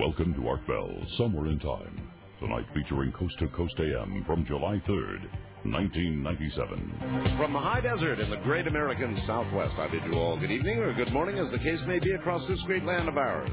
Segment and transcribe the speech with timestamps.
[0.00, 2.08] Welcome to Art Bell, Somewhere in Time.
[2.40, 5.20] Tonight featuring Coast to Coast AM from July 3rd,
[5.64, 7.36] 1997.
[7.36, 10.78] From the high desert in the great American Southwest, I bid you all good evening
[10.78, 13.50] or good morning, as the case may be, across this great land of ours.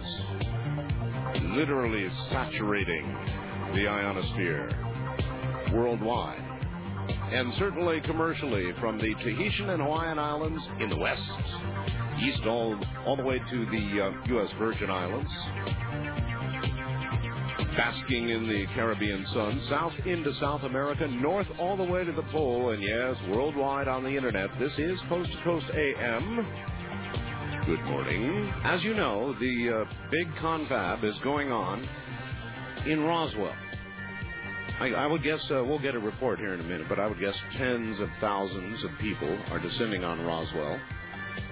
[1.58, 3.04] Literally saturating
[3.76, 4.72] the ionosphere
[5.74, 6.40] worldwide.
[7.34, 11.22] And certainly commercially from the Tahitian and Hawaiian Islands in the west,
[12.22, 14.50] east all, all the way to the uh, U.S.
[14.58, 15.30] Virgin Islands,
[17.78, 22.24] basking in the Caribbean sun, south into South America, north all the way to the
[22.24, 24.50] pole, and yes, worldwide on the internet.
[24.60, 26.48] This is Coast to Coast AM.
[27.68, 28.52] Good morning.
[28.64, 31.88] As you know, the uh, big confab is going on
[32.88, 33.54] in Roswell.
[34.80, 37.06] I, I would guess uh, we'll get a report here in a minute, but I
[37.06, 40.80] would guess tens of thousands of people are descending on Roswell,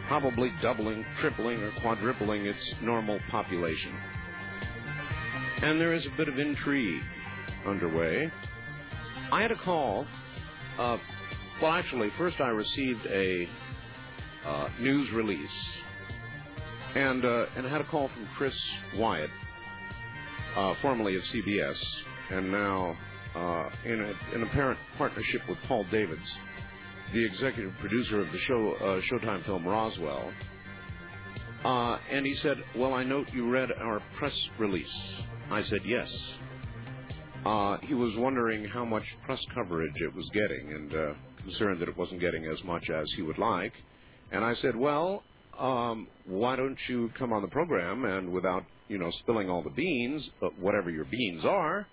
[0.07, 3.94] probably doubling, tripling, or quadrupling its normal population.
[5.61, 7.02] And there is a bit of intrigue
[7.66, 8.31] underway.
[9.31, 10.06] I had a call.
[10.78, 10.97] Uh,
[11.62, 13.47] well, actually, first I received a
[14.45, 15.39] uh, news release,
[16.95, 18.53] and uh, and I had a call from Chris
[18.95, 19.30] Wyatt,
[20.58, 21.78] uh, formerly of CBS,
[22.31, 22.97] and now
[23.36, 26.22] uh, in a, an apparent partnership with Paul Davids,
[27.14, 30.31] the executive producer of the show uh, Showtime film Roswell.
[31.64, 34.88] and he said, "Well, I note you read our press release."
[35.51, 36.07] I said yes.
[37.45, 41.88] Uh, he was wondering how much press coverage it was getting and uh, concerned that
[41.88, 43.73] it wasn't getting as much as he would like.
[44.31, 45.23] And I said, well,
[45.59, 49.69] um, why don't you come on the program and without, you know, spilling all the
[49.69, 51.88] beans, but whatever your beans are,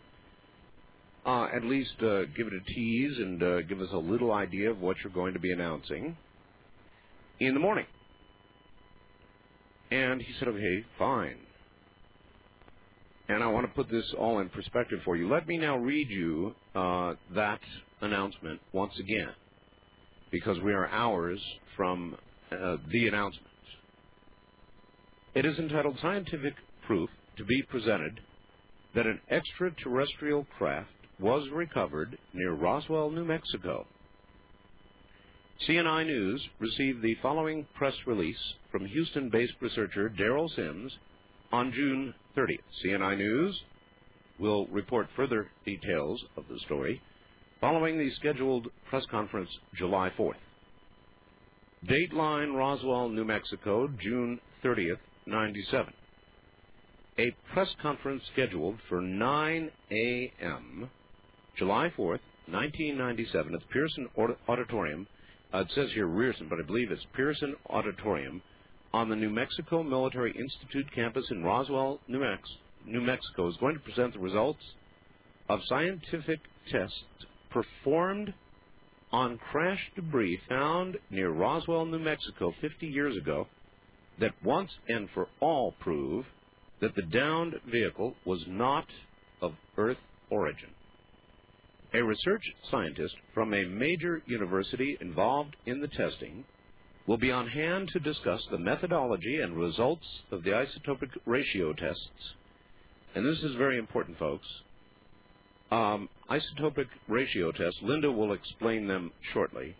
[1.27, 4.71] uh, at least uh, give it a tease and uh, give us a little idea
[4.71, 6.17] of what you're going to be announcing
[7.39, 7.87] in the morning.
[9.91, 11.37] And he said, okay, fine.
[13.33, 15.27] And I want to put this all in perspective for you.
[15.27, 17.61] Let me now read you uh, that
[18.03, 19.31] announcement once again,
[20.31, 21.41] because we are hours
[21.75, 22.15] from
[22.51, 23.47] uh, the announcement.
[25.35, 26.53] It is entitled Scientific
[26.87, 28.21] Proof to be Presented
[28.95, 33.87] that an extraterrestrial craft was recovered near Roswell, New Mexico.
[35.67, 38.37] CNI News received the following press release
[38.71, 40.93] from Houston based researcher Derrel Sims
[41.51, 42.59] on June 30th.
[42.85, 43.61] CNI News
[44.39, 47.01] will report further details of the story
[47.61, 50.35] following the scheduled press conference July 4th.
[51.87, 55.93] Dateline Roswell, New Mexico, June 30th, 97.
[57.19, 60.91] A press conference scheduled for 9 a.m.
[61.57, 64.09] July 4th, 1997 at the Pearson
[64.49, 65.07] Auditorium.
[65.55, 68.43] Uh, it says here Rierson, but I believe it's Pearson Auditorium
[68.93, 73.75] on the New Mexico Military Institute campus in Roswell, New, Mex- New Mexico, is going
[73.75, 74.63] to present the results
[75.49, 77.05] of scientific tests
[77.51, 78.35] performed
[79.11, 83.47] on crash debris found near Roswell, New Mexico 50 years ago
[84.21, 86.25] that once and for all prove
[86.81, 88.87] that the downed vehicle was not
[89.41, 89.99] of Earth
[90.31, 90.71] origin.
[91.95, 96.45] A research scientist from a major university involved in the testing
[97.07, 102.35] will be on hand to discuss the methodology and results of the isotopic ratio tests.
[103.15, 104.47] And this is very important, folks.
[105.71, 109.75] Um, isotopic ratio tests, Linda will explain them shortly,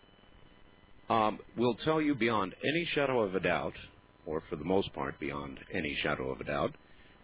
[1.09, 3.73] um, will tell you beyond any shadow of a doubt,
[4.25, 6.71] or for the most part beyond any shadow of a doubt,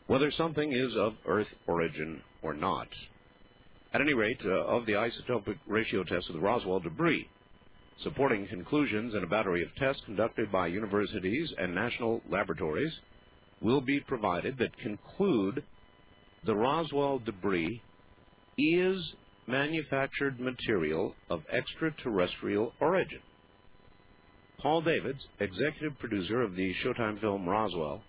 [0.08, 2.88] whether something is of Earth origin or not.
[3.94, 7.28] At any rate, uh, of the isotopic ratio tests of the Roswell debris,
[8.04, 12.94] supporting conclusions in a battery of tests conducted by universities and national laboratories
[13.62, 15.64] will be provided that conclude
[16.46, 17.82] the Roswell debris
[18.58, 19.14] is
[19.48, 23.20] manufactured material of extraterrestrial origin.
[24.62, 28.04] Paul Davids, executive producer of the Showtime film Roswell,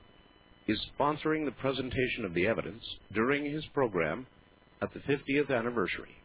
[0.67, 2.83] is sponsoring the presentation of the evidence
[3.15, 4.27] during his program
[4.83, 6.20] at the 50th anniversary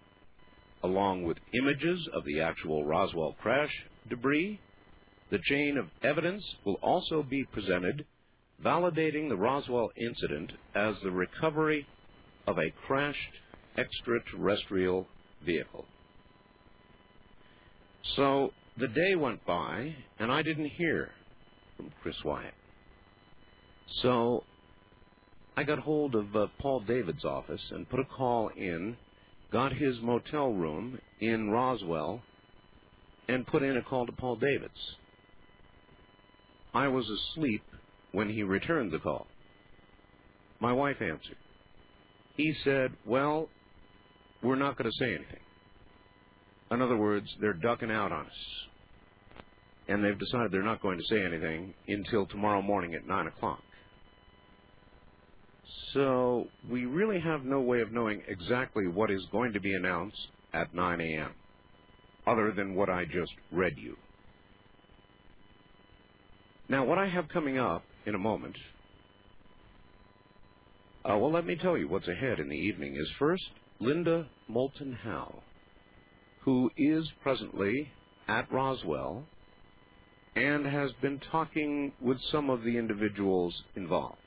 [0.86, 3.72] along with images of the actual Roswell crash
[4.10, 4.60] debris.
[5.32, 8.06] The chain of evidence will also be presented,
[8.64, 11.88] validating the Roswell incident as the recovery
[12.48, 13.18] of a crashed
[13.78, 15.08] extraterrestrial
[15.44, 15.86] vehicle.
[18.16, 21.10] So the day went by, and I didn't hear
[21.76, 22.54] from Chris Wyatt.
[24.02, 24.44] So
[25.58, 28.98] I got hold of uh, Paul Davids' office and put a call in
[29.52, 32.22] got his motel room in Roswell,
[33.28, 34.96] and put in a call to Paul Davids.
[36.74, 37.64] I was asleep
[38.12, 39.28] when he returned the call.
[40.60, 41.38] My wife answered.
[42.38, 43.50] he said, Well,
[44.44, 45.40] we're not going to say anything.
[46.72, 48.32] In other words, they're ducking out on us.
[49.88, 53.62] And they've decided they're not going to say anything until tomorrow morning at 9 o'clock.
[55.94, 60.28] So we really have no way of knowing exactly what is going to be announced
[60.54, 61.32] at 9 a.m.,
[62.28, 63.96] other than what I just read you.
[66.68, 68.56] Now, what I have coming up in a moment,
[71.04, 73.44] uh, well, let me tell you what's ahead in the evening is first,
[73.80, 75.44] Linda Moulton Howe,
[76.44, 77.92] who is presently
[78.28, 79.28] at Roswell
[80.36, 84.18] and has been talking with some of the individuals involved.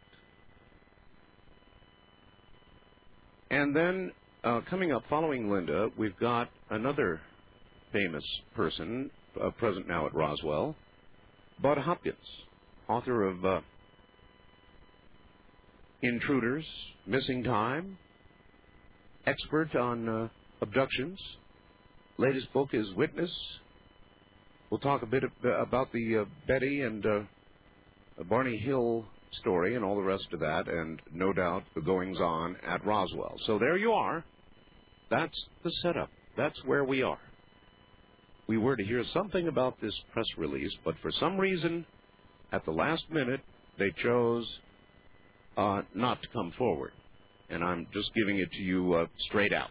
[3.50, 4.12] And then
[4.44, 7.20] uh, coming up following Linda, we've got another
[7.92, 8.24] famous
[8.54, 9.10] person
[9.42, 10.76] uh, present now at Roswell,
[11.62, 12.16] Budd Hopkins,
[12.88, 13.60] author of uh,
[16.02, 16.66] Intruders,
[17.06, 17.98] Missing Time,
[19.26, 20.28] expert on uh,
[20.60, 21.18] abductions.
[22.18, 23.30] Latest book is Witness.
[24.70, 27.20] We'll talk a bit about the uh, Betty and uh,
[28.28, 29.06] Barney Hill
[29.40, 33.36] story and all the rest of that, and no doubt the goings on at Roswell.
[33.46, 34.25] So there you are.
[35.10, 36.10] That's the setup.
[36.36, 37.19] That's where we are.
[38.46, 41.84] We were to hear something about this press release, but for some reason,
[42.52, 43.40] at the last minute,
[43.78, 44.46] they chose
[45.56, 46.92] uh, not to come forward.
[47.50, 49.70] And I'm just giving it to you uh, straight out.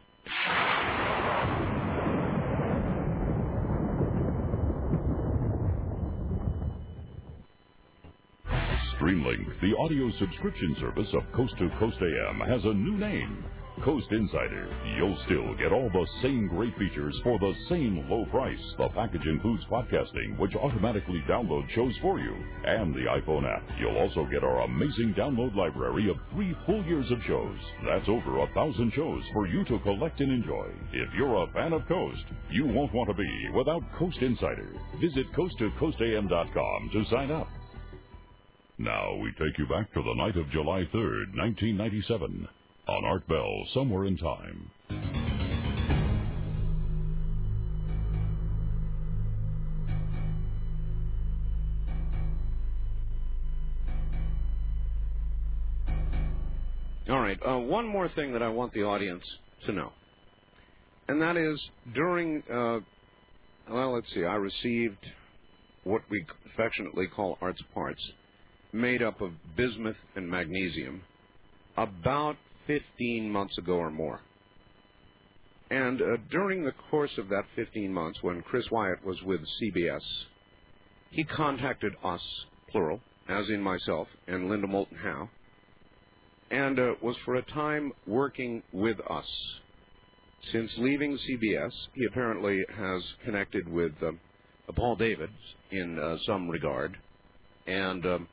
[9.08, 13.42] Streamlink, the audio subscription service of Coast to Coast AM, has a new name.
[13.86, 14.68] Coast Insider.
[14.98, 18.60] You'll still get all the same great features for the same low price.
[18.78, 23.64] The package includes podcasting, which automatically downloads shows for you, and the iPhone app.
[23.80, 27.58] You'll also get our amazing download library of three full years of shows.
[27.86, 30.68] That's over a thousand shows for you to collect and enjoy.
[30.92, 34.68] If you're a fan of Coast, you won't want to be without Coast Insider.
[35.00, 37.48] Visit coasttocoastam.com to sign up.
[38.80, 42.48] Now we take you back to the night of July 3rd, 1997,
[42.88, 44.70] on Art Bell, Somewhere in Time.
[57.10, 59.24] All right, uh, one more thing that I want the audience
[59.66, 59.92] to know,
[61.08, 61.60] and that is
[61.96, 62.80] during, uh,
[63.72, 65.04] well, let's see, I received
[65.84, 66.24] what we
[66.54, 68.02] affectionately call arts parts
[68.74, 71.02] made up of bismuth and magnesium
[71.78, 72.36] about
[72.68, 74.22] 15 months ago or more.
[75.70, 80.02] And uh, during the course of that 15 months, when Chris Wyatt was with CBS,
[81.12, 82.22] he contacted us,
[82.70, 85.30] plural, as in myself and Linda Moulton Howe,
[86.50, 89.26] and uh, was for a time working with us.
[90.52, 94.12] Since leaving CBS, he apparently has connected with uh,
[94.74, 95.34] Paul Davids
[95.72, 96.96] in some regard,
[97.66, 98.28] and um,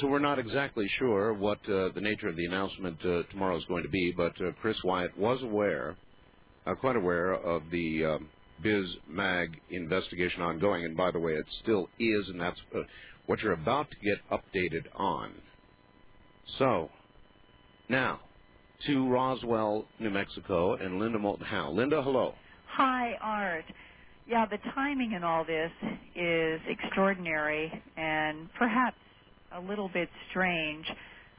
[0.00, 3.64] so we're not exactly sure what uh, the nature of the announcement uh, tomorrow is
[3.66, 5.96] going to be, but uh, Chris Wyatt was aware,
[6.66, 8.28] uh, quite aware of the um,
[8.62, 10.84] Biz Mag investigation ongoing.
[10.84, 12.80] And by the way, it still is, and that's uh,
[13.26, 15.32] what you're about to get updated on.
[16.58, 16.90] So,
[17.88, 18.20] now
[18.86, 21.70] to Roswell, New Mexico, and Linda Moulton Howe.
[21.70, 22.34] Linda, hello.
[22.68, 23.64] Hi, Art.
[24.26, 25.70] Yeah, the timing in all this
[26.16, 28.96] is extraordinary and perhaps
[29.54, 30.86] a little bit strange.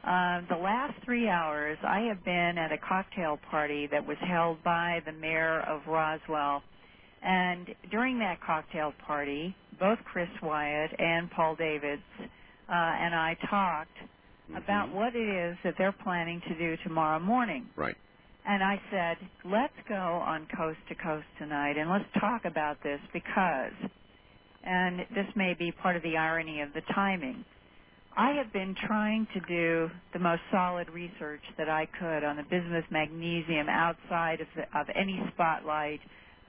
[0.03, 4.63] Uh, the last three hours, I have been at a cocktail party that was held
[4.63, 6.61] by the mayor of Roswell.
[7.23, 12.03] And during that cocktail party, both Chris Wyatt and Paul Davids
[12.69, 14.57] uh, and I talked mm-hmm.
[14.57, 17.67] about what it is that they're planning to do tomorrow morning.
[17.75, 17.95] Right.
[18.47, 22.99] And I said, let's go on Coast to Coast tonight and let's talk about this
[23.11, 23.73] because,
[24.63, 27.43] and this may be part of the irony of the timing,
[28.17, 32.43] I have been trying to do the most solid research that I could on the
[32.43, 35.99] bismuth magnesium outside of, the, of any spotlight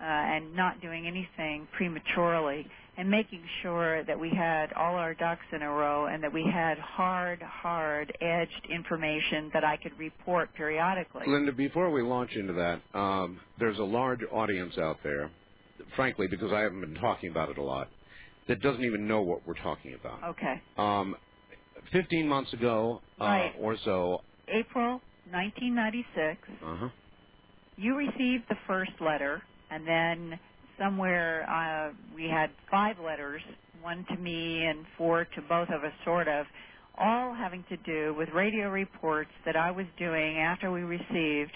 [0.01, 2.67] uh, and not doing anything prematurely
[2.99, 6.45] and making sure that we had all our ducks in a row and that we
[6.51, 11.25] had hard, hard edged information that I could report periodically.
[11.27, 15.31] Linda, before we launch into that, um, there's a large audience out there,
[15.97, 17.89] frankly, because I haven't been talking about it a lot,
[18.49, 20.23] that doesn't even know what we're talking about.
[20.31, 20.63] Okay.
[20.79, 21.17] Um,
[21.93, 23.55] 15 months ago uh, Right.
[23.61, 24.19] or so.
[24.49, 25.01] April
[25.31, 26.89] 1996, Uh-huh.
[27.77, 30.41] you received the first letter, and then
[30.79, 33.43] somewhere uh, we had five letters,
[33.83, 36.47] one to me and four to both of us, sort of,
[36.99, 41.53] all having to do with radio reports that I was doing after we received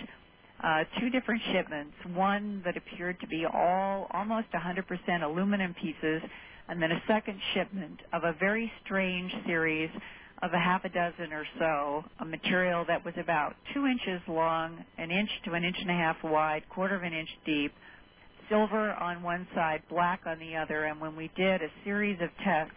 [0.63, 1.95] uh, two different shipments.
[2.15, 6.23] One that appeared to be all almost 100% aluminum pieces,
[6.69, 9.91] and then a second shipment of a very strange series
[10.43, 14.85] of a half a dozen or so, a material that was about two inches long,
[14.99, 17.73] an inch to an inch and a half wide, quarter of an inch deep,
[18.49, 22.31] silver on one side, black on the other, and when we did a series of
[22.43, 22.75] tests,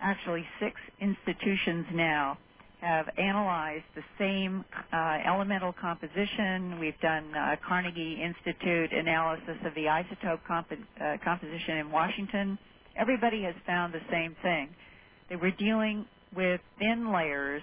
[0.00, 2.36] actually six institutions now
[2.80, 6.78] have analyzed the same uh, elemental composition.
[6.78, 12.58] We've done uh, Carnegie Institute analysis of the isotope comp- uh, composition in Washington.
[12.96, 14.68] Everybody has found the same thing.
[15.30, 17.62] They were dealing with thin layers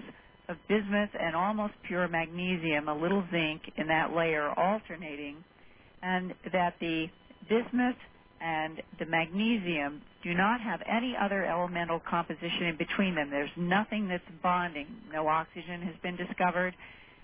[0.50, 5.43] of bismuth and almost pure magnesium, a little zinc in that layer alternating,
[6.01, 7.05] and that the
[7.50, 7.96] bismuth
[8.41, 13.29] and the magnesium do not have any other elemental composition in between them.
[13.29, 14.88] There's nothing that's bonding.
[15.13, 16.75] No oxygen has been discovered.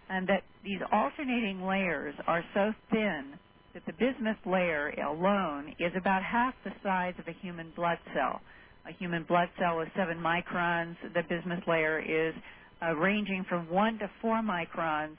[0.09, 3.33] And that these alternating layers are so thin
[3.73, 8.41] that the bismuth layer alone is about half the size of a human blood cell.
[8.87, 10.95] A human blood cell is 7 microns.
[11.13, 12.33] The bismuth layer is
[12.81, 15.17] uh, ranging from 1 to 4 microns.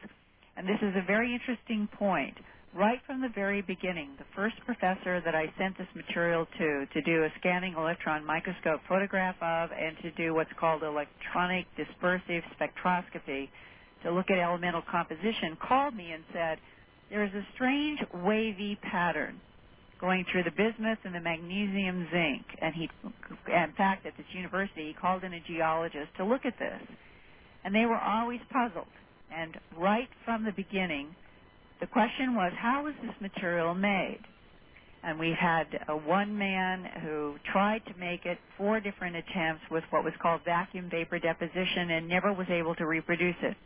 [0.56, 2.36] And this is a very interesting point
[2.74, 7.02] right from the very beginning, the first professor that I sent this material to, to
[7.02, 13.48] do a scanning electron microscope photograph of and to do what's called electronic dispersive spectroscopy
[14.04, 16.58] to look at elemental composition, called me and said,
[17.10, 19.40] there is a strange wavy pattern
[20.00, 22.44] going through the bismuth and the magnesium zinc.
[22.60, 22.88] And he,
[23.48, 26.82] in fact, at this university, he called in a geologist to look at this.
[27.64, 28.88] And they were always puzzled.
[29.34, 31.14] And right from the beginning,
[31.80, 34.20] the question was, how was this material made?
[35.02, 39.84] And we had a one man who tried to make it four different attempts with
[39.90, 43.56] what was called vacuum vapor deposition and never was able to reproduce it.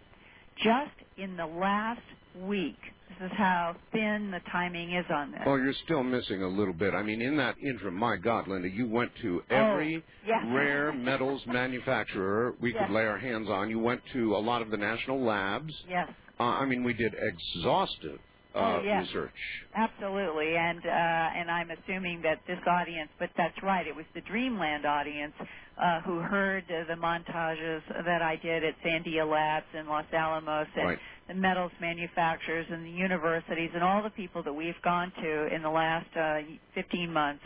[0.62, 2.00] Just in the last
[2.40, 2.78] week,
[3.20, 5.40] this is how thin the timing is on this.
[5.46, 6.94] Well, you're still missing a little bit.
[6.94, 10.44] I mean, in that interim, my God, Linda, you went to every oh, yes.
[10.48, 12.84] rare metals manufacturer we yes.
[12.86, 13.70] could lay our hands on.
[13.70, 15.72] You went to a lot of the national labs.
[15.88, 16.08] Yes.
[16.38, 18.18] Uh, I mean, we did exhaustive
[18.54, 19.06] oh, yes.
[19.06, 19.32] research.
[19.74, 24.20] Absolutely, and uh, and I'm assuming that this audience, but that's right, it was the
[24.22, 29.88] Dreamland audience uh, who heard uh, the montages that I did at Sandia Labs in
[29.88, 30.98] Los Alamos and right.
[31.28, 35.62] the metals manufacturers and the universities and all the people that we've gone to in
[35.62, 36.40] the last uh,
[36.74, 37.42] 15 months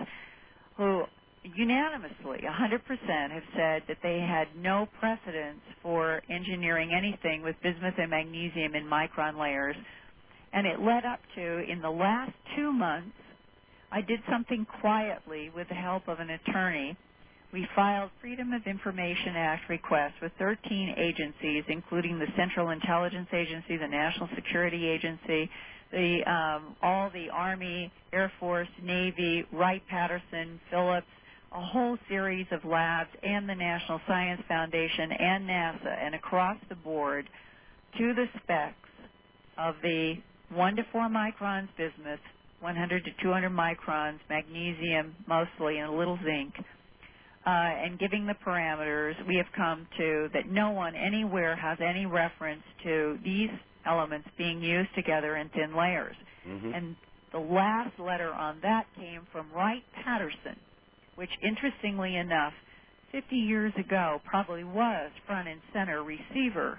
[0.77, 1.05] who
[1.43, 8.11] unanimously, 100%, have said that they had no precedence for engineering anything with bismuth and
[8.11, 9.77] magnesium in micron layers.
[10.53, 13.17] And it led up to, in the last two months,
[13.93, 16.97] I did something quietly with the help of an attorney.
[17.53, 23.77] We filed Freedom of Information Act requests with 13 agencies, including the Central Intelligence Agency,
[23.79, 25.51] the National Security Agency,
[25.91, 31.07] the um, all the Army, Air Force, Navy, Wright Patterson, Phillips,
[31.53, 36.75] a whole series of labs and the National Science Foundation and NASA and across the
[36.75, 37.29] board
[37.97, 38.75] to the specs
[39.57, 40.15] of the
[40.51, 42.21] 1 to 4 microns bismuth,
[42.61, 46.55] 100 to 200 microns magnesium mostly and a little zinc,
[47.47, 52.05] uh, and giving the parameters, we have come to that no one anywhere has any
[52.07, 53.51] reference to these
[53.87, 56.17] elements being used together in thin layers.
[56.47, 56.75] Mm-hmm.
[56.75, 56.97] And
[57.33, 60.57] the last letter on that came from Wright Patterson,
[61.15, 62.53] which interestingly enough,
[63.13, 66.79] 50 years ago probably was front and center receiver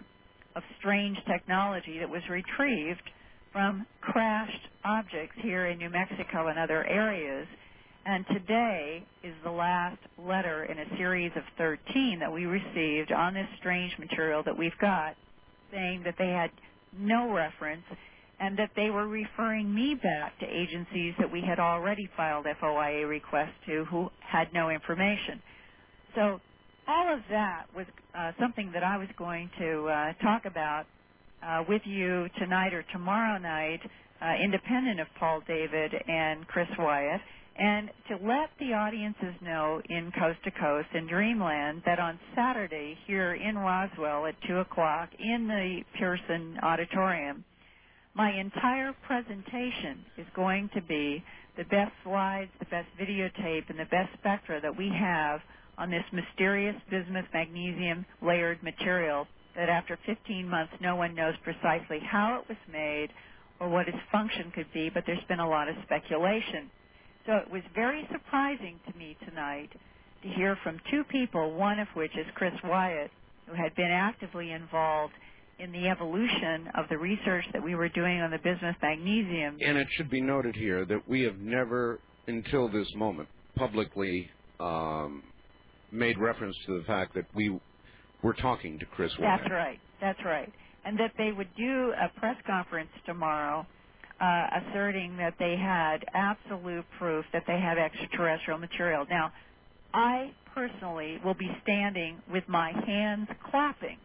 [0.55, 3.01] of strange technology that was retrieved
[3.51, 7.47] from crashed objects here in New Mexico and other areas.
[8.05, 13.33] And today is the last letter in a series of 13 that we received on
[13.33, 15.15] this strange material that we've got,
[15.71, 16.49] saying that they had
[16.97, 17.83] no reference
[18.39, 23.07] and that they were referring me back to agencies that we had already filed FOIA
[23.07, 25.41] requests to who had no information.
[26.15, 26.39] So
[26.87, 27.85] all of that was
[28.17, 30.85] uh, something that I was going to uh, talk about
[31.43, 33.79] uh, with you tonight or tomorrow night,
[34.21, 37.21] uh, independent of Paul David and Chris Wyatt,
[37.57, 42.97] and to let the audiences know in Coast to Coast and Dreamland that on Saturday
[43.05, 47.43] here in Roswell at 2 o'clock in the Pearson Auditorium,
[48.13, 51.23] my entire presentation is going to be
[51.57, 55.41] the best slides, the best videotape, and the best spectra that we have
[55.77, 59.27] on this mysterious bismuth magnesium layered material
[59.59, 63.09] that after 15 months no one knows precisely how it was made
[63.59, 66.71] or what its function could be, but there's been a lot of speculation.
[67.25, 69.69] So it was very surprising to me tonight
[70.23, 73.11] to hear from two people, one of which is Chris Wyatt,
[73.47, 75.13] who had been actively involved
[75.59, 79.57] in the evolution of the research that we were doing on the bismuth magnesium.
[79.59, 84.29] And it should be noted here that we have never, until this moment, publicly
[84.61, 85.21] um,
[85.91, 87.59] made reference to the fact that we
[88.23, 89.79] were talking to Chris That's right.
[90.01, 90.51] That's right.
[90.85, 93.65] And that they would do a press conference tomorrow
[94.21, 99.05] uh, asserting that they had absolute proof that they had extraterrestrial material.
[99.09, 99.31] Now,
[99.93, 103.97] I personally will be standing with my hands clapping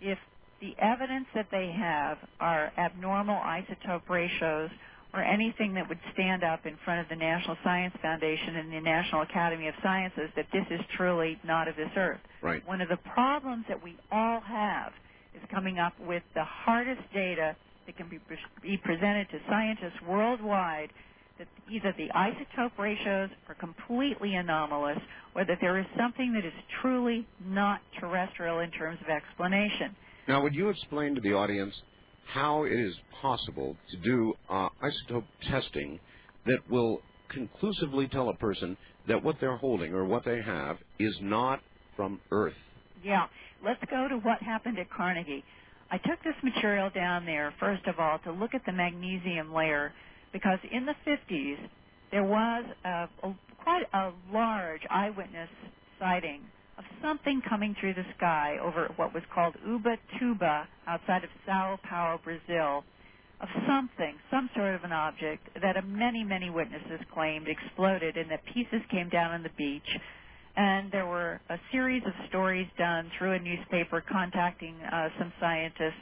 [0.00, 0.18] if
[0.60, 4.70] the evidence that they have are abnormal isotope ratios
[5.14, 8.80] or anything that would stand up in front of the National Science Foundation and the
[8.80, 12.20] National Academy of Sciences that this is truly not of this earth.
[12.42, 12.66] Right.
[12.66, 14.92] One of the problems that we all have
[15.34, 17.56] is coming up with the hardest data
[17.86, 18.18] that can be,
[18.62, 20.90] be presented to scientists worldwide
[21.38, 24.98] that either the isotope ratios are completely anomalous
[25.34, 29.94] or that there is something that is truly not terrestrial in terms of explanation.
[30.28, 31.74] Now, would you explain to the audience
[32.24, 36.00] how it is possible to do uh, isotope testing
[36.46, 38.76] that will conclusively tell a person
[39.06, 41.60] that what they're holding or what they have is not
[41.96, 42.54] from Earth?
[43.04, 43.26] Yeah.
[43.64, 45.44] Let's go to what happened at Carnegie.
[45.90, 49.92] I took this material down there, first of all, to look at the magnesium layer
[50.32, 51.70] because in the 50s
[52.12, 55.50] there was a, a, quite a large eyewitness
[55.98, 61.78] sighting of something coming through the sky over what was called Ubatuba outside of Sao
[61.88, 62.84] Paulo, Brazil,
[63.40, 68.40] of something, some sort of an object that many, many witnesses claimed exploded and that
[68.46, 69.88] pieces came down on the beach.
[70.56, 75.98] And there were a series of stories done through a newspaper contacting uh, some scientists,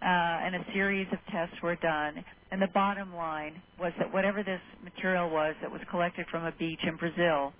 [0.00, 2.24] uh, and a series of tests were done.
[2.50, 6.52] And the bottom line was that whatever this material was that was collected from a
[6.52, 7.52] beach in Brazil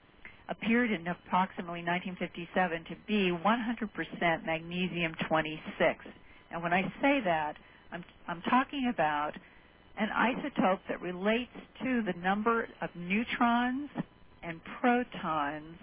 [0.50, 6.06] appeared in approximately 1957 to be 100% magnesium 26.
[6.52, 7.54] And when I say that,
[7.92, 9.32] I'm, I'm talking about
[9.98, 13.90] an isotope that relates to the number of neutrons
[14.42, 15.76] and protons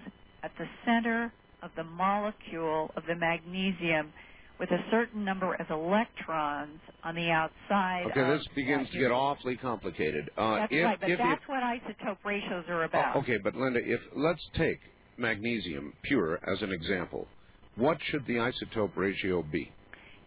[0.43, 4.13] at the center of the molecule of the magnesium
[4.59, 8.05] with a certain number of electrons on the outside.
[8.11, 10.29] Okay, this begins to get awfully complicated.
[10.37, 13.15] Uh, that's if, right, but if, that's if, what isotope ratios are about.
[13.15, 14.79] Oh, okay, but Linda, if let's take
[15.17, 17.27] magnesium pure as an example,
[17.75, 19.71] what should the isotope ratio be?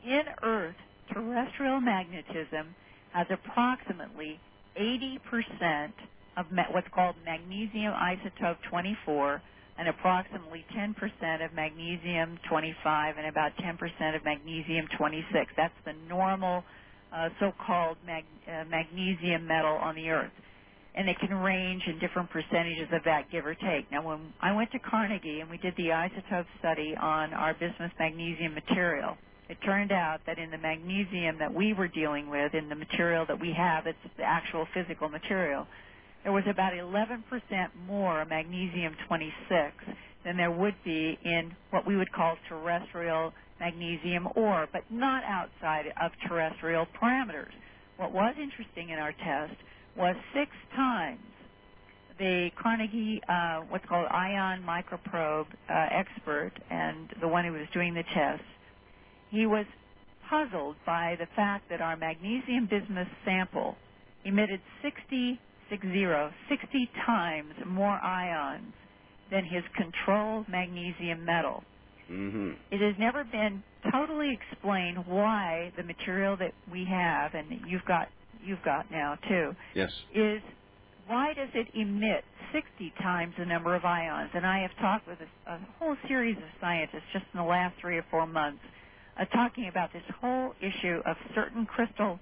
[0.05, 0.77] In Earth,
[1.13, 2.75] terrestrial magnesium
[3.13, 4.41] has approximately
[4.81, 5.93] 80%
[6.37, 9.43] of what's called magnesium isotope 24
[9.81, 10.93] and approximately 10%
[11.45, 15.53] of magnesium 25 and about 10% of magnesium 26.
[15.57, 16.65] That's the normal
[17.17, 20.33] uh, so-called mag- uh, magnesium metal on the Earth.
[20.95, 23.91] And it can range in different percentages of that, give or take.
[23.91, 27.93] Now, when I went to Carnegie and we did the isotope study on our bismuth
[27.99, 29.17] magnesium material,
[29.49, 33.25] it turned out that in the magnesium that we were dealing with, in the material
[33.29, 35.67] that we have, it's the actual physical material,
[36.25, 37.23] there was about 11%
[37.87, 39.75] more magnesium 26
[40.25, 45.87] than there would be in what we would call terrestrial magnesium ore, but not outside
[46.01, 47.53] of terrestrial parameters.
[47.97, 49.57] What was interesting in our test
[49.97, 51.21] was six times
[52.19, 57.95] the Carnegie, uh, what's called ion microprobe uh, expert, and the one who was doing
[57.95, 58.43] the test,
[59.31, 59.65] he was
[60.29, 63.75] puzzled by the fact that our magnesium bismuth sample
[64.25, 66.07] emitted 60 60,
[66.51, 68.75] 60 times more ions
[69.31, 71.65] than his control magnesium metal.
[72.11, 72.51] Mm-hmm.
[72.71, 78.09] It has never been totally explained why the material that we have, and you've got
[78.43, 80.43] you've got now too, yes, is
[81.07, 84.31] why does it emit 60 times the number of ions?
[84.35, 87.77] And I have talked with a, a whole series of scientists just in the last
[87.81, 88.63] three or four months,
[89.21, 92.19] uh, talking about this whole issue of certain crystal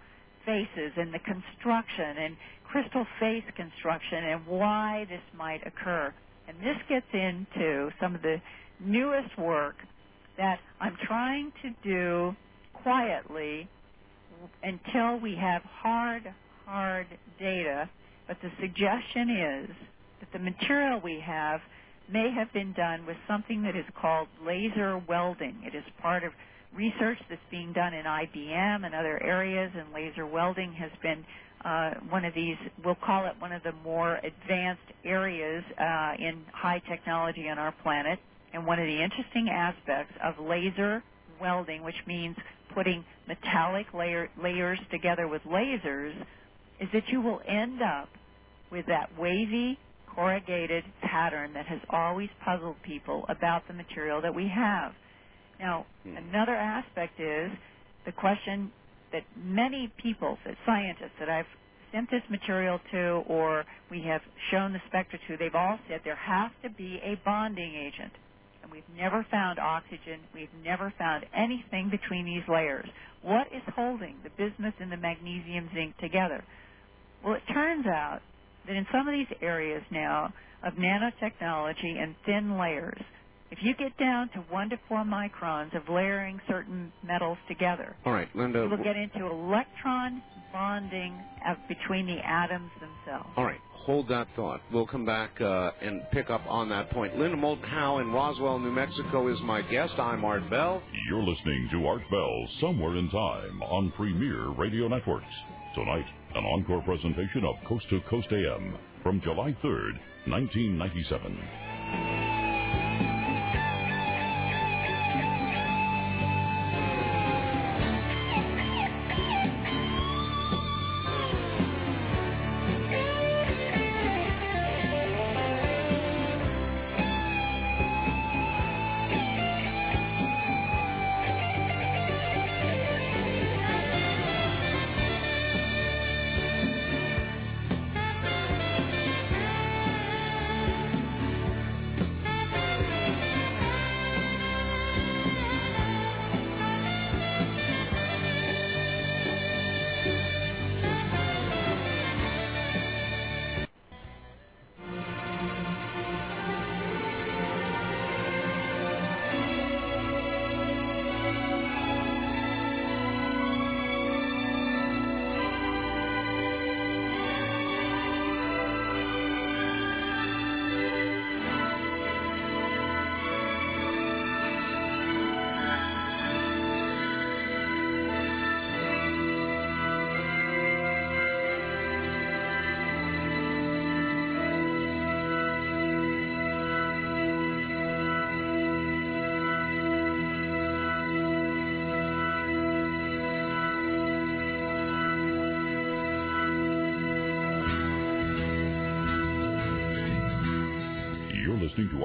[0.48, 6.12] faces and the construction and crystal face construction and why this might occur.
[6.48, 8.40] And this gets into some of the
[8.80, 9.76] newest work
[10.38, 12.34] that I'm trying to do
[12.82, 13.68] quietly
[14.62, 16.22] until we have hard,
[16.64, 17.06] hard
[17.38, 17.90] data.
[18.26, 19.76] But the suggestion is
[20.20, 21.60] that the material we have
[22.10, 25.56] may have been done with something that is called laser welding.
[25.64, 26.32] It is part of
[26.74, 31.24] research that's being done in IBM and other areas, and laser welding has been
[31.64, 36.44] uh, one of these, we'll call it one of the more advanced areas uh, in
[36.52, 38.18] high technology on our planet.
[38.52, 41.02] And one of the interesting aspects of laser
[41.40, 42.36] welding, which means
[42.74, 46.14] putting metallic layer, layers together with lasers,
[46.80, 48.08] is that you will end up
[48.70, 49.78] with that wavy,
[50.14, 54.92] corrugated pattern that has always puzzled people about the material that we have.
[55.60, 56.16] Now, Hmm.
[56.16, 57.52] another aspect is
[58.06, 58.72] the question
[59.12, 61.46] that many people, that scientists that I've
[61.92, 66.16] sent this material to or we have shown the spectra to, they've all said there
[66.16, 68.12] has to be a bonding agent.
[68.62, 70.20] And we've never found oxygen.
[70.34, 72.88] We've never found anything between these layers.
[73.22, 76.44] What is holding the bismuth and the magnesium zinc together?
[77.24, 78.20] Well, it turns out
[78.66, 80.32] that in some of these areas now
[80.64, 83.00] of nanotechnology and thin layers,
[83.50, 88.12] if you get down to one to four microns of layering certain metals together, All
[88.12, 88.60] right, Linda.
[88.62, 91.14] you will get into electron bonding
[91.48, 93.28] of, between the atoms themselves.
[93.36, 94.60] All right, hold that thought.
[94.72, 97.18] We'll come back uh, and pick up on that point.
[97.18, 99.94] Linda Moulton Howe in Roswell, New Mexico is my guest.
[99.98, 100.82] I'm Art Bell.
[101.08, 105.26] You're listening to Art Bell Somewhere in Time on Premier Radio Networks.
[105.74, 109.92] Tonight, an encore presentation of Coast to Coast AM from July 3rd,
[110.26, 112.27] 1997.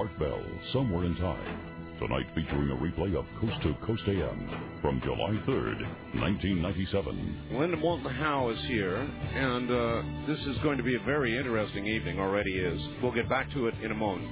[0.03, 1.97] Art Bell Somewhere in Time.
[1.97, 4.49] Tonight featuring a replay of Coast to Coast AM
[4.81, 5.79] from July 3rd,
[6.19, 7.37] 1997.
[7.53, 11.87] Linda Moulton Howe is here, and uh, this is going to be a very interesting
[11.87, 12.19] evening.
[12.19, 12.81] Already is.
[13.01, 14.27] We'll get back to it in a moment.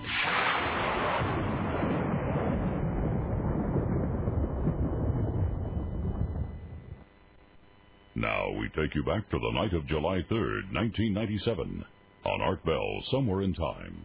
[8.13, 11.85] Now we take you back to the night of July 3rd, 1997
[12.25, 14.00] on Art Bell Somewhere in Time.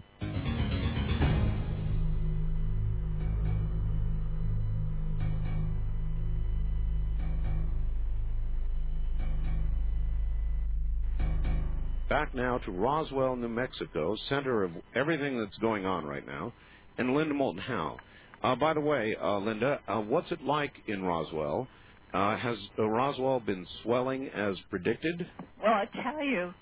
[12.37, 16.53] Now to Roswell, New Mexico, center of everything that's going on right now,
[16.99, 17.97] and Linda Moulton Howe.
[18.43, 21.67] Uh, by the way, uh, Linda, uh, what's it like in Roswell?
[22.13, 25.27] Uh, has uh, Roswell been swelling as predicted?
[25.63, 26.53] Well, I tell you,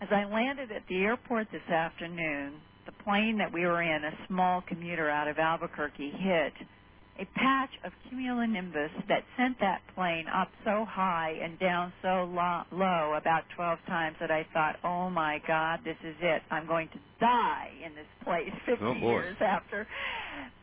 [0.00, 2.54] as I landed at the airport this afternoon,
[2.86, 6.52] the plane that we were in, a small commuter out of Albuquerque, hit
[7.18, 12.62] a patch of cumulonimbus that sent that plane up so high and down so lo-
[12.72, 16.42] low about 12 times that I thought, oh my God, this is it.
[16.50, 19.86] I'm going to die in this place 50 Oh, years after.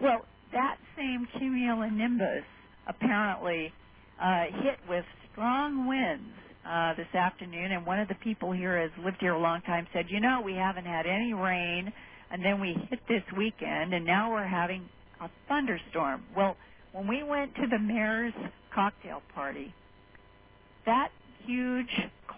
[0.02, 2.44] Well, that same cumulonimbus
[2.88, 3.74] apparently
[4.22, 6.34] uh, hit with strong winds
[6.68, 9.86] uh, this afternoon, and one of the people here has lived here a long time
[9.94, 11.92] said, you know, we haven't had any rain,
[12.32, 14.88] and then we hit this weekend, and now we're having
[15.26, 16.24] a thunderstorm.
[16.36, 16.56] Well,
[16.94, 18.34] when we went to the mayor's
[18.74, 19.74] cocktail party,
[20.86, 21.10] that
[21.46, 21.90] huge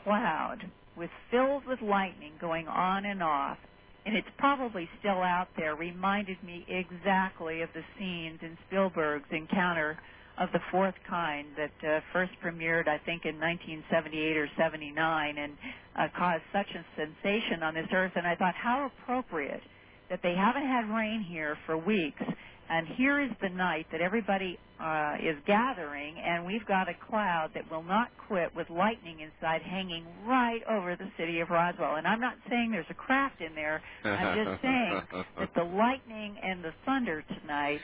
[0.03, 0.59] cloud
[0.97, 3.57] was filled with lightning going on and off,
[4.05, 9.97] and it's probably still out there, reminded me exactly of the scenes in Spielberg's Encounter
[10.39, 15.53] of the Fourth Kind that uh, first premiered, I think, in 1978 or 79 and
[15.95, 18.13] uh, caused such a sensation on this earth.
[18.15, 19.61] And I thought, how appropriate
[20.09, 22.21] that they haven't had rain here for weeks.
[22.69, 27.49] And here is the night that everybody uh, is gathering, and we've got a cloud
[27.55, 31.95] that will not quit with lightning inside hanging right over the city of Roswell.
[31.95, 33.81] And I'm not saying there's a craft in there.
[34.03, 35.01] I'm just saying
[35.39, 37.79] that the lightning and the thunder tonight,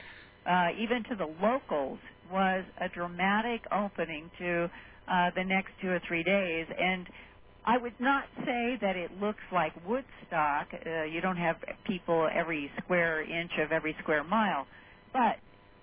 [0.46, 1.98] uh, even to the locals,
[2.30, 4.70] was a dramatic opening to
[5.08, 6.66] uh, the next two or three days.
[6.78, 7.06] And
[7.66, 10.68] I would not say that it looks like Woodstock.
[10.74, 14.66] Uh, you don't have people every square inch of every square mile.
[15.12, 15.36] But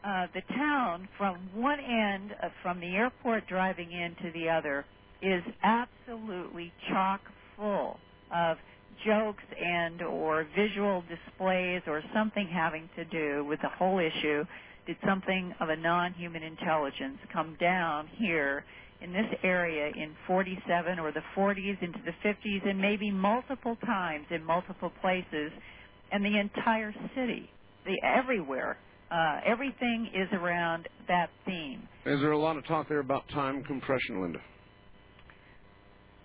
[0.03, 4.85] uh, the town from one end, uh, from the airport driving in to the other,
[5.21, 7.21] is absolutely chock
[7.55, 7.97] full
[8.33, 8.57] of
[9.05, 14.45] jokes and or visual displays or something having to do with the whole issue.
[14.85, 18.65] Did something of a non-human intelligence come down here
[19.01, 24.25] in this area in 47 or the 40s into the 50s and maybe multiple times
[24.29, 25.51] in multiple places
[26.11, 27.49] and the entire city,
[27.85, 28.77] the everywhere.
[29.11, 31.87] Uh, everything is around that theme.
[32.05, 34.39] Is there a lot of talk there about time compression, Linda?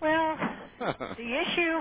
[0.01, 0.37] Well,
[0.79, 1.79] the issue,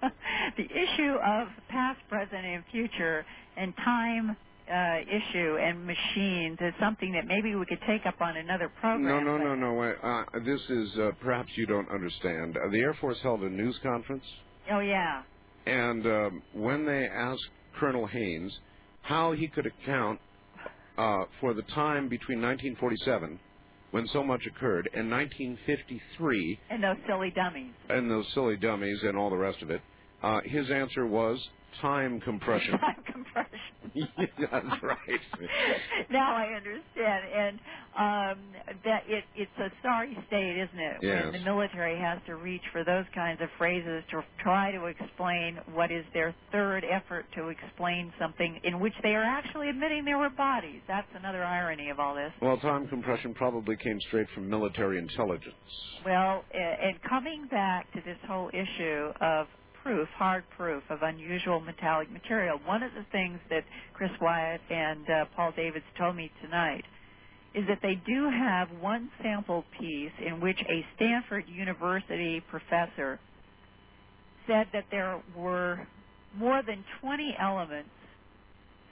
[0.56, 3.24] the issue of past, present, and future,
[3.56, 4.36] and time
[4.70, 9.02] uh, issue and machines is something that maybe we could take up on another program.
[9.04, 9.82] No, no, no, no.
[9.82, 12.56] Uh, this is uh, perhaps you don't understand.
[12.56, 14.24] Uh, the Air Force held a news conference,
[14.72, 15.22] Oh yeah.
[15.66, 17.42] and um, when they asked
[17.78, 18.52] Colonel Haynes
[19.02, 20.20] how he could account
[20.98, 23.40] uh, for the time between 1947,
[23.92, 27.72] when so much occurred, and 1953, And those silly dummies.
[27.88, 29.80] and those silly dummies and all the rest of it,
[30.22, 31.38] uh, his answer was
[31.80, 32.72] time compression.
[32.78, 33.58] Time compression.
[34.40, 35.20] That's right.
[36.10, 37.58] now I understand, and
[37.98, 38.44] um,
[38.84, 40.96] that it, it's a sorry state, isn't it?
[41.02, 41.24] Yes.
[41.24, 45.58] When the military has to reach for those kinds of phrases to try to explain
[45.72, 50.18] what is their third effort to explain something in which they are actually admitting there
[50.18, 50.80] were bodies.
[50.86, 52.32] That's another irony of all this.
[52.40, 55.54] Well, time compression probably came straight from military intelligence.
[56.04, 59.46] Well, and coming back to this whole issue of
[59.82, 63.64] proof, hard proof of unusual metallic material, one of the things that
[63.94, 66.84] Chris Wyatt and uh, Paul Davids told me tonight
[67.54, 73.18] is that they do have one sample piece in which a Stanford University professor
[74.46, 75.86] said that there were
[76.36, 77.90] more than 20 elements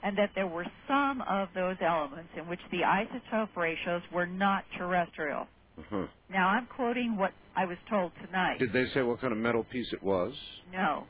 [0.02, 4.64] and that there were some of those elements in which the isotope ratios were not
[4.76, 5.46] terrestrial.
[5.78, 6.06] Uh-huh.
[6.30, 8.60] Now I'm quoting what I was told tonight.
[8.60, 10.32] Did they say what kind of metal piece it was?
[10.72, 11.06] No,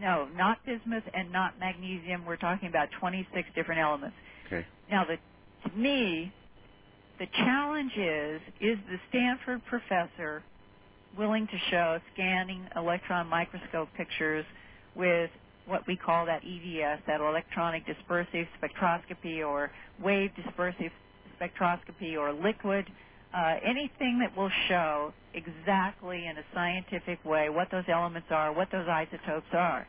[0.00, 2.26] no, not bismuth and not magnesium.
[2.26, 4.16] We're talking about 26 different elements.
[4.48, 4.66] Okay.
[4.90, 5.16] Now, the,
[5.68, 6.32] to me,
[7.20, 10.42] the challenge is: is the Stanford professor
[11.16, 14.44] willing to show scanning electron microscope pictures
[14.96, 15.30] with
[15.66, 19.70] what we call that EDS, that electronic dispersive spectroscopy, or
[20.02, 20.90] wave dispersive
[21.40, 22.86] spectroscopy, or liquid?
[23.34, 28.68] Uh, anything that will show exactly in a scientific way what those elements are, what
[28.70, 29.86] those isotopes are.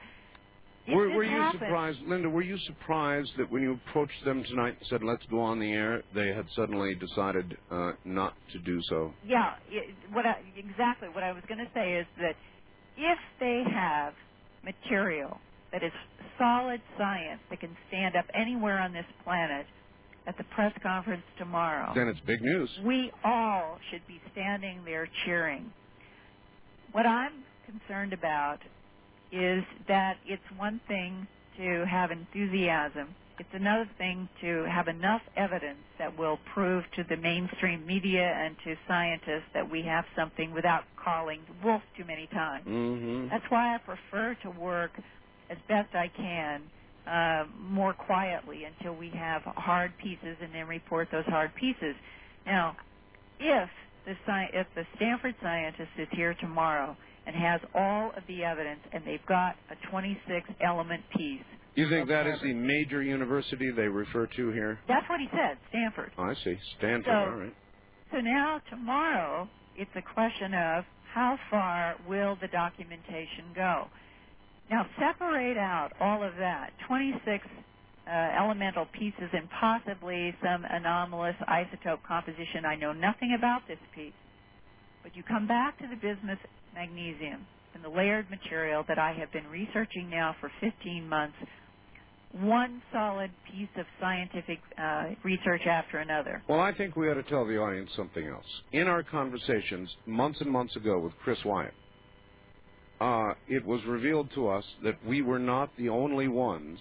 [0.88, 2.30] Were, were you happens- surprised, Linda?
[2.30, 5.72] Were you surprised that when you approached them tonight and said, "Let's go on the
[5.72, 9.14] air," they had suddenly decided uh, not to do so?
[9.26, 12.36] Yeah, it, what I, exactly what I was going to say is that
[12.98, 14.14] if they have
[14.64, 15.40] material
[15.72, 15.92] that is
[16.38, 19.66] solid science that can stand up anywhere on this planet
[20.28, 22.70] at the press conference tomorrow, Then it's big news.
[22.84, 25.72] we all should be standing there cheering.
[26.92, 28.60] What I'm concerned about
[29.32, 33.16] is that it's one thing to have enthusiasm.
[33.40, 38.56] It's another thing to have enough evidence that will prove to the mainstream media and
[38.64, 42.66] to scientists that we have something without calling wolf too many times.
[42.68, 43.30] Mm-hmm.
[43.30, 44.92] That's why I prefer to work
[45.50, 46.62] as best I can
[47.08, 51.96] uh, more quietly until we have hard pieces and then report those hard pieces.
[52.46, 52.76] Now,
[53.40, 53.70] if
[54.06, 58.82] the sci- if the Stanford scientist is here tomorrow and has all of the evidence
[58.92, 61.44] and they've got a 26 element piece,
[61.76, 64.80] You think that is the major university they refer to here?
[64.88, 66.12] that's what he said, Stanford.
[66.18, 66.58] Oh, I see.
[66.78, 67.06] Stanford.
[67.06, 67.54] So- all right.
[68.12, 73.88] So now tomorrow it's a question of how far will the documentation go.
[74.70, 77.46] Now separate out all of that, 26
[78.08, 82.66] uh, elemental pieces and possibly some anomalous isotope composition.
[82.66, 84.14] I know nothing about this piece.
[85.04, 86.40] But you come back to the bismuth
[86.74, 91.36] magnesium and the layered material that I have been researching now for 15 months,
[92.32, 96.44] one solid piece of scientific uh, research after another.
[96.48, 98.46] Well, I think we ought to tell the audience something else.
[98.72, 101.74] In our conversations months and months ago with Chris Wyatt,
[103.04, 106.80] uh, it was revealed to us that we were not the only ones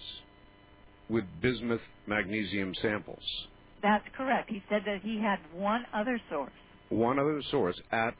[1.09, 3.23] with bismuth magnesium samples.
[3.81, 4.49] That's correct.
[4.49, 6.53] He said that he had one other source.
[6.87, 8.13] One other source at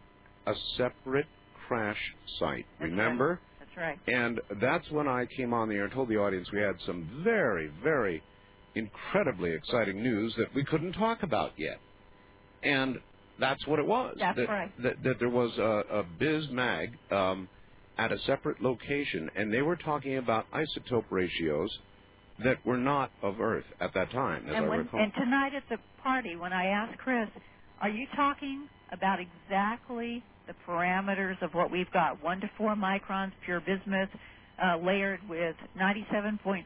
[0.45, 1.27] a separate
[1.65, 1.97] crash
[2.39, 2.65] site.
[2.79, 3.39] That's Remember?
[3.59, 3.97] That's right.
[4.07, 7.21] And that's when I came on the air and told the audience we had some
[7.23, 8.21] very, very
[8.75, 11.79] incredibly exciting news that we couldn't talk about yet.
[12.63, 12.97] And
[13.39, 14.17] that's what it was.
[14.19, 14.83] That's that, right.
[14.83, 17.47] That, that there was a, a biz mag um,
[17.97, 21.69] at a separate location, and they were talking about isotope ratios
[22.43, 24.99] that were not of Earth at that time, as and I when, recall.
[25.01, 27.29] And tonight at the party, when I asked Chris,
[27.81, 32.23] are you talking about exactly the parameters of what we've got?
[32.23, 34.09] One to four microns pure bismuth,
[34.63, 36.65] uh, layered with 97.6%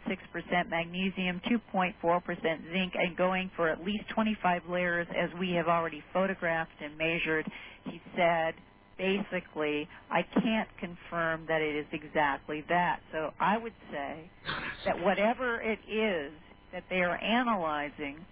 [0.69, 1.93] magnesium, 2.4%
[2.73, 7.49] zinc, and going for at least 25 layers as we have already photographed and measured.
[7.85, 8.55] He said,
[8.97, 13.01] basically, I can't confirm that it is exactly that.
[13.11, 14.31] So I would say
[14.85, 16.33] that whatever it is
[16.73, 18.25] that they are analyzing,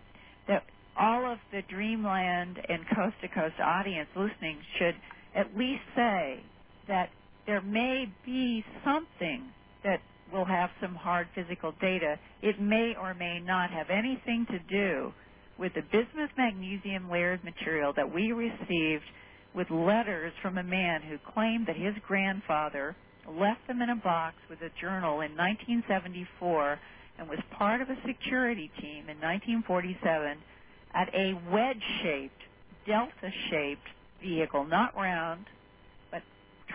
[0.47, 0.63] that
[0.99, 4.95] all of the Dreamland and Coast to Coast audience listening should
[5.35, 6.43] at least say
[6.87, 7.09] that
[7.47, 9.99] there may be something that
[10.33, 12.17] will have some hard physical data.
[12.41, 15.13] It may or may not have anything to do
[15.59, 19.05] with the bismuth magnesium layered material that we received
[19.55, 22.95] with letters from a man who claimed that his grandfather
[23.27, 26.79] left them in a box with a journal in 1974
[27.19, 30.37] and was part of a security team in 1947
[30.95, 32.41] at a wedge-shaped,
[32.87, 33.89] delta-shaped
[34.21, 35.45] vehicle, not round,
[36.11, 36.23] but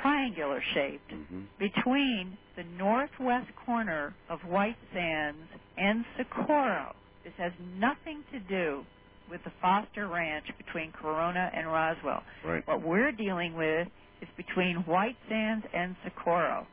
[0.03, 1.49] triangular shaped, Mhm.
[1.59, 6.95] between the northwest corner of White Sands and Socorro.
[7.25, 8.87] This has nothing to do
[9.31, 12.23] with the Foster Ranch between Corona and Roswell.
[12.45, 12.65] Right.
[12.67, 13.89] What we're dealing with
[14.23, 16.67] is between White Sands and Socorro.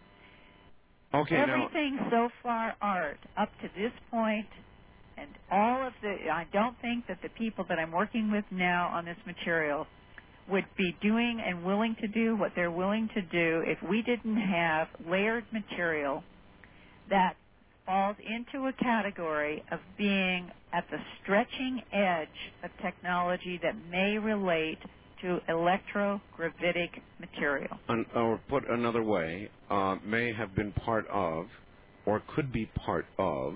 [1.13, 4.47] Okay, now, Everything so far, Art, up to this point,
[5.17, 8.89] and all of the, I don't think that the people that I'm working with now
[8.89, 9.87] on this material
[10.49, 14.37] would be doing and willing to do what they're willing to do if we didn't
[14.37, 16.23] have layered material
[17.09, 17.35] that
[17.85, 22.29] falls into a category of being at the stretching edge
[22.63, 24.79] of technology that may relate
[25.23, 27.79] to electrogravitic material.
[27.89, 31.47] un, or put another way, uh, may have been part of,
[32.05, 33.55] or could be part of,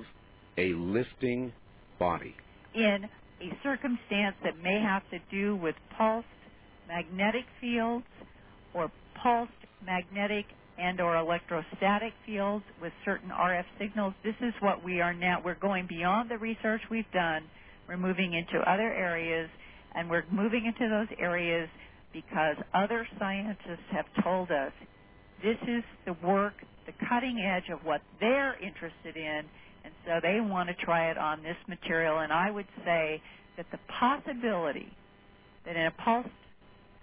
[0.57, 1.53] a lifting
[1.99, 2.35] body.
[2.75, 3.09] in
[3.41, 6.27] a circumstance that may have to do with pulsed
[6.87, 8.05] magnetic fields
[8.73, 8.91] or
[9.23, 9.53] pulsed
[9.85, 10.45] magnetic
[10.81, 14.13] and or electrostatic fields with certain RF signals.
[14.23, 15.41] This is what we are now.
[15.43, 17.43] We're going beyond the research we've done.
[17.87, 19.49] We're moving into other areas
[19.93, 21.69] and we're moving into those areas
[22.13, 24.71] because other scientists have told us
[25.43, 26.53] this is the work,
[26.85, 29.43] the cutting edge of what they're interested in
[29.83, 32.19] and so they want to try it on this material.
[32.19, 33.21] And I would say
[33.57, 34.91] that the possibility
[35.65, 36.29] that in a pulsed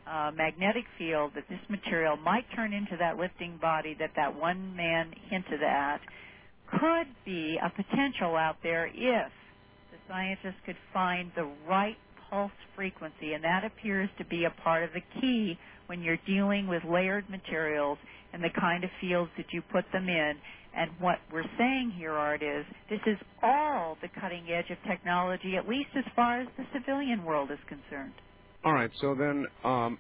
[0.08, 4.74] uh, magnetic field that this material might turn into that lifting body that that one
[4.74, 6.00] man hinted at
[6.70, 9.32] could be a potential out there if
[9.90, 11.96] the scientists could find the right
[12.30, 16.66] pulse frequency, and that appears to be a part of the key when you're dealing
[16.66, 17.98] with layered materials
[18.32, 20.34] and the kind of fields that you put them in.
[20.76, 25.56] And what we're saying here, Art, is this is all the cutting edge of technology,
[25.56, 28.12] at least as far as the civilian world is concerned.
[28.64, 29.98] All right, so then um,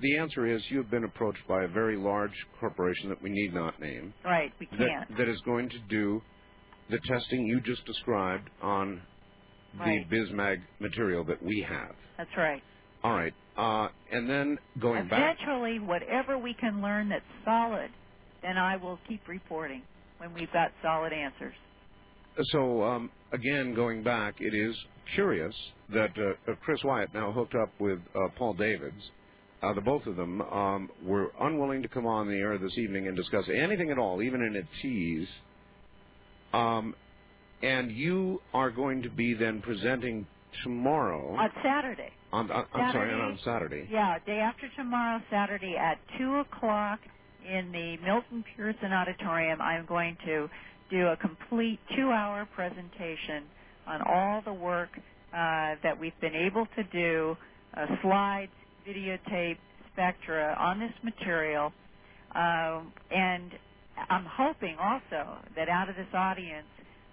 [0.00, 3.80] the answer is you've been approached by a very large corporation that we need not
[3.80, 5.08] name Right, we can't.
[5.10, 6.20] that, that is going to do
[6.90, 9.02] the testing you just described on
[9.78, 9.98] Right.
[10.10, 11.94] the Bismag material that we have.
[12.16, 12.62] That's right.
[13.04, 15.36] All right, uh, and then going back.
[15.40, 17.90] Eventually, whatever we can learn that's solid,
[18.42, 19.82] then I will keep reporting
[20.18, 21.54] when we've got solid answers.
[22.52, 24.76] So um, again, going back, it is
[25.14, 25.54] curious
[25.92, 29.02] that uh, uh, Chris Wyatt now hooked up with uh, Paul Davids.
[29.62, 33.08] Uh, the both of them um, were unwilling to come on the air this evening
[33.08, 35.28] and discuss anything at all, even in a tease.
[36.52, 36.94] Um,
[37.62, 40.26] and you are going to be then presenting
[40.62, 42.10] tomorrow On Saturday.
[42.32, 43.22] on, on I'm sorry, Saturday?
[43.22, 43.88] on Saturday.
[43.90, 47.00] Yeah, day after tomorrow, Saturday at 2 o'clock
[47.44, 50.48] in the Milton Pearson Auditorium, I'm going to
[50.90, 53.44] do a complete two-hour presentation
[53.88, 54.90] on all the work
[55.32, 57.36] uh, that we've been able to do,
[57.76, 58.52] uh, slides,
[58.86, 59.58] videotape,
[59.92, 61.72] spectra on this material.
[62.34, 63.52] Um, and
[64.10, 66.66] I'm hoping also that out of this audience,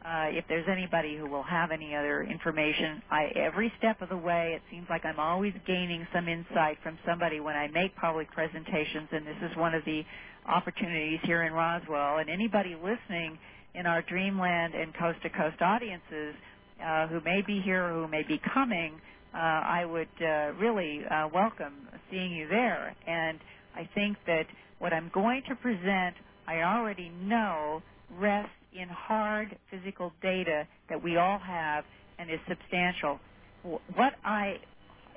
[0.06, 4.18] uh, if there's anybody who will have any other information, I, every step of the
[4.18, 8.32] way, it seems like I'm always gaining some insight from somebody when I make public
[8.32, 10.04] presentations, and this is one of the
[10.48, 12.20] opportunities here in Roswell.
[12.20, 13.40] And anybody listening
[13.74, 16.36] in our Dreamland and Coast to Coast audiences
[16.84, 19.00] uh, who may be here who may be coming,
[19.34, 22.96] uh, I would uh, really uh, welcome seeing you there.
[23.08, 23.40] And
[23.76, 24.46] I think that
[24.80, 26.16] what I'm going to present,
[26.48, 27.82] I already know
[28.18, 31.84] rests in hard physical data that we all have
[32.20, 33.20] and is substantial.
[33.64, 34.56] What I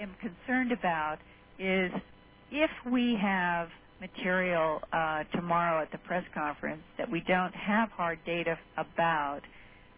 [0.00, 1.18] am concerned about
[1.58, 1.92] is
[2.50, 3.68] if we have
[4.00, 9.40] material uh, tomorrow at the press conference that we don't have hard data about,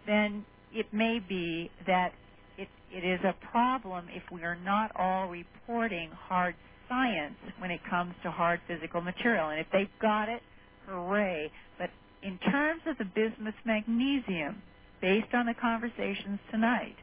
[0.07, 2.12] then it may be that
[2.59, 6.57] it, it is a problem if we are not all reporting hard
[6.89, 9.51] science when it comes to hard physical material.
[9.51, 10.43] And if they've got it,
[10.87, 11.51] hooray.
[11.79, 11.91] But
[12.23, 14.62] in terms of the bismuth magnesium,
[15.03, 16.97] based on the conversations tonight,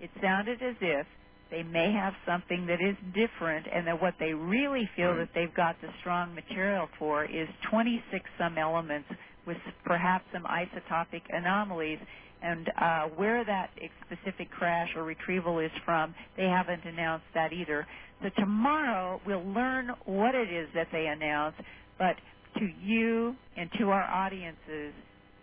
[0.00, 1.06] it sounded as if
[1.50, 5.18] they may have something that is different and that what they really feel Right.
[5.18, 9.08] that they've got the strong material for is 26 some elements
[9.46, 11.98] with perhaps some isotopic anomalies
[12.42, 13.70] and uh, where that
[14.06, 17.86] specific crash or retrieval is from, they haven't announced that either.
[18.22, 21.54] So tomorrow we'll learn what it is that they announce,
[21.98, 22.16] but
[22.58, 24.92] to you and to our audiences,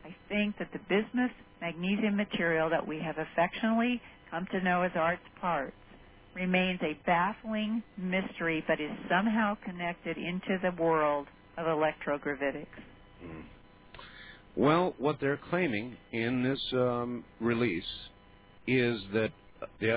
[0.05, 1.31] I think that the bismuth
[1.61, 5.75] magnesium material that we have affectionately come to know as arts parts
[6.35, 11.27] remains a baffling mystery, but is somehow connected into the world
[11.57, 12.67] of electrogravitics.
[13.23, 13.43] Mm.
[14.55, 17.83] Well, what they're claiming in this um, release
[18.67, 19.31] is that
[19.79, 19.87] the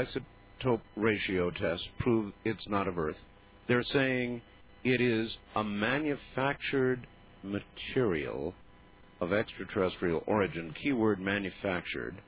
[0.64, 3.16] isotope ratio test prove it's not of Earth.
[3.68, 4.42] They're saying
[4.84, 7.06] it is a manufactured
[7.42, 8.54] material
[9.20, 10.74] of extraterrestrial origin.
[10.82, 12.20] Keyword manufactured.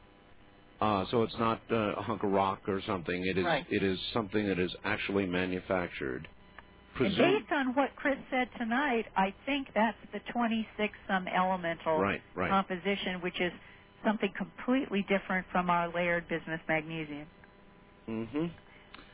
[0.81, 3.25] Uh, so it's not uh, a hunk of rock or something.
[3.27, 3.67] It is Right.
[3.71, 6.29] it is something that is actually manufactured.
[7.03, 12.23] And based on what Chris said tonight, I think that's the 26 some elemental right,
[12.35, 12.51] right.
[12.51, 13.53] composition, which is
[14.05, 17.29] something completely different from our layered bismuth magnesium.
[18.09, 18.47] mm-hmm.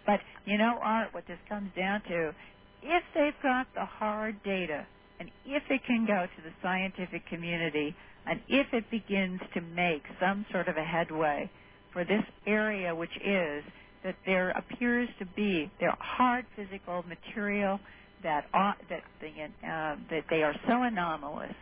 [0.07, 2.35] But you know, Art, what this comes down to,
[2.83, 4.87] if they've got the hard data,
[5.21, 7.95] and if it can go to the scientific community,
[8.27, 11.51] and if it begins to make some sort of a headway
[11.93, 13.65] for this area, which is
[14.05, 17.79] that there appears to be there hard physical material
[18.23, 21.55] that ought, that the, uh, that they are so anomalous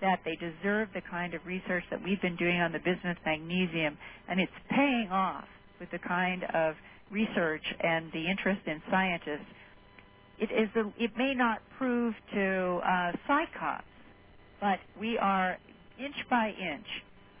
[0.00, 3.98] that they deserve the kind of research that we've been doing on the bismuth magnesium,
[4.28, 5.44] and it's paying off
[5.78, 6.74] with the kind of
[7.10, 9.48] research and the interest in scientists.
[10.38, 13.82] It is a, it may not prove to uh, psychops,
[14.60, 15.58] but we are
[15.98, 16.86] inch by inch.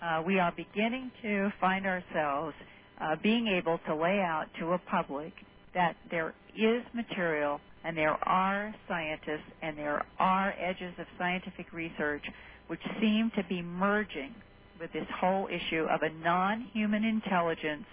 [0.02, 2.54] Uh, we are beginning to find ourselves
[3.00, 5.32] uh, being able to lay out to a public
[5.74, 12.24] that there is material and there are scientists and there are edges of scientific research
[12.66, 14.34] which seem to be merging
[14.80, 17.84] with this whole issue of a non-human intelligence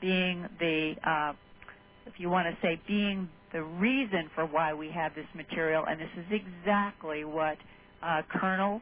[0.00, 1.32] being the, uh,
[2.06, 5.84] if you want to say, being the reason for why we have this material.
[5.88, 7.56] And this is exactly what
[8.02, 8.80] uh, Colonel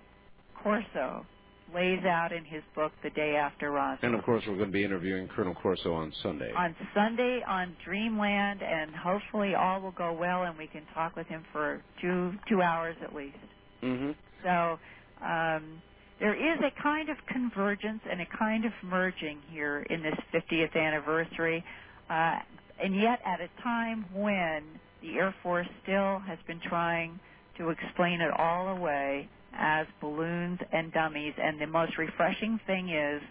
[0.63, 1.27] Corso
[1.75, 3.99] lays out in his book, The Day After Roswell.
[4.03, 6.53] And of course, we're going to be interviewing Colonel Corso on Sunday.
[6.57, 11.27] on Sunday on Dreamland, and hopefully all will go well, and we can talk with
[11.27, 13.37] him for two two hours at least.
[13.83, 14.13] mm-hmm.
[14.45, 14.79] So
[15.25, 15.83] um,
[16.21, 20.77] there is a kind of convergence and a kind of merging here in this 50th
[20.77, 21.65] anniversary,
[22.11, 22.39] uh,
[22.83, 24.63] and yet at a time when
[25.03, 27.19] the Air Force still has been trying
[27.59, 31.35] to explain it all away as balloons and dummies.
[31.39, 33.23] And the most refreshing thing is,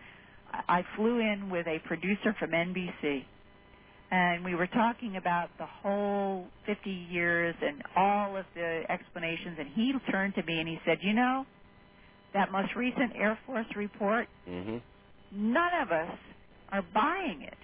[0.67, 3.23] I flew in with a producer from NBC,
[4.11, 9.57] and we were talking about the whole 50 years and all of the explanations.
[9.59, 11.45] And he turned to me and he said, "You know,
[12.33, 14.77] that most recent Air Force report, Mm-hmm.
[15.31, 16.17] none of us
[16.71, 17.57] are buying it.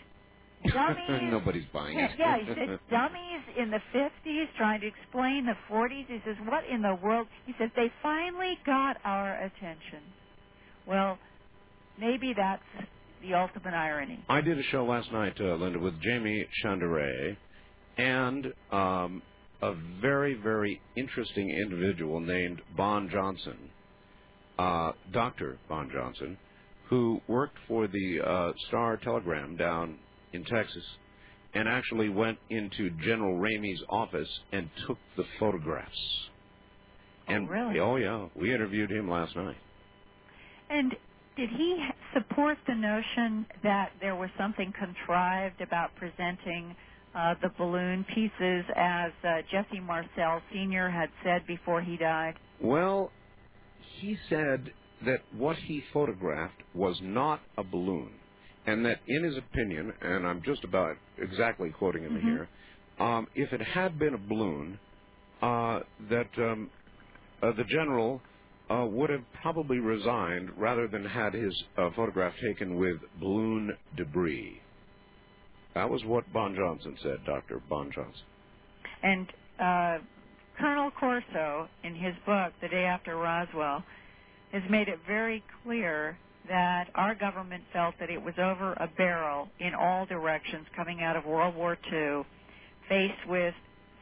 [0.73, 2.11] Dummies Nobody's buying it.
[2.17, 6.07] yeah, he said dummies in the 50s trying to explain the 40s.
[6.07, 7.27] He says, what in the world?
[7.45, 10.01] He says, they finally got our attention.
[10.87, 11.17] Well,
[11.99, 12.63] maybe that's
[13.21, 14.23] the ultimate irony.
[14.29, 17.35] I did a show last night, uh, Linda, with Jaime Shandera
[17.97, 19.21] and um,
[19.61, 23.57] a very, very interesting individual named Bond Johnson,
[24.59, 25.57] uh, Dr.
[25.67, 26.37] Bond Johnson,
[26.89, 29.97] who worked for the uh, Star Telegram down
[30.33, 30.83] in Texas
[31.53, 35.97] and actually went into General Ramey's office and took the photographs.
[37.29, 37.79] Oh, And really?
[37.79, 39.57] oh yeah, we interviewed him last night.
[40.69, 40.95] And
[41.37, 41.77] did he
[42.13, 46.75] support the notion that there was something contrived about presenting
[47.15, 50.89] uh, the balloon pieces, as uh, Jesse Marcel Sr.
[50.89, 52.35] had said before he died?
[52.61, 53.13] Well,
[53.99, 54.73] he said
[55.05, 58.16] that what he photographed was not a balloon,
[58.67, 62.23] and that in his opinion, and I'm just about exactly quoting him Mhm.
[62.23, 62.49] here,
[62.99, 64.79] um, if it had been a balloon,
[65.41, 66.71] uh, that um,
[67.43, 68.21] uh, the general
[68.69, 74.61] uh, would have probably resigned rather than had his uh, photograph taken with balloon debris.
[75.75, 77.61] That was what Bond Johnson said, Dr.
[77.69, 78.23] Bond Johnson.
[79.03, 79.27] And
[79.59, 79.99] uh,
[80.59, 83.83] Colonel Corso, in his book, The Day After Roswell,
[84.51, 86.17] has made it very clear
[86.49, 91.15] that our government felt that it was over a barrel in all directions coming out
[91.15, 92.23] of World War II,
[92.89, 93.53] faced with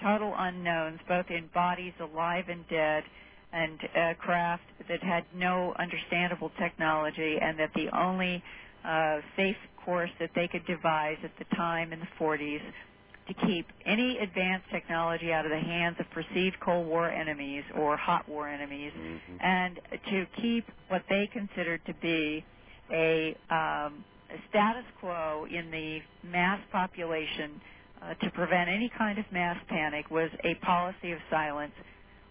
[0.04, 3.04] total unknowns, both in bodies alive and dead,
[3.54, 8.44] and a craft that had no understandable technology, and that the only
[8.86, 12.62] uh, safe course that they could devise at the time in the 40s
[13.28, 17.98] to keep any advanced technology out of the hands of perceived Cold War enemies or
[17.98, 19.38] hot war enemies, Mhm.
[19.42, 22.46] and to keep what they considered to be
[22.92, 27.62] a, um, a status quo in the mass population
[28.02, 31.74] uh, to prevent any kind of mass panic was a policy of silence,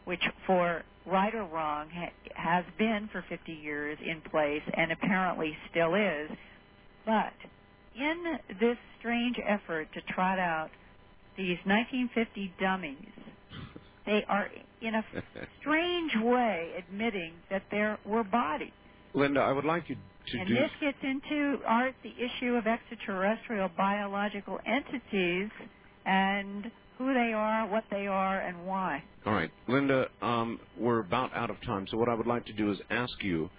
[0.05, 5.57] which, for right or wrong, ha- has been for 50 years in place and apparently
[5.71, 6.31] still is.
[7.07, 7.35] But
[7.95, 10.71] in this strange effort to trot out
[11.37, 12.97] these 1950 dummies,
[14.07, 14.49] they are
[14.83, 15.05] in a
[15.61, 18.73] strange way admitting that there were bodies.
[19.15, 20.55] Linda, I would like you to and do.
[20.55, 25.51] this gets into art the issue of extraterrestrial biological entities
[26.05, 29.03] and who they are, what they are, and why.
[29.27, 32.53] All right, Linda, um, we're about out of time, so what I would like to
[32.53, 33.51] do is ask you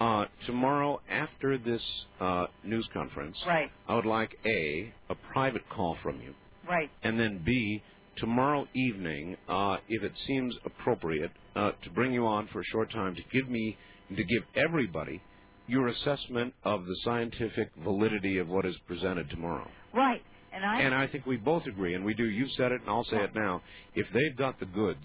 [0.00, 1.82] uh, tomorrow after this
[2.20, 3.36] uh, news conference.
[3.46, 6.34] Right, I would like a a private call from you,
[6.68, 6.90] right.
[7.02, 7.82] and then b
[8.18, 12.90] tomorrow evening, uh, if it seems appropriate, uh, to bring you on for a short
[12.92, 13.76] time to give me
[14.16, 15.22] to give everybody
[15.66, 19.68] your assessment of the scientific validity of what is presented tomorrow.
[19.94, 20.22] Right.
[20.52, 22.24] And I And I think we both agree, and we do.
[22.24, 23.62] You said it, and I'll say it now.
[23.94, 25.04] If they've got the goods,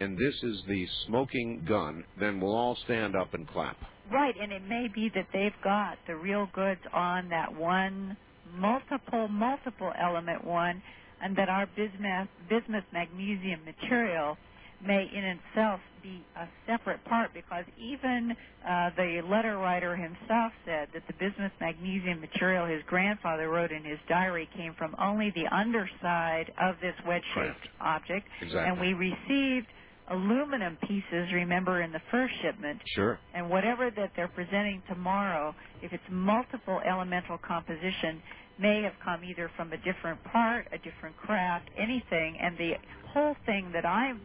[0.00, 3.76] and this is the smoking gun, then we'll all stand up and clap.
[4.12, 8.16] right, and it may be that they've got the real goods on that one
[8.54, 10.82] multiple multiple element one
[11.22, 14.36] and that our bismuth bismuth magnesium material
[14.84, 18.32] may in itself be a separate part because even
[18.68, 23.84] uh, the letter writer himself said that the bismuth magnesium material his grandfather wrote in
[23.84, 28.60] his diary came from only the underside of this wedge-shaped object, Exactly.
[28.70, 29.66] and we received
[30.10, 31.32] aluminum pieces.
[31.32, 33.18] Remember in the first shipment, Sure.
[33.34, 38.22] and whatever that they're presenting tomorrow, if it's multiple elemental composition,
[38.60, 42.72] may have come either from a different part, a different craft, anything, and the
[43.12, 44.20] whole thing that I'm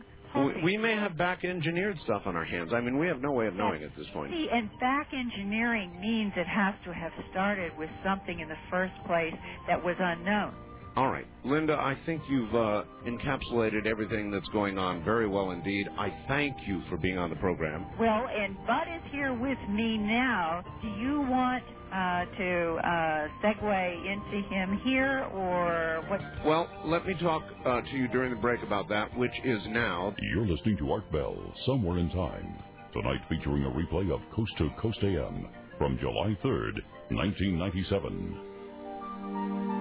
[0.64, 2.72] We, may have back engineered stuff on our hands.
[2.74, 4.32] I mean, we have no way of knowing at this point.
[4.32, 8.94] See, and back engineering means it has to have started with something in the first
[9.08, 9.34] place
[9.68, 10.54] that was unknown.
[10.98, 15.88] All right, Linda, I think you've uh, encapsulated everything that's going on very well indeed.
[15.98, 17.86] I thank you for being on the program.
[18.00, 20.64] Well, and Budd is here with me now.
[20.82, 21.64] Do you want
[21.96, 26.20] uh, to uh, segue into him here, or what?
[26.46, 30.14] Well, let me talk uh, to you during the break about that, which is now.
[30.34, 32.58] You're listening to Art Bell, Somewhere in Time.
[32.92, 36.82] Tonight featuring a replay of Coast to Coast AM from July 3rd,
[37.12, 39.75] 1997.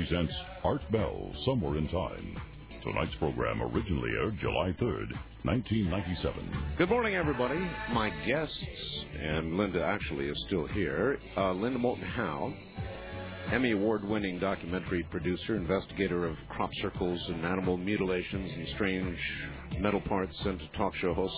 [0.00, 0.32] Presents
[0.64, 2.34] Art Bell, Somewhere in Time.
[2.82, 5.12] Tonight's program originally aired July 3rd,
[5.44, 6.74] 1997.
[6.78, 7.58] Good morning, everybody.
[7.92, 8.56] My guests,
[9.20, 11.18] and Linda actually is still here.
[11.36, 12.50] Uh, Linda Moulton Howe,
[13.52, 19.18] Emmy Award winning documentary producer, investigator of crop circles and animal mutilations and strange
[19.80, 21.36] metal parts and talk show hosts.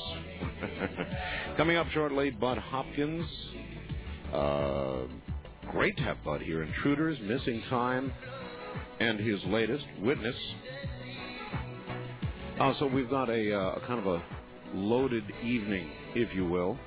[1.57, 3.27] Coming up shortly, Budd Hopkins.
[4.33, 4.99] Uh,
[5.73, 6.63] great to have Budd here.
[6.63, 8.13] Intruders, Missing Time,
[9.03, 10.37] and his latest, Witness.
[12.61, 14.23] Uh, so we've got a, uh, a kind of a
[14.75, 16.79] loaded evening, if you will.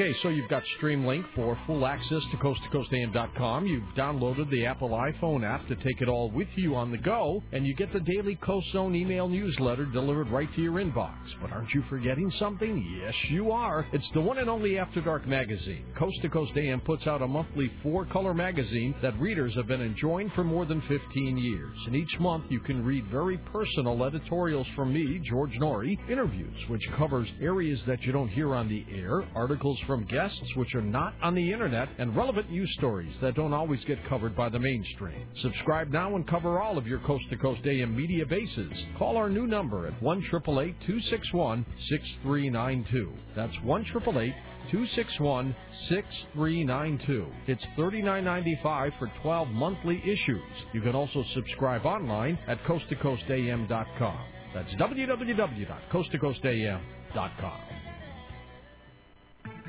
[0.00, 3.66] Okay, so you've got Streamlink for full access to coasttocoastam.com.
[3.66, 7.42] You've downloaded the Apple iPhone app to take it all with you on the go,
[7.52, 11.18] and you get the daily Coast Zone email newsletter delivered right to your inbox.
[11.42, 12.98] But aren't you forgetting something?
[12.98, 13.86] Yes, you are.
[13.92, 15.84] It's the one and only After Dark magazine.
[15.98, 20.32] Coast to Coast AM puts out a monthly four-color magazine that readers have been enjoying
[20.34, 21.76] for more than 15 years.
[21.84, 26.88] And each month you can read very personal editorials from me, George Noory, interviews which
[26.96, 31.14] covers areas that you don't hear on the air, articles from guests which are not
[31.20, 35.26] on the internet, and relevant news stories that don't always get covered by the mainstream.
[35.42, 38.70] Subscribe now and cover all of your Coast to Coast AM media bases.
[38.96, 43.12] Call our new number at 1 261 6392.
[43.34, 45.56] That's 1 261
[45.88, 47.26] 6392.
[47.48, 50.40] It's $39.95 for 12 monthly issues.
[50.72, 54.20] You can also subscribe online at coasttocoastam.com.
[54.54, 57.69] That's www.coasttocoastam.com.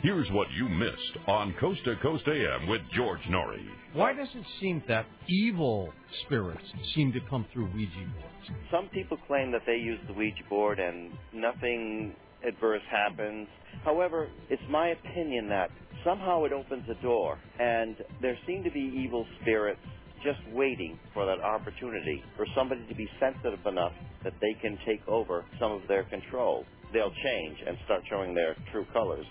[0.02, 3.64] Here's what you missed on Coast to Coast AM with George Noory.
[3.94, 5.94] Why does it seem that evil
[6.26, 6.64] spirits
[6.96, 8.66] seem to come through Ouija boards?
[8.72, 13.48] Some people claim that they use the Ouija board and nothing adverse happens.
[13.86, 15.70] However, it's my opinion that
[16.04, 19.82] somehow it opens a door, and there seem to be evil spirits
[20.24, 23.94] just waiting for that opportunity for somebody to be sensitive enough
[24.24, 26.66] that they can take over some of their control.
[26.92, 29.26] They'll change and start showing their true colors.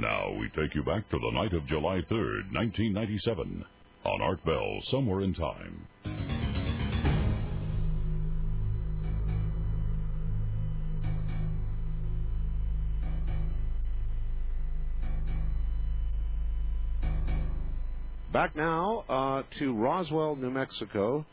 [0.00, 3.64] Now we take you back to the night of July 3rd, 1997,
[4.04, 5.88] on Art Bell, Somewhere in Time.
[18.32, 21.26] Back now uh, to Roswell, New Mexico,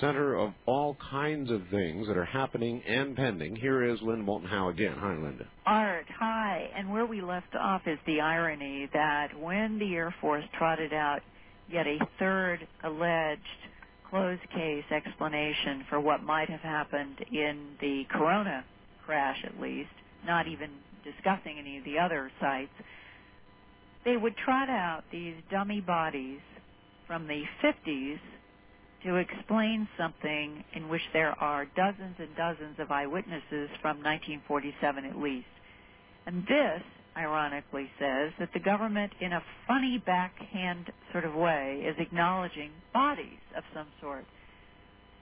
[0.00, 3.56] center of all kinds of things that are happening and pending.
[3.56, 4.94] Here is Linda Moulton Howe again.
[4.98, 5.46] Hi, Linda.
[5.64, 6.68] Art, hi.
[6.76, 11.20] And where we left off is the irony that when the Air Force trotted out
[11.70, 13.42] yet a third alleged
[14.10, 18.64] closed case explanation for what might have happened in the Corona
[19.04, 19.90] crash, at least,
[20.24, 20.70] not even
[21.04, 22.70] discussing any of the other sites,
[24.04, 26.40] they would trot out these dummy bodies
[27.06, 28.18] from the 50s
[29.04, 35.18] to explain something in which there are dozens and dozens of eyewitnesses from 1947 at
[35.18, 35.46] least.
[36.26, 36.82] And this,
[37.16, 43.38] ironically, says that the government, in a funny backhand sort of way, is acknowledging bodies
[43.56, 44.24] of some sort.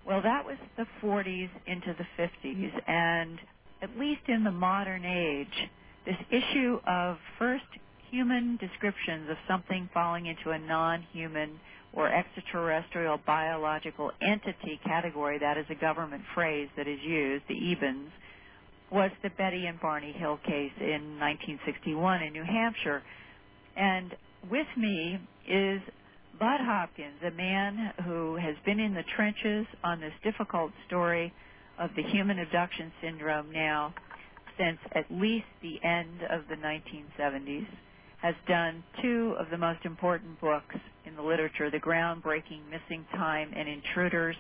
[0.07, 3.39] Well, that was the 40s into the 50s, and
[3.83, 5.68] at least in the modern age,
[6.07, 7.64] this issue of first
[8.11, 11.59] human descriptions of something falling into a non-human
[11.95, 18.11] or extraterrestrial biological entity category, that is a government phrase that is used, the EBINS,
[18.90, 23.03] was the Betty and Barney Hill case in 1961 in New Hampshire.
[23.76, 24.14] And
[24.51, 25.18] with me
[25.49, 25.80] is
[26.38, 31.32] Budd Hopkins, a man who has been in the trenches on this difficult story
[31.78, 33.95] of the human abduction syndrome now
[34.59, 37.66] since at least the end of the 1970s
[38.25, 43.51] has done two of the most important books in the literature, the groundbreaking Missing Time
[43.55, 44.35] and Intruders,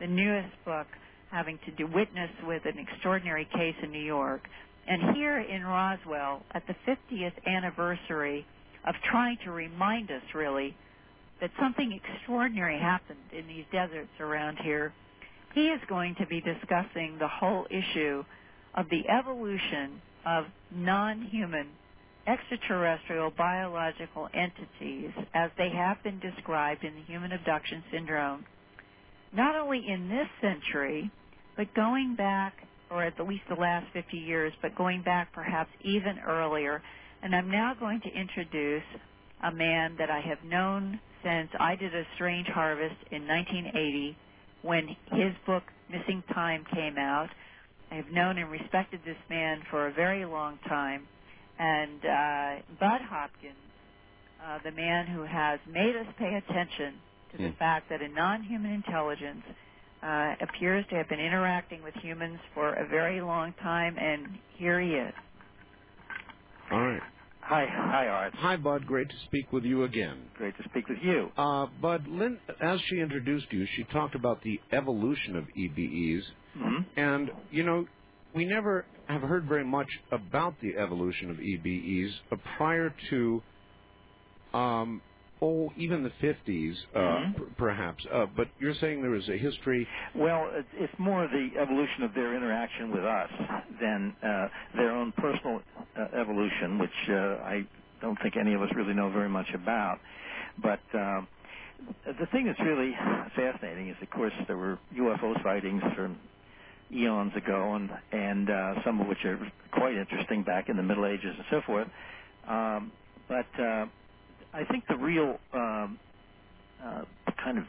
[0.00, 0.86] the newest book
[1.30, 4.40] having to do witness with an extraordinary case in New York.
[4.88, 8.46] And here in Roswell, at the 50th anniversary
[8.86, 10.74] of trying to remind us really
[11.42, 14.94] that something extraordinary happened in these deserts around here,
[15.54, 18.24] he is going to be discussing the whole issue
[18.74, 21.66] of the evolution of non-human
[22.26, 28.44] extraterrestrial biological entities as they have been described in the human abduction syndrome,
[29.32, 31.10] not only in this century,
[31.56, 32.54] but going back,
[32.90, 36.82] or at least the last 50 years, but going back perhaps even earlier.
[37.22, 38.84] And I'm now going to introduce
[39.42, 44.16] a man that I have known since I did a strange harvest in 1980
[44.62, 47.28] when his book Missing Time came out.
[47.90, 51.06] I have known and respected this man for a very long time
[51.58, 53.72] and uh, Budd Hopkins,
[54.42, 57.02] uh, the man who has made us pay attention
[57.32, 57.56] to the Hmm.
[57.58, 59.44] fact that a non-human intelligence
[60.02, 64.80] uh, appears to have been interacting with humans for a very long time, and here
[64.80, 65.14] he is.
[66.70, 67.02] All right.
[67.42, 68.34] Hi, hi, Art.
[68.36, 68.86] Hi, Budd.
[68.86, 70.30] Great to speak with you again.
[70.34, 71.30] Great to speak with you.
[71.36, 76.22] Uh, Budd, Lynn, as she introduced you, she talked about the evolution of EBEs.
[76.54, 77.86] hmm And, you know,
[78.36, 82.10] we never have heard very much about the evolution of EBEs
[82.58, 83.44] prior to,
[84.54, 85.02] um,
[85.42, 87.36] oh, even the 50s, uh, Mhm.
[87.36, 88.04] p- perhaps.
[88.12, 89.88] Uh, but you're saying there is a history.
[90.16, 93.30] Well, it's, it's more the evolution of their interaction with us
[93.80, 95.62] than uh, their own personal
[95.98, 97.14] uh, evolution, which uh,
[97.44, 97.68] I
[98.00, 99.98] don't think any of us really know very much about.
[100.62, 101.28] But um,
[102.06, 102.92] the thing that's really
[103.36, 106.20] fascinating is, of course, there were UFO sightings from
[106.92, 109.38] eons ago, and and uh, some of which are
[109.72, 111.88] quite interesting back in the Middle Ages and so forth.
[112.48, 112.92] Um,
[113.28, 113.86] but uh,
[114.52, 115.98] I think the real um,
[116.82, 117.02] uh,
[117.42, 117.64] kind of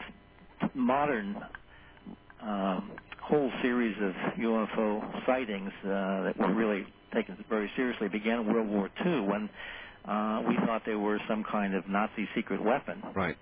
[0.75, 1.37] modern
[2.41, 2.91] um,
[3.21, 8.69] whole series of UFO sightings uh, that were really taken very seriously began in World
[8.69, 9.49] War II when
[10.05, 13.01] uh, we thought they were some kind of Nazi secret weapon.
[13.15, 13.37] Right.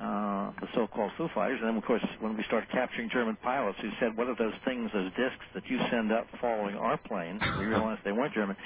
[0.00, 3.78] Uh, the so-called Foo Fighters, and then of course when we started capturing German pilots
[3.82, 7.42] who said, "What are those things, those discs that you send up following our plane?"
[7.56, 8.56] we realized they weren't German,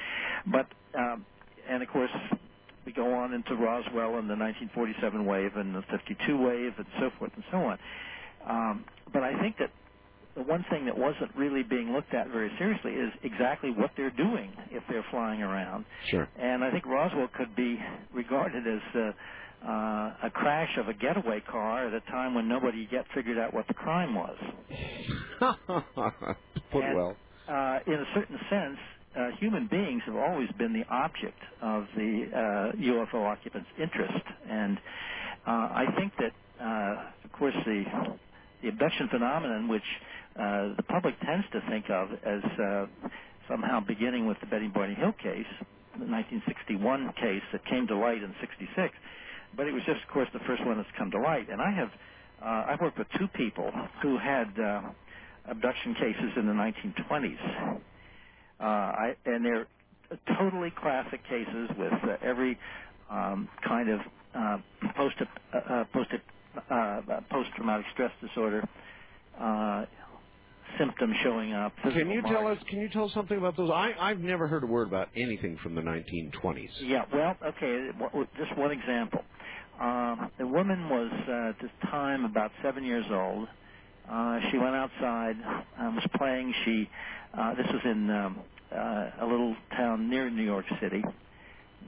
[0.53, 0.67] but
[0.99, 1.27] um,
[1.69, 2.11] and of course
[2.87, 7.11] we go on into Roswell and the 1947 wave and the 52 wave and so
[7.19, 7.79] forth and so on.
[8.49, 9.71] Um, but I think that
[10.37, 14.13] the one thing that wasn't really being looked at very seriously is exactly what they're
[14.15, 15.85] doing if they're flying around.
[16.11, 16.29] Sure.
[16.37, 17.79] And I think Roswell could be
[18.15, 19.13] regarded as uh,
[19.65, 23.55] uh, a crash of a getaway car at a time when nobody yet figured out
[23.55, 24.37] what the crime was.
[26.73, 27.17] Put And, well.
[27.49, 28.79] Uh, in a certain sense,
[29.17, 34.79] uh, human beings have always been the object of the uh, UFO occupants' interest, and
[35.47, 36.33] uh, I think that,
[36.65, 37.85] uh, of course, the
[38.63, 39.85] the abduction phenomenon, which
[40.37, 42.87] uh, the public tends to think of as uh,
[43.49, 45.49] somehow beginning with the Betty Barney Hill case,
[45.99, 48.95] the 1961 case that came to light in '66,
[49.57, 51.49] but it was just, of course, the first one that's come to light.
[51.51, 51.91] And I have
[52.43, 53.71] uh, I've worked with two people
[54.03, 54.83] who had uh,
[55.49, 57.81] abduction cases in the 1920s.
[58.61, 59.67] Uh, I, and they're
[60.39, 62.59] totally classic cases with uh, every
[63.11, 64.01] um, kind of
[64.35, 64.59] uh,
[64.97, 66.11] post uh, uh, post
[66.71, 68.67] uh, post traumatic stress disorder
[69.39, 69.85] uh,
[70.79, 71.73] symptoms showing up.
[71.83, 72.59] Can you tell us?
[72.69, 73.71] Can you tell us something about those?
[73.71, 76.69] I I've never heard a word about anything from the 1920s.
[76.81, 77.89] Yeah, well, okay,
[78.39, 79.21] just one example.
[79.81, 83.49] Um, the woman was uh, at this time about seven years old.
[84.11, 86.55] Uh, she went outside, uh, was playing.
[86.65, 86.89] She,
[87.39, 88.41] uh, this was in um,
[88.75, 91.05] uh, a little town near New York City,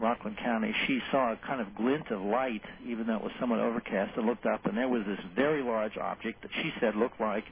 [0.00, 0.74] Rockland County.
[0.86, 4.26] She saw a kind of glint of light, even though it was somewhat overcast, and
[4.26, 7.44] looked up, and there was this very large object that she said looked like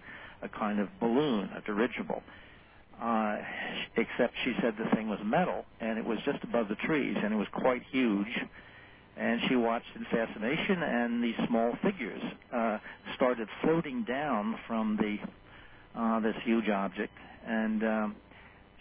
[0.42, 2.22] a kind of balloon, a dirigible.
[3.02, 3.38] Uh,
[3.96, 7.32] except she said the thing was metal, and it was just above the trees, and
[7.32, 8.28] it was quite huge.
[9.20, 12.22] And she watched in fascination, and these small figures
[12.54, 12.78] uh,
[13.16, 15.18] started floating down from the
[15.94, 17.12] uh, this huge object,
[17.46, 18.16] and um,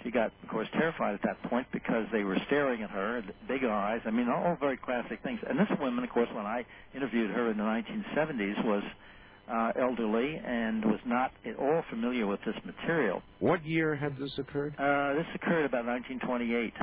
[0.03, 3.65] she got, of course, terrified at that point because they were staring at her, big
[3.65, 3.99] eyes.
[4.05, 5.39] I mean, all very classic things.
[5.47, 6.65] And this woman, of course, when I
[6.95, 8.83] interviewed her in the 1970s, was
[9.51, 13.21] uh, elderly and was not at all familiar with this material.
[13.39, 14.75] What year had this occurred?
[14.77, 16.73] Uh, this occurred about 1928.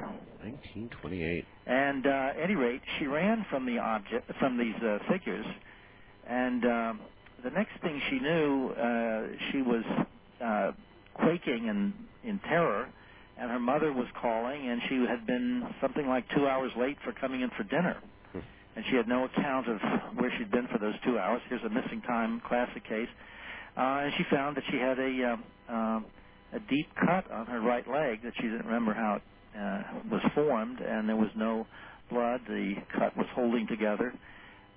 [0.42, 1.44] 1928.
[1.66, 5.46] And uh, at any rate, she ran from the object, from these uh, figures,
[6.28, 7.00] and um,
[7.44, 9.84] the next thing she knew, uh, she was
[10.44, 10.72] uh,
[11.14, 12.88] quaking and in terror,
[13.38, 17.12] and her mother was calling, and she had been something like two hours late for
[17.12, 17.96] coming in for dinner.
[18.76, 19.80] And she had no account of
[20.16, 21.40] where she'd been for those two hours.
[21.48, 23.08] Here's a missing time classic case.
[23.76, 26.04] Uh, and she found that she had a um, um,
[26.52, 29.22] a deep cut on her right leg that she didn't remember how it
[29.58, 31.66] uh, was formed, and there was no
[32.10, 32.40] blood.
[32.48, 34.12] The cut was holding together.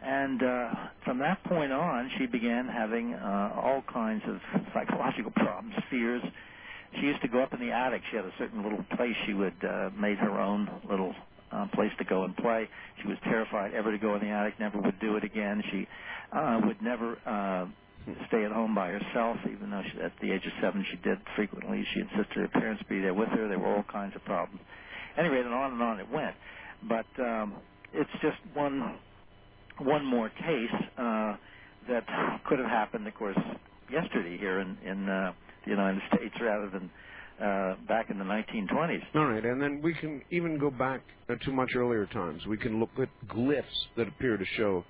[0.01, 0.69] And uh,
[1.03, 4.37] from that point on, she began having uh, all kinds of
[4.73, 6.23] psychological problems, fears.
[6.99, 8.01] She used to go up in the attic.
[8.09, 11.13] She had a certain little place she would uh, made her own little
[11.51, 12.67] uh, place to go and play.
[13.01, 14.59] She was terrified ever to go in the attic.
[14.59, 15.63] Never would do it again.
[15.71, 15.87] She
[16.31, 17.65] uh, would never uh,
[18.27, 21.17] stay at home by herself, even though she, at the age of seven she did
[21.35, 21.83] frequently.
[21.93, 23.47] She insisted her parents be there with her.
[23.47, 24.61] There were all kinds of problems.
[25.17, 26.35] Anyway, and on and on it went.
[26.87, 27.55] But um,
[27.93, 28.99] it's just one
[29.79, 31.35] one more case uh,
[31.87, 32.05] that
[32.45, 33.37] could have happened, of course,
[33.91, 35.33] yesterday here in in uh,
[35.65, 36.89] the United States rather than
[37.41, 39.03] uh, back in the 1920s.
[39.15, 42.45] All right, and then we can even go back uh, to much earlier times.
[42.47, 43.63] We can look at glyphs
[43.97, 44.83] that appear to show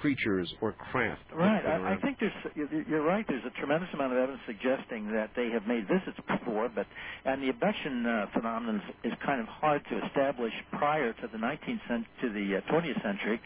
[0.00, 1.22] creatures or craft.
[1.34, 1.64] Right.
[1.66, 3.24] I, I think there's you're- you're right.
[3.28, 6.86] There's a tremendous amount of evidence suggesting that they have made visits before, but
[7.24, 11.38] and the abduction uh, phenomenon is, is kind of hard to establish prior to the
[11.38, 13.40] 19th cent- to the uh, 20th century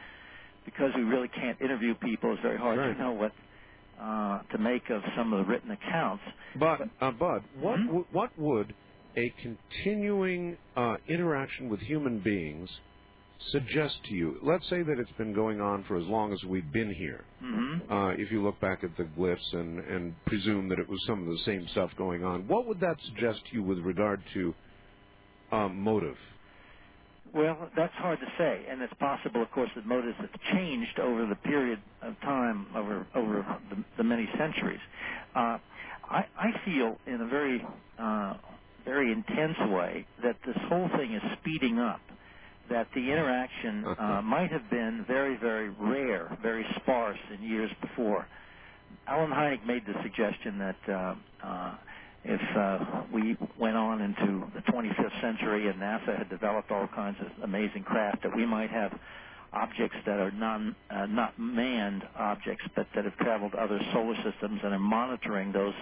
[0.66, 2.32] because we really can't interview people.
[2.34, 2.92] It's very hard Right.
[2.94, 3.32] to know what
[4.03, 6.24] uh, to make of some of the written accounts.
[6.55, 7.86] But, uh, Budd, what Mhm.
[7.86, 8.74] w- what would
[9.16, 12.70] a continuing uh, interaction with human beings
[13.53, 14.38] suggest to you?
[14.42, 17.28] Let's say that it's been going on for as long as we've been here.
[17.42, 17.92] Mm-hmm.
[17.92, 21.20] Uh, if you look back at the glyphs and, and presume that it was some
[21.22, 24.55] of the same stuff going on, what would that suggest to you with regard to
[25.53, 26.16] um, motive?
[27.35, 31.26] Well, that's hard to say, and it's possible, of course, that motives have changed over
[31.26, 34.80] the period of time, over over the, the many centuries.
[35.35, 35.59] Uh,
[36.11, 37.64] I, I feel, in a very
[37.99, 38.35] uh,
[38.85, 42.01] very intense way, that this whole thing is speeding up.
[42.70, 48.26] That the interaction uh, might have been very, very rare, very sparse in years before.
[49.07, 51.14] Allen Hynek made the suggestion that uh,
[51.47, 51.74] uh,
[53.12, 57.83] we went on into the 25th century and NASA had developed all kinds of amazing
[57.83, 58.93] craft, that we might have
[59.53, 64.61] objects that are non, uh, not manned objects, but that have traveled other solar systems
[64.64, 65.75] and are monitoring those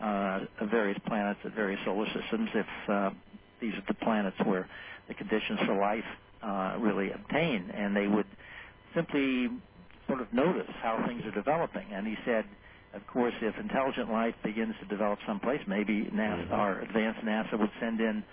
[0.00, 2.48] uh, various planets at various solar systems.
[2.54, 3.10] If uh,
[3.60, 4.68] these are the planets where
[5.08, 6.04] the conditions for life
[6.42, 8.26] uh, really obtain, and they would
[8.94, 9.48] simply
[10.06, 11.86] sort of notice how things are developing.
[11.92, 12.44] And he said
[12.94, 16.54] of course, if intelligent life begins to develop someplace, maybe NASA, Mm-hmm.
[16.54, 18.24] our advanced NASA would send in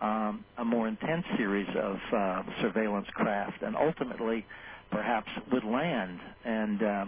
[0.00, 4.46] um, a more intense series of uh, surveillance craft, and ultimately,
[4.90, 6.20] perhaps would land.
[6.44, 7.04] And uh,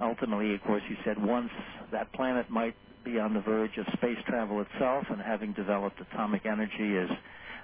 [0.00, 1.50] ultimately, of course, you said once
[1.92, 2.74] that planet might
[3.04, 7.10] be on the verge of space travel itself, and having developed atomic energy is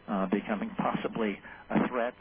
[0.08, 1.38] uh, becoming possibly
[1.70, 2.14] a threat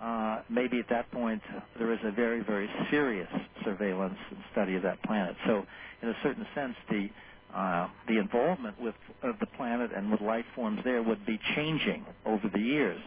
[0.00, 1.42] uh, maybe at that point
[1.78, 3.28] there is a very, very serious
[3.64, 5.36] surveillance and study of that planet.
[5.46, 5.64] So,
[6.02, 7.08] in a certain sense, the
[7.54, 12.04] uh, the involvement with of the planet and with life forms there would be changing
[12.26, 13.00] over the years.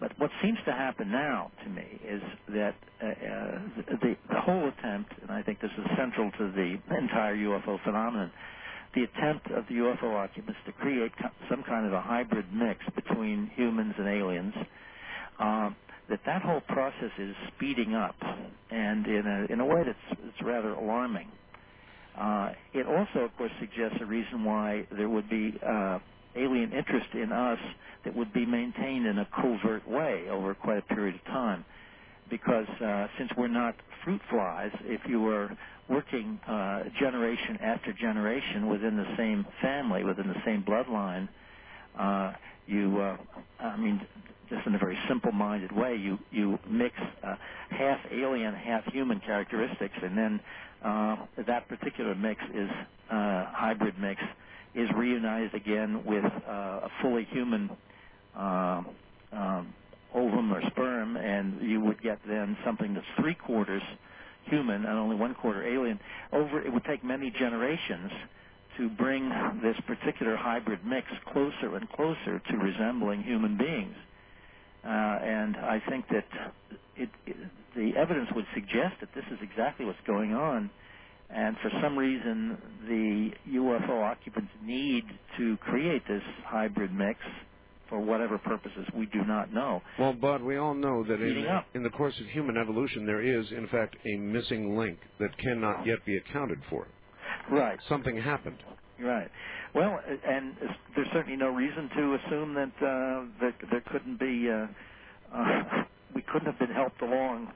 [0.00, 3.58] But what seems to happen now, to me, is that uh, uh,
[4.02, 8.32] the, the whole attempt, and I think this is central to the entire UFO phenomenon,
[8.94, 11.12] the attempt of the UFO occupants to create
[11.50, 14.54] some kind of a hybrid mix between humans and aliens.
[15.38, 15.76] Um,
[16.10, 18.16] that that whole process is speeding up,
[18.70, 21.32] and in a in a way that's it's rather alarming.
[22.18, 26.00] Uh, it also, of course, suggests a reason why there would be uh,
[26.36, 27.58] alien interest in us
[28.04, 31.64] that would be maintained in a covert way over quite a period of time.
[32.30, 35.50] Because uh, since we're not fruit flies, if you were
[35.88, 41.28] working uh, generation after generation within the same family, within the same bloodline,
[41.98, 42.32] uh,
[42.66, 43.16] you, uh,
[43.60, 44.00] I mean,
[44.50, 47.36] just in a very simple-minded way, you you mix uh,
[47.70, 50.40] half alien, half human characteristics, and then
[50.84, 52.68] uh, that particular mix is
[53.10, 54.20] uh, hybrid mix
[54.74, 57.70] is reunited again with uh, a fully human
[58.36, 58.82] uh,
[59.32, 59.74] um,
[60.14, 63.82] ovum or sperm, and you would get then something that's three quarters
[64.46, 65.98] human and only one quarter alien.
[66.32, 68.10] Over it would take many generations
[68.78, 69.28] to bring
[69.62, 73.94] this particular hybrid mix closer and closer to resembling human beings.
[74.84, 76.24] Uh, and I think that
[76.96, 77.36] it, it,
[77.76, 80.70] the evidence would suggest that this is exactly what's going on.
[81.32, 82.58] And for some reason,
[82.88, 85.04] the UFO occupants need
[85.38, 87.20] to create this hybrid mix
[87.88, 89.82] for whatever purposes we do not know.
[89.98, 93.46] Well, Budd, we all know that in, in the course of human evolution, there is,
[93.50, 96.86] in fact, a missing link that cannot yet be accounted for.
[97.50, 97.78] Right.
[97.88, 98.58] Something happened.
[99.00, 99.30] Right.
[99.74, 100.56] Well, and
[100.96, 104.66] there's certainly no reason to assume that uh, that there couldn't be uh,
[105.36, 107.52] uh, we couldn't have been helped along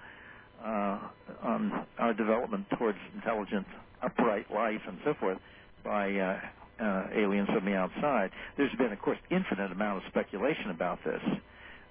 [0.65, 0.99] uh,
[1.43, 3.67] on our development towards intelligent,
[4.03, 5.39] upright life and so forth
[5.85, 6.41] by uh,
[6.81, 8.31] uh, aliens from the outside.
[8.57, 11.21] There's been, of course, infinite amount of speculation about this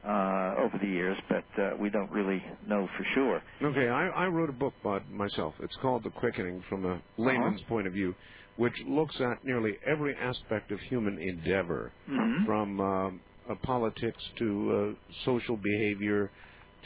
[0.05, 3.41] uh, over the years, but uh, we don't really know for sure.
[3.63, 5.53] Okay, I, I wrote a book, Budd, myself.
[5.61, 8.13] It's called The Quickening from a layman's point of view,
[8.57, 12.45] which looks at nearly every aspect of human endeavor, Mhm.
[12.45, 16.31] from um, uh, politics to uh, social behavior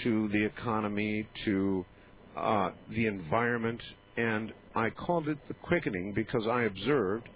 [0.04, 1.86] to the economy to
[2.36, 3.82] uh, the environment.
[4.18, 7.30] And I called it The Quickening because I observed,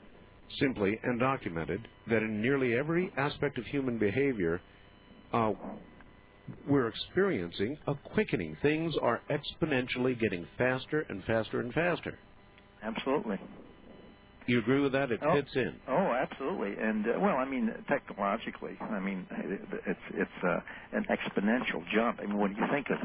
[0.59, 4.61] simply and documented, that in nearly every aspect of human behavior,
[5.33, 5.53] uh,
[6.67, 8.57] we're experiencing a quickening.
[8.61, 12.17] Things are exponentially getting faster and faster and faster.
[12.83, 13.39] Absolutely.
[14.47, 15.11] You agree with that?
[15.11, 15.33] It Oh.
[15.33, 15.81] fits in.
[15.87, 16.73] Oh, absolutely.
[16.83, 19.27] And uh, well, I mean, technologically, I mean,
[19.87, 20.59] it's it's uh,
[20.93, 22.19] an exponential jump.
[22.21, 22.97] I mean, when you think of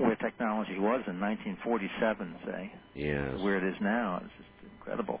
[0.00, 3.40] where technology was in 1947, say, Yes.
[3.40, 5.20] where it is now, it's just incredible.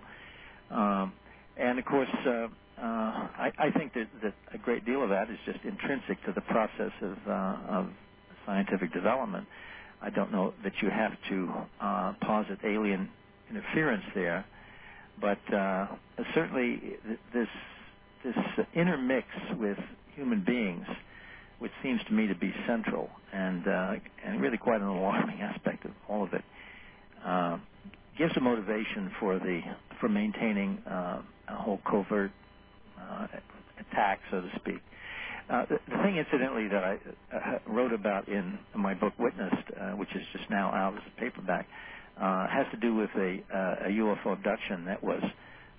[0.70, 1.14] Um,
[1.56, 2.48] and of course, uh,
[2.78, 6.32] uh, I, I think that, that a great deal of that is just intrinsic to
[6.34, 7.90] the process of uh, of
[8.46, 9.48] scientific development.
[10.00, 13.10] I don't know that you have to uh, posit alien
[13.50, 14.46] interference there
[15.22, 15.88] but uh,
[16.34, 17.48] certainly th- this
[18.24, 18.36] this
[18.74, 19.78] intermix with
[20.16, 20.86] human beings,
[21.60, 23.92] which seems to me to be central and uh,
[24.26, 26.44] and really quite an alarming aspect of all of it,
[27.26, 27.58] uh,
[28.18, 29.60] gives a motivation for the
[30.00, 32.32] for maintaining uh, a whole covert
[33.00, 33.28] uh,
[33.80, 34.82] attack, so to speak.
[35.50, 36.98] Uh, the, the thing, incidentally, that I
[37.36, 41.20] uh, wrote about in my book Witnessed, uh, which is just now out as a
[41.20, 45.22] paperback, uh, has to do with a, uh, a UFO abduction that was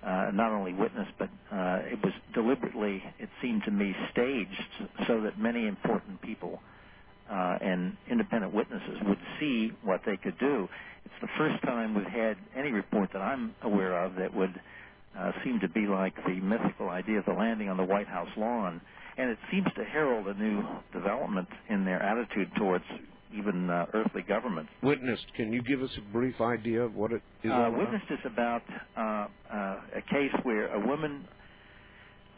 [0.04, 5.22] uh, not only witnessed, but uh, it was deliberately, it seemed to me, staged so
[5.22, 6.60] that many important people
[7.30, 10.68] uh, and independent witnesses would see what they could do.
[11.04, 14.60] It's the first time we've had any report that I'm aware of that would
[15.18, 18.28] uh, seem to be like the mythical idea of the landing on the White House
[18.36, 18.80] lawn,
[19.16, 20.62] and it seems to herald a new
[20.92, 22.84] development in their attitude towards
[23.32, 24.70] even uh, earthly governments.
[24.82, 25.26] Witnessed.
[25.36, 27.50] Can you give us a brief idea of what it is?
[27.50, 28.62] Uh, witnessed is about
[28.96, 29.00] uh,
[29.52, 31.26] uh, a case where a woman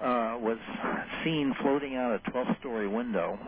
[0.01, 0.59] uh, was
[1.25, 3.39] seen floating out a 12-story window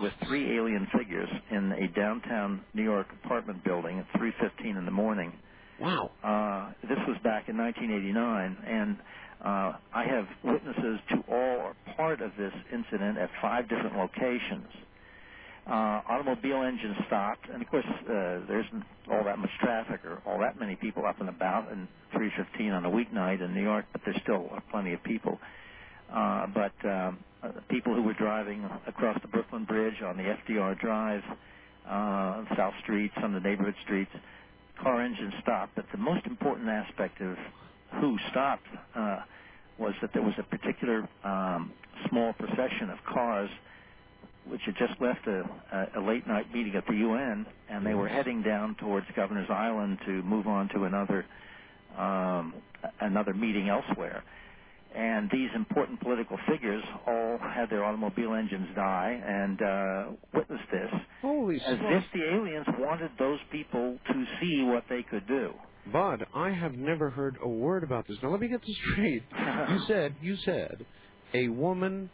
[0.00, 4.90] with three alien figures in a downtown New York apartment building at 3:15 in the
[4.90, 5.32] morning.
[5.80, 6.10] Wow.
[6.22, 8.96] Uh, this was back in 1989, and
[9.44, 14.68] uh, I have witnesses to all or part of this incident at five different locations.
[15.66, 20.20] Uh, automobile engines stopped, and of course, uh, there isn't all that much traffic or
[20.26, 23.86] all that many people up and about in 3:15 on a weeknight in New York,
[23.92, 25.40] but there's still plenty of people.
[26.12, 30.78] Uh, but um, uh, people who were driving across the Brooklyn Bridge on the FDR
[30.78, 31.22] Drive,
[31.88, 34.10] uh, South Street, some of the neighborhood streets,
[34.82, 35.74] car engines stopped.
[35.76, 37.38] But the most important aspect of
[38.00, 39.20] who stopped uh,
[39.78, 41.72] was that there was a particular um,
[42.08, 43.50] small procession of cars
[44.48, 45.42] which had just left a,
[45.96, 49.50] a, a late night meeting at the UN, and they were heading down towards Governor's
[49.50, 51.24] Island to move on to another
[51.98, 52.54] um,
[53.00, 54.24] another meeting elsewhere.
[54.94, 61.00] And these important political figures all had their automobile engines die and uh, witnessed this,
[61.20, 62.04] Holy as smokes.
[62.06, 65.52] if the aliens wanted those people to see what they could do.
[65.92, 68.16] Budd, I have never heard a word about this.
[68.22, 69.24] Now let me get this straight.
[69.70, 70.86] You said you said
[71.34, 72.10] a woman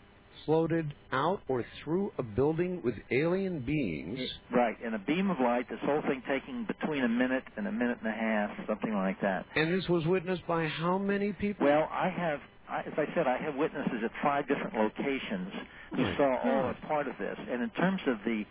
[0.46, 4.20] floated out or through a building with alien beings.
[4.52, 7.72] Right, in a beam of light, this whole thing taking between a minute and a
[7.72, 9.46] minute and a half, something like that.
[9.56, 11.66] And this was witnessed by how many people?
[11.66, 15.52] Well, I have, I, as I said, I have witnesses at five different locations
[15.90, 17.36] who saw all or part of this.
[17.38, 18.44] And in terms of the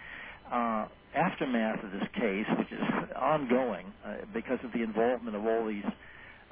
[0.52, 2.82] uh, aftermath of this case, which is
[3.16, 5.84] ongoing uh, because of the involvement of all these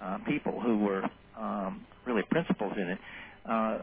[0.02, 1.04] uh, people who were
[1.38, 3.00] um, really principals in it,
[3.50, 3.80] uh,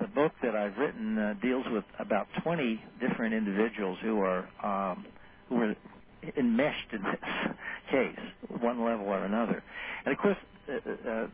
[0.00, 5.06] the book that I've written uh, deals with about 20 different individuals who are um,
[5.48, 5.76] who were
[6.36, 7.56] enmeshed in this
[7.90, 8.18] case,
[8.60, 9.62] one level or another.
[10.04, 10.36] And of course,
[10.68, 11.26] uh, uh,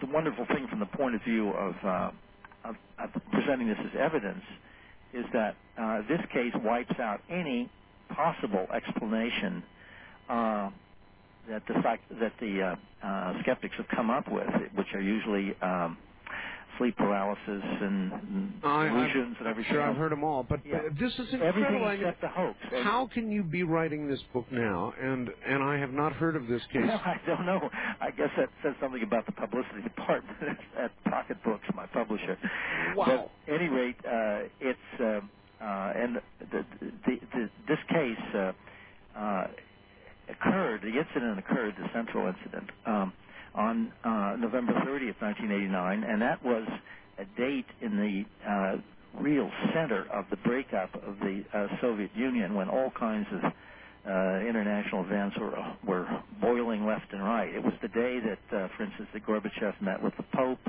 [0.00, 2.10] the wonderful thing from the point of view of, uh,
[2.64, 4.44] of, of presenting this as evidence
[5.14, 7.70] is that uh, this case wipes out any
[8.14, 9.62] possible explanation
[10.28, 10.70] uh,
[11.48, 12.62] that the fact that the
[13.02, 15.96] uh, uh, skeptics have come up with, which are usually um,
[16.78, 19.72] sleep paralysis and, and I- illusions and everything.
[19.72, 20.76] sure I've heard them all, but Yeah.
[20.78, 21.84] uh, this is incredible.
[21.84, 22.58] I mean, except the hoax.
[22.84, 24.92] How can you be writing this book now?
[25.00, 26.82] And and I have not heard of this case.
[26.86, 27.70] Well, I don't know.
[28.00, 32.38] I guess that says something about the publicity department at Pocket Books, my publisher.
[32.96, 33.30] Wow.
[33.46, 36.16] But at any rate, uh, it's um uh, and
[36.52, 36.64] the,
[37.06, 38.52] the, the, this case uh,
[39.18, 39.46] uh,
[40.28, 40.82] occurred.
[40.82, 43.12] The incident occurred, the central incident, um,
[43.56, 46.68] on uh, November 30th, 1989, and that was
[47.18, 48.76] a date in the uh,
[49.20, 53.52] real center of the breakup of the uh, Soviet Union, when all kinds of
[54.08, 55.52] uh, international events were
[55.84, 56.06] were
[56.40, 57.52] boiling left and right.
[57.52, 60.60] It was the day that, uh, for instance, that Gorbachev met with the Pope.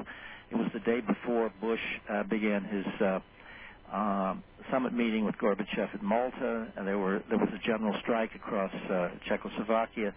[0.49, 1.79] It was the day before Bush
[2.09, 7.38] uh, began his uh, um, summit meeting with Gorbachev at Malta, and there were there
[7.38, 10.13] was a general strike across uh, Czechoslovakia.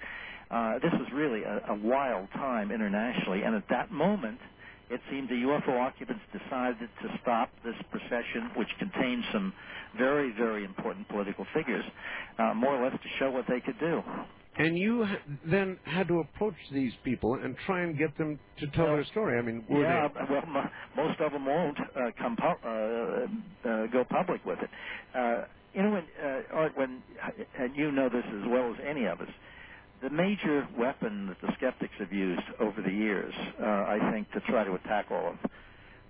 [0.51, 4.41] Uh, this was really a, a wild time internationally, and at that moment,
[4.91, 9.53] it seemed the UFO occupants decided to stop this procession, which contained some
[9.99, 11.85] very, very important political figures,
[12.39, 14.03] uh, more or less to show what they could do.
[14.57, 15.07] And you
[15.51, 19.05] then had to approach these people and try and get them to tell Well, their
[19.07, 19.39] story.
[19.39, 20.11] I mean, were yeah, they?
[20.31, 20.63] well, mo
[20.97, 24.71] most of them won't uh, come pu- uh, uh, go public with it.
[25.15, 25.45] Uh,
[25.75, 27.03] you know, when, uh, Art, when
[27.59, 29.29] and you know this as well as any of us,
[30.03, 34.41] the major weapon that the skeptics have used over the years, uh, I think, to
[34.51, 35.39] try to attack all of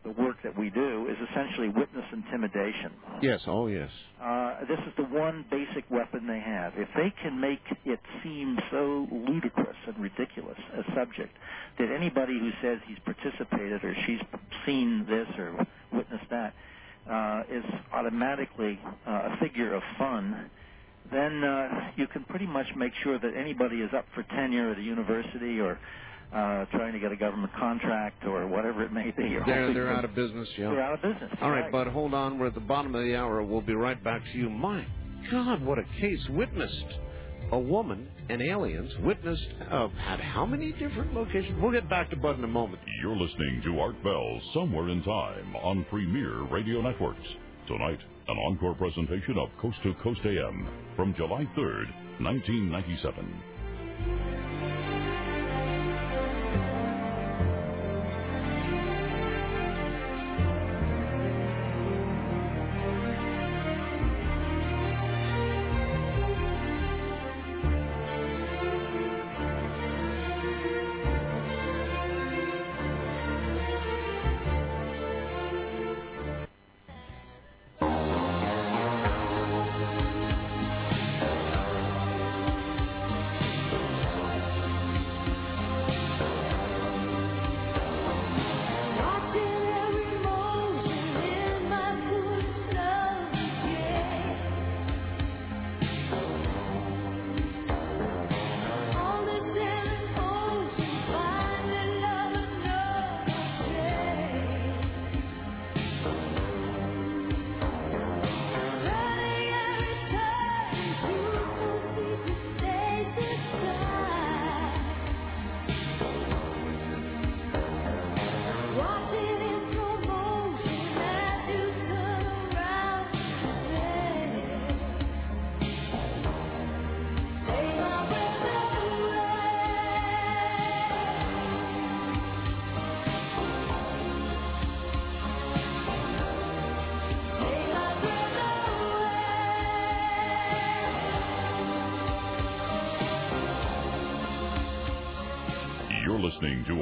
[0.05, 2.93] the work that we do is essentially witness intimidation.
[3.21, 3.43] Yes.
[3.47, 3.91] Oh, yes.
[4.21, 6.75] Uh, this is the one basic weapon they have.
[6.77, 11.37] If they can make it seem so ludicrous and ridiculous a subject
[11.79, 14.21] that anybody who says he's participated or she's
[14.67, 16.55] seen this or witnessed that
[17.11, 20.51] uh, is automatically uh, a figure of fun,
[21.13, 24.79] then uh, you can pretty much make sure that anybody is up for tenure at
[24.79, 25.79] a university or
[26.33, 29.35] uh, trying to get a government contract or whatever it may be.
[29.35, 30.71] Or They're they're out of business, yeah.
[30.71, 31.31] They're out of business.
[31.43, 32.39] All right, Budd, hold on.
[32.39, 33.43] We're at the bottom of the hour.
[33.43, 34.49] We'll be right back to you.
[34.49, 34.87] My
[35.31, 36.85] God, what a case witnessed.
[37.53, 39.43] A woman and aliens witnessed
[39.73, 41.61] uh, at how many different locations?
[41.61, 42.81] We'll get back to Budd in a moment.
[43.03, 47.27] You're listening to Art Bell Somewhere in Time on Premier Radio Networks.
[47.67, 47.99] Tonight,
[48.31, 54.50] an encore presentation of Coast to Coast AM from July 3rd, 1997.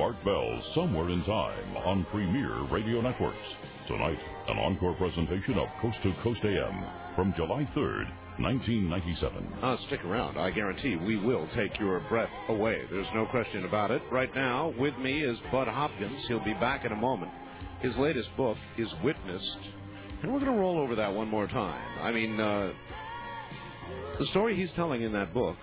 [0.08, 3.36] Art Bell Somewhere in Time on Premier Radio Networks.
[3.86, 6.82] Tonight, an encore presentation of Coast to Coast AM
[7.14, 8.08] from July 3rd,
[8.40, 9.52] 1997.
[9.62, 10.38] Uh, stick around.
[10.38, 12.80] I guarantee we will take your breath away.
[12.90, 14.00] There's no question about it.
[14.10, 16.24] Right now, with me is Budd Hopkins.
[16.26, 17.30] He'll be back in a moment.
[17.82, 19.58] His latest book is Witnessed.
[20.22, 22.00] And we're going to roll over that one more time.
[22.00, 22.72] I mean, uh,
[24.18, 25.56] the story he's telling in that book,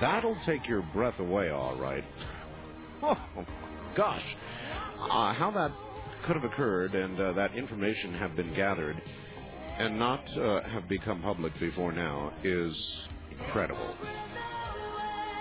[0.00, 2.02] that'll take your breath away, all right.
[3.36, 3.44] Oh,
[3.96, 4.22] gosh.
[5.00, 5.72] Uh, how that
[6.24, 9.00] could have occurred and uh, that information have been gathered
[9.78, 12.72] and not uh, have become public before now is
[13.32, 13.94] incredible.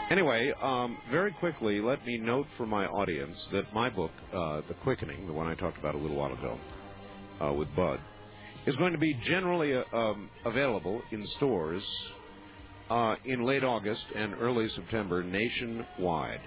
[0.09, 4.73] Anyway, um, very quickly, let me note for my audience that my book, uh, The
[4.83, 6.59] Quickening, the one I talked about a little while ago
[7.41, 7.99] uh, with Bud,
[8.65, 11.83] is going to be generally uh, um, available in stores
[13.23, 16.41] in late August and early September nationwide.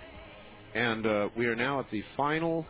[0.74, 2.66] And uh, we are now at the final,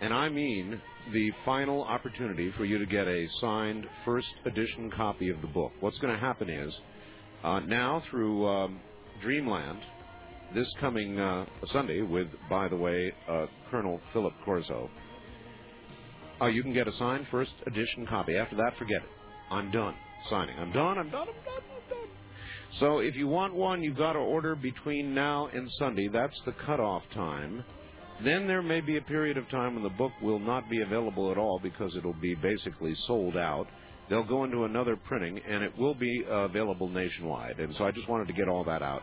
[0.00, 0.80] and I mean
[1.12, 5.72] the final opportunity for you to get a signed first edition copy of the book.
[5.80, 6.72] What's going to happen is
[7.42, 8.80] uh, now through um,
[9.22, 9.80] Dreamland,
[10.54, 14.90] this coming uh, Sunday, with, by the way, uh, Colonel Philip Corso,
[16.40, 18.36] uh, you can get a signed first edition copy.
[18.36, 19.08] After that, forget it.
[19.50, 19.94] I'm done
[20.30, 20.56] signing.
[20.58, 20.98] I'm done.
[20.98, 21.28] I'm done.
[21.28, 21.63] I'm done.
[22.80, 26.08] So if you want one, you've got to order between now and Sunday.
[26.08, 27.64] That's the cutoff time.
[28.24, 31.30] Then there may be a period of time when the book will not be available
[31.30, 33.66] at all because it'll be basically sold out.
[34.10, 37.58] They'll go into another printing, and it will be uh, available nationwide.
[37.58, 39.02] And so I just wanted to get all that out.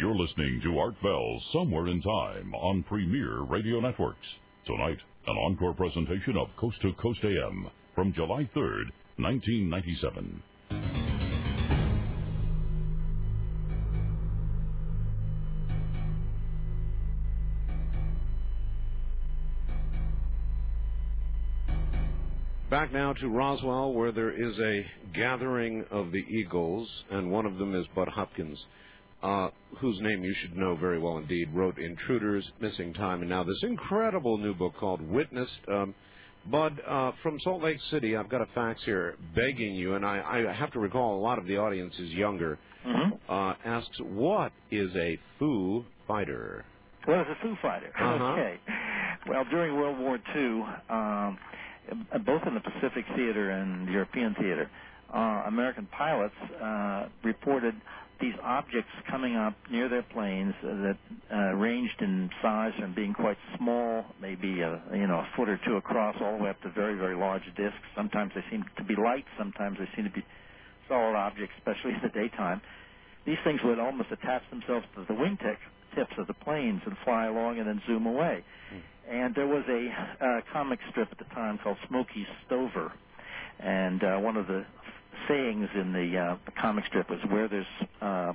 [0.00, 4.26] You're listening to Art Bell Somewhere in Time on Premier Radio Networks.
[4.66, 4.96] Tonight,
[5.26, 8.88] an encore presentation of Coast to Coast AM from July 3rd,
[9.18, 10.42] 1997.
[22.70, 27.58] Back now to Roswell, where there is a gathering of the Eagles, and one of
[27.58, 28.58] them is Budd Hopkins,
[29.24, 29.48] uh,
[29.80, 33.62] whose name you should know very well indeed, wrote Intruders, Missing Time, and now this
[33.62, 35.52] incredible new book called Witnessed.
[35.68, 35.94] Um,
[36.50, 40.44] Budd, uh, from Salt Lake City, I've got a fax here begging you, and I,
[40.50, 44.52] I have to recall a lot of the audience is younger, hmm uh, asks, what
[44.70, 46.66] is a Foo Fighter?
[47.08, 47.92] Well, it's a Foo Fighter?
[47.98, 48.24] Uh-huh.
[48.34, 48.60] Okay.
[49.28, 51.38] Well, during World War II, um,
[52.26, 54.70] both in the Pacific Theater and the European Theater,
[55.14, 57.74] uh, American pilots uh, reported
[58.24, 60.96] these objects coming up near their planes that
[61.30, 65.60] uh, ranged in size from being quite small, maybe a, you know a foot or
[65.66, 67.84] two across, all the way up to very very large discs.
[67.94, 70.24] Sometimes they seem to be light, sometimes they seem to be
[70.88, 72.62] solid objects, especially in the daytime.
[73.26, 75.56] These things would almost attach themselves to the wingtip
[75.94, 78.42] tips of the planes and fly along and then zoom away.
[79.10, 82.90] And there was a uh, comic strip at the time called Smokey Stover,
[83.60, 84.64] and uh, one of the
[85.28, 87.66] sayings in the, uh, comic strip was where there's
[88.00, 88.32] uh,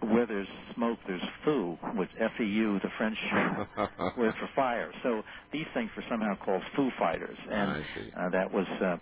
[0.00, 3.18] where there's smoke, there's foo, with F-E-U, the French
[4.18, 4.92] word for fire.
[5.02, 5.22] So
[5.52, 7.84] these things were somehow called foo fighters, and
[8.16, 8.96] uh, that was uh,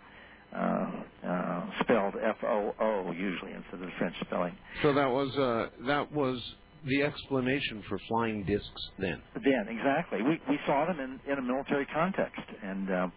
[0.57, 4.57] uh, uh, spelled F-O-O usually instead of the French spelling.
[4.83, 6.43] So that was uh, that was
[6.87, 9.23] the explanation for flying discs then.
[9.35, 10.23] Then, exactly.
[10.23, 13.09] We we saw them in, in a military context, and uh,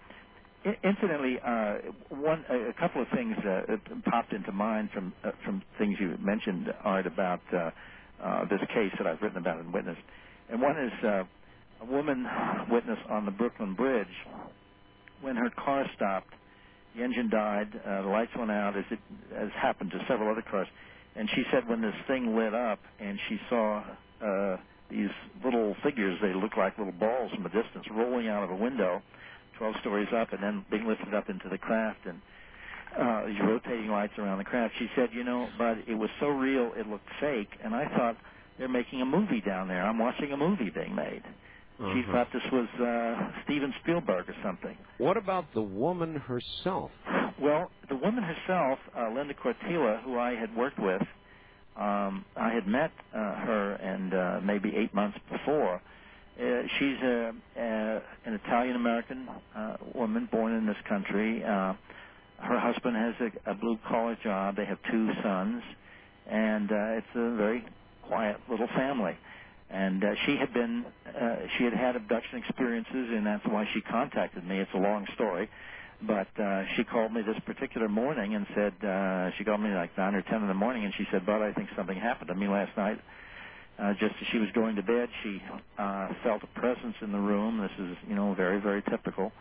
[0.84, 1.76] incidentally, uh,
[2.10, 3.78] one a, couple of things uh,
[4.10, 7.72] popped into mind from uh, from things you mentioned, Art, about uh,
[8.24, 10.02] uh, this case that I've written about and witnessed.
[10.50, 11.24] And one is uh,
[11.82, 12.26] a woman
[12.70, 14.08] witness on the Brooklyn Bridge
[15.22, 16.34] when her car stopped.
[16.96, 19.00] The engine died, uh, the lights went out, as it
[19.36, 20.68] as happened to several other cars.
[21.16, 23.84] And she said when this thing lit up and she saw
[24.24, 24.58] uh,
[24.90, 25.10] these
[25.44, 29.02] little figures, they looked like little balls from a distance, rolling out of a window,
[29.58, 32.22] 12 stories up, and then being lifted up into the craft and
[32.98, 34.74] uh, these rotating lights around the craft.
[34.80, 38.18] She said, you know, but it was so real it looked fake, and I thought
[38.58, 39.84] they're making a movie down there.
[39.84, 41.24] I'm watching a movie being made.
[41.94, 42.14] She Uh-huh.
[42.14, 44.78] thought this was uh, Steven Spielberg or something.
[44.98, 46.92] What about the woman herself?
[47.42, 51.02] Well, the woman herself, uh, Linda Cortile, who I had worked with,
[51.76, 55.82] um, I had met uh, her and uh, maybe eight months before.
[56.40, 61.44] Uh, she's a, a, an Italian American uh, woman born in this country.
[61.44, 61.74] Uh,
[62.40, 63.14] her husband has
[63.46, 64.56] a, a blue collar job.
[64.56, 65.62] They have two sons,
[66.28, 67.64] and uh, it's a very
[68.08, 69.16] quiet little family.
[69.70, 73.82] And uh, she had been, uh, she had had abduction experiences, and that's why she
[73.82, 74.60] contacted me.
[74.60, 75.50] It's a long story,
[76.02, 79.96] but uh, she called me this particular morning and said uh, she called me like
[79.98, 82.36] nine or ten in the morning, and she said, "Budd, I think something happened to
[82.36, 83.00] me last night."
[83.80, 85.42] Uh, just as she was going to bed, she
[85.80, 87.60] uh, felt a presence in the room.
[87.60, 89.32] This is, you know, very, very typical.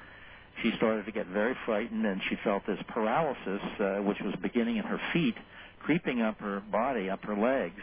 [0.63, 4.77] She started to get very frightened, and she felt this paralysis, uh, which was beginning
[4.77, 5.35] in her feet,
[5.81, 7.81] creeping up her body, up her legs.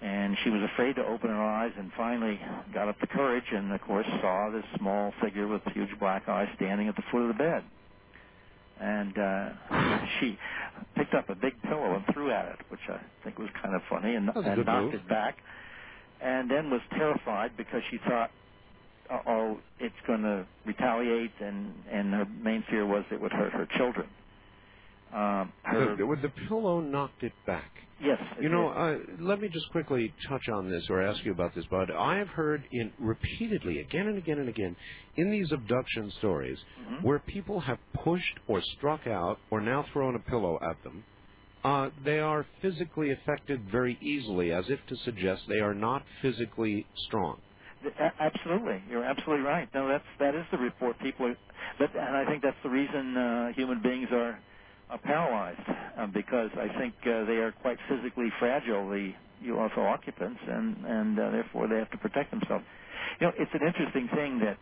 [0.00, 2.40] And she was afraid to open her eyes, and finally
[2.72, 6.48] got up the courage, and of course saw this small figure with huge black eyes
[6.56, 7.64] standing at the foot of the bed.
[8.80, 10.38] And uh, she
[10.96, 13.82] picked up a big pillow and threw at it, which I think was kind of
[13.90, 14.94] funny, and, and knocked move.
[14.94, 15.38] it back.
[16.20, 18.30] And then was terrified because she thought,
[19.26, 23.66] oh, it's going to retaliate, and and her main fear was it would hurt her
[23.78, 24.10] children.
[25.14, 27.72] Um, her, The, the pillow knocked it back.
[28.00, 31.32] yes, it You know, uh, let me just quickly touch on this or ask you
[31.32, 31.90] about this, Budd.
[31.90, 34.76] I have heard in repeatedly, again and again and again,
[35.16, 37.00] in these abduction stories, Mhm.
[37.00, 41.06] where people have pushed or struck out or now thrown a pillow at them.
[41.64, 46.88] Uh, they are physically affected very easily, as if to suggest they are not physically
[47.06, 47.42] strong.
[48.20, 49.68] Absolutely, you're absolutely right.
[49.74, 50.98] No, that's that is the report.
[51.00, 51.36] People are,
[51.78, 54.40] but and I think that's the reason uh, human beings are,
[54.90, 55.60] are paralyzed
[55.98, 59.12] uh, because I think uh, they are quite physically fragile, the
[59.44, 62.64] UFO occupants, and and uh, therefore they have to protect themselves.
[63.20, 64.58] You know, it's an interesting thing that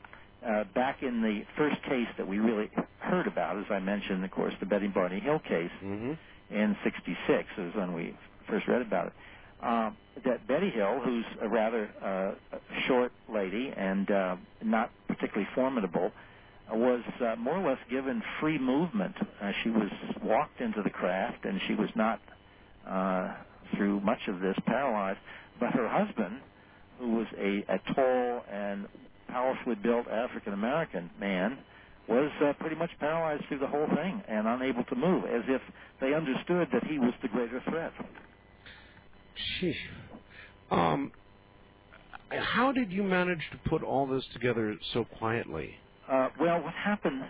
[0.46, 2.70] uh, back in the first case that we really
[3.00, 6.12] heard about, as I mentioned, of course, the Betty Barney Hill case Mm-hmm.
[6.50, 8.16] In '66 is when we
[8.48, 9.12] first read about it.
[9.60, 12.58] Um, that Betty Hill, who's a rather uh,
[12.88, 16.12] short lady and uh, not particularly formidable,
[16.72, 19.14] uh, was uh, more or less given free movement.
[19.42, 19.90] Uh, she was
[20.22, 22.20] walked into the craft, and she was not
[22.88, 23.34] uh,
[23.76, 25.18] through much of this paralyzed.
[25.60, 26.40] But her husband,
[26.98, 28.86] who was a, a tall and
[29.28, 31.58] powerfully built African American man,
[32.08, 35.62] was uh, pretty much paralyzed through the whole thing and unable to move, as if
[36.00, 37.92] they understood that he was the greater threat.
[39.60, 39.74] Sheesh.
[40.70, 41.12] Um,
[42.30, 45.78] how did you manage to put all this together so quietly?
[46.08, 47.22] Uh, well, what happened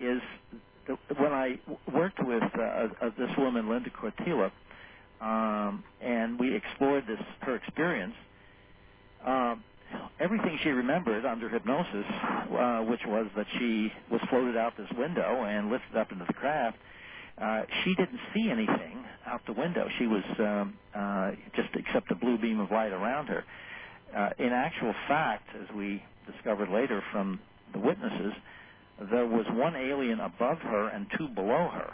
[0.00, 0.20] is
[1.18, 1.60] when I
[1.92, 4.52] worked with uh, uh, this woman, Linda Cortile,
[5.20, 8.14] um, and we explored this her experience,
[9.26, 9.64] um,
[10.20, 12.04] everything she remembered under hypnosis,
[12.52, 16.34] uh, which was that she was floated out this window and lifted up into the
[16.34, 16.76] craft.
[17.40, 19.86] Uh, she didn't see anything out the window.
[19.98, 23.44] She was um, uh, just except a blue beam of light around her.
[24.16, 27.38] Uh, in actual fact, as we discovered later from
[27.72, 28.32] the witnesses,
[29.10, 31.92] there was one alien above her and two below her.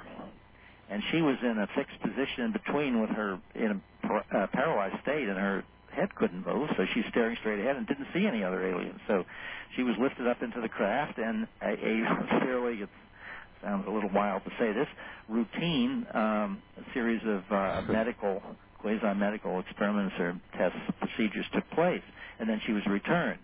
[0.90, 4.46] And she was in a fixed position in between with her in a par- uh,
[4.52, 5.64] paralyzed state, and her
[5.94, 9.00] head couldn't move, so she's staring straight ahead and didn't see any other aliens.
[9.08, 9.24] So
[9.76, 12.88] she was lifted up into the craft, and a, a fairly it
[13.62, 14.88] sounds a little wild to say this
[15.28, 16.62] routine um,
[16.92, 18.42] series of uh, medical
[18.78, 22.02] quasi-medical experiments or tests procedures took place,
[22.38, 23.40] and then she was returned.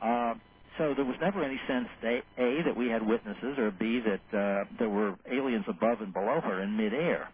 [0.00, 0.34] Uh,
[0.78, 4.38] so there was never any sense that a that we had witnesses, or b that
[4.38, 7.28] uh, there were aliens above and below her in midair.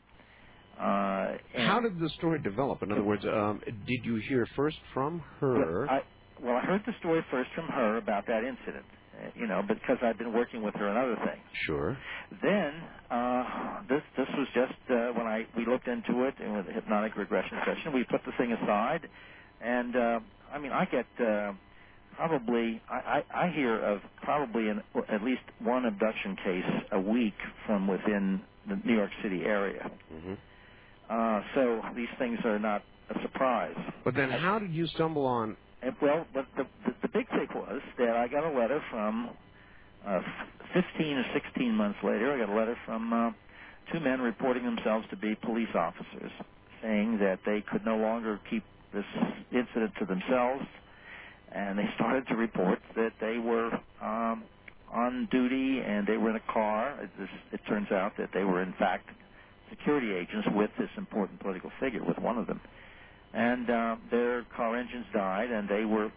[0.83, 2.83] Uh, How did the story develop?
[2.83, 5.55] In other words, um, did you hear first from her?
[5.87, 6.01] Well, I,
[6.43, 9.99] well, I heard the story first from her about that incident, uh, you know, because
[10.03, 11.45] I've been working with her on other things.
[11.67, 11.99] Sure.
[12.43, 16.67] Then uh, this this was just uh, when I we looked into it and with
[16.67, 19.09] the hypnotic regression session, we put the thing aside,
[19.61, 20.21] and uh,
[20.53, 21.55] I mean I get uh,
[22.17, 27.37] probably I, I, I hear of probably an, at least one abduction case a week
[27.67, 29.91] from within the New York City area.
[30.11, 30.35] hmm
[31.12, 33.76] Uh, so these things are not a surprise.
[34.05, 35.59] But then, how did you stumble on?
[35.82, 39.36] And, well, but the, the the big thing was that I got a letter from
[40.06, 40.20] uh,
[40.74, 42.34] 15 or 16 months later.
[42.34, 43.30] I got a letter from uh,
[43.93, 46.32] two men reporting themselves to be police officers,
[46.82, 49.05] saying that they could no longer keep this
[49.52, 50.64] incident to themselves,
[51.52, 53.70] and they started to report that they were
[54.02, 54.48] um,
[54.93, 57.05] on duty and they were in a car.
[57.05, 59.09] It, this, it turns out that they were in fact
[59.73, 62.61] security agents with this important political figure, with one of them
[63.32, 66.12] and uh, their car engines died, and they were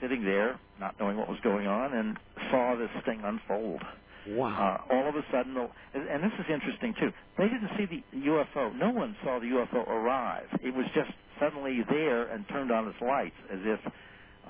[0.00, 2.18] sitting there, not knowing what was going on, and
[2.50, 3.82] saw this thing unfold.
[4.28, 4.80] Wow.
[4.88, 5.56] Uh, all of a sudden,
[5.92, 7.12] and this is interesting too.
[7.36, 8.74] They didn't see the UFO.
[8.74, 10.46] No one saw the UFO arrive.
[10.62, 13.80] It was just suddenly there and turned on its lights, as if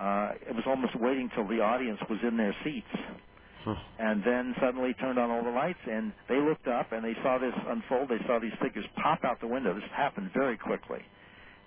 [0.01, 2.87] uh, it was almost waiting till the audience was in their seats
[3.99, 7.39] And then suddenly turned on all the lights and they looked up and they saw
[7.39, 11.01] this unfold they saw these figures pop out the window this happened very quickly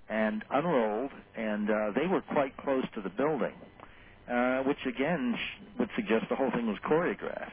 [0.10, 3.56] and unrolled and uh, they were quite close to the building
[4.32, 7.52] uh, which again sh- would suggest the whole thing was choreographed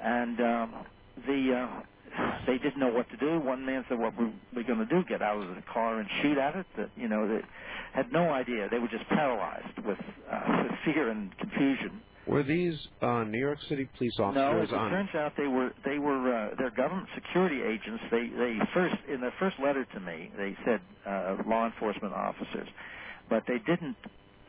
[0.00, 0.86] and um,
[1.26, 1.82] the uh,
[2.46, 3.40] they didn't know what to do.
[3.40, 5.04] One man said, "What were we going to do?
[5.08, 7.42] Get out of the car and shoot at it?" That you know, they
[7.94, 8.68] had no idea.
[8.70, 9.98] They were just paralyzed with,
[10.30, 12.02] uh, fear and confusion.
[12.28, 15.98] Were these uh, New York City police officers as it turns out, they were they
[15.98, 18.04] were uh, they're government security agents.
[18.10, 22.68] They they first in their first letter to me they said uh, law enforcement officers,
[23.30, 23.98] but they didn't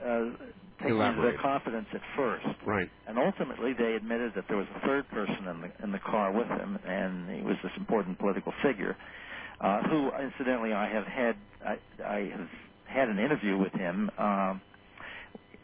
[0.04, 0.38] uh,
[0.84, 2.48] take into their confidence at first.
[2.66, 2.90] Right.
[3.08, 6.34] And ultimately, they admitted that there was a third person in the in the car
[6.34, 8.98] with him, and he was this important political figure,
[9.62, 11.36] uh, who, incidentally, I have had
[11.66, 11.76] I,
[12.06, 12.50] I have
[12.86, 14.62] had an interview with him um,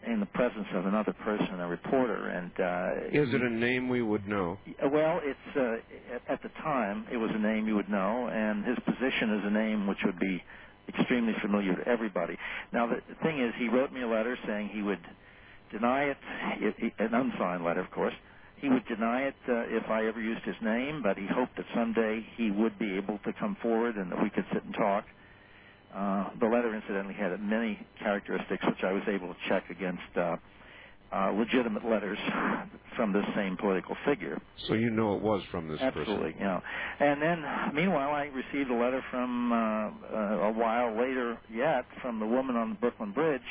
[0.07, 4.01] in the presence of another person, a reporter, and uh, Is it a name we
[4.03, 4.59] would know?
[4.91, 8.65] Well, it's uh, at, at the time it was a name you would know, and
[8.65, 10.43] his position is a name which would be
[10.89, 12.37] extremely familiar to everybody.
[12.73, 15.03] Now, the thing is, he wrote me a letter saying he would
[15.71, 16.17] deny it,
[16.61, 18.13] it, it an unsigned letter, of course.
[18.57, 21.65] He would deny it uh, if I ever used his name, but he hoped that
[21.75, 25.05] someday he would be able to come forward and that we could sit and talk.
[25.95, 30.35] Uh, the letter, incidentally, had many characteristics which I was able to check against uh,
[31.13, 32.17] uh, legitimate letters
[32.97, 34.41] from this same political figure.
[34.67, 36.39] So you know it was from this Absolutely, person.
[36.39, 36.61] you know.
[36.99, 37.43] And then,
[37.73, 40.17] meanwhile, I received a letter from uh, uh,
[40.47, 43.41] a while later yet from the woman on the Brooklyn Bridge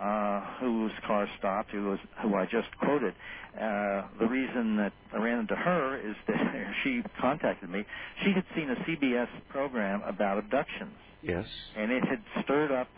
[0.00, 3.14] uh, whose car stopped, who was who I just quoted.
[3.54, 6.36] Uh, the reason that I ran into her is that
[6.84, 7.84] she contacted me.
[8.24, 11.46] She had seen a CBS program about abductions Yes.
[11.76, 12.88] and it had stirred up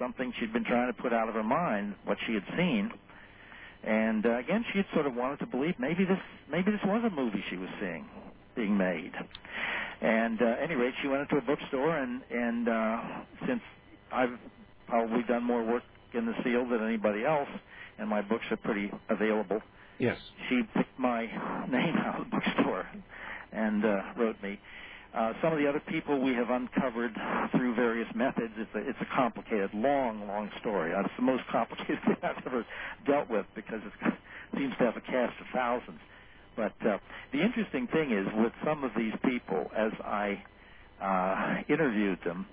[0.00, 2.90] something she'd been trying to put out of her mind, what she had seen.
[3.84, 6.18] And uh, again, she had sort of wanted to believe maybe this
[6.50, 8.08] maybe this was a movie she was seeing
[8.56, 9.12] being made.
[10.00, 12.98] And uh, at any rate, she went into a bookstore, and and uh,
[13.48, 13.62] since
[14.12, 14.38] I've
[14.88, 15.84] probably done more work
[16.14, 17.48] in the field than anybody else,
[17.98, 19.60] and my books are pretty available,
[19.98, 20.18] Yes.
[20.48, 21.22] she picked my
[21.70, 22.86] name out of the bookstore
[23.52, 24.60] and uh, wrote me.
[25.14, 27.12] Uh, some of the other people we have uncovered
[27.52, 28.54] through various methods.
[28.58, 30.94] It's a, it's a complicated, long, long story.
[30.94, 32.66] Uh, It's the most complicated thing I've ever
[33.06, 33.92] dealt with because it
[34.58, 36.00] seems to have a cast of thousands.
[36.56, 36.98] But uh,
[37.32, 40.44] the interesting thing is with some of these people, as I
[41.02, 42.46] uh, interviewed them,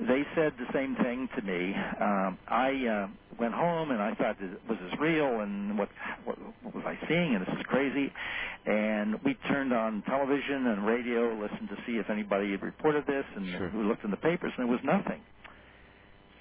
[0.00, 1.74] they said the same thing to me.
[2.00, 3.08] Um, I uh,
[3.38, 4.36] went home and I thought,
[4.68, 5.40] was this real?
[5.40, 5.90] And what,
[6.24, 7.36] what, what was I seeing?
[7.36, 8.12] And this is crazy.
[8.66, 13.24] And we turned on television and radio, listened to see if anybody had reported this,
[13.36, 13.72] and Sure.
[13.72, 15.24] we looked in the papers, and there was nothing.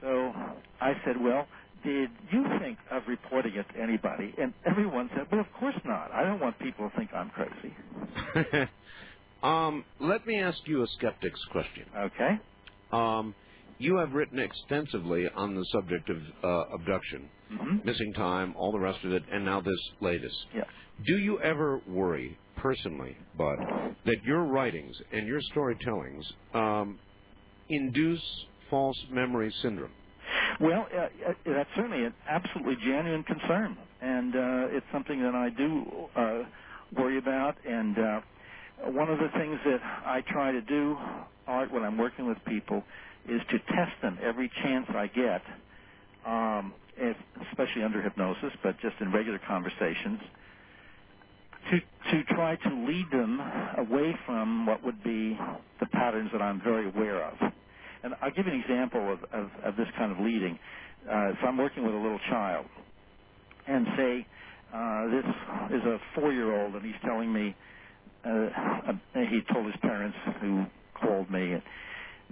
[0.01, 0.33] So
[0.81, 1.47] I said, well,
[1.83, 4.33] did you think of reporting it to anybody?
[4.37, 6.11] And everyone said, well, of course not.
[6.11, 7.75] I don't want people to think I'm crazy.
[9.43, 11.87] um, let me ask you a skeptic's question.
[11.97, 12.31] Okay.
[12.91, 13.35] Um,
[13.79, 18.79] you have written extensively on the subject of uh, abduction, hmm missing time, all the
[18.79, 20.35] rest of it, and now this latest.
[20.55, 20.63] Yeah.
[21.05, 23.59] Do you ever worry, personally, Budd,
[24.05, 26.23] that your writings and your storytellings
[26.53, 26.99] um,
[27.69, 28.23] induce
[28.69, 29.93] false memory syndrome?
[30.59, 30.99] Well, uh,
[31.29, 35.85] uh, that's certainly an absolutely genuine concern, and uh, it's something that I do
[36.15, 36.43] uh,
[37.01, 37.57] worry about.
[37.65, 38.21] And uh,
[38.91, 40.97] one of the things that I try to do,
[41.47, 42.83] Art, when I'm working with people,
[43.27, 45.43] is to test them every chance I get,
[46.25, 46.73] um,
[47.51, 50.19] especially under hypnosis, but just in regular conversations,
[51.71, 51.79] to
[52.11, 53.39] to try to lead them
[53.77, 55.37] away from what would be
[55.79, 57.35] the patterns that I'm very aware of.
[58.03, 60.59] And I'll give you an example of, of, of this kind of leading.
[61.09, 62.67] Uh, if I'm working with a little child,
[63.67, 64.27] and say
[64.73, 65.25] uh, this
[65.79, 67.55] is a four-year-old, and he's telling me
[68.25, 68.29] uh,
[68.89, 68.93] uh,
[69.29, 70.65] he told his parents who
[71.01, 71.55] called me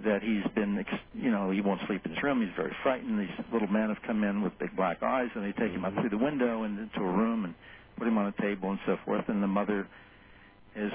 [0.04, 2.40] that he's been, you know, he won't sleep in his room.
[2.40, 3.18] He's very frightened.
[3.18, 5.94] These little men have come in with big black eyes, and they take him up
[5.94, 7.54] through the window and into a room and
[7.96, 9.24] put him on a table and so forth.
[9.28, 9.88] And the mother
[10.74, 10.92] has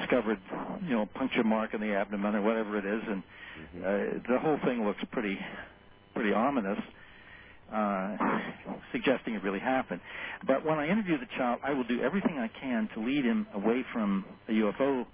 [0.00, 0.38] discovered,
[0.84, 3.22] you know, a puncture mark in the abdomen or whatever it is, and
[3.84, 5.36] uh, the whole thing looks pretty,
[6.14, 6.78] pretty ominous.
[7.72, 8.16] Uh,
[8.92, 10.00] suggesting it really happened.
[10.46, 13.46] But when I interview the child, I will do everything I can to lead him
[13.52, 15.04] away from a UFO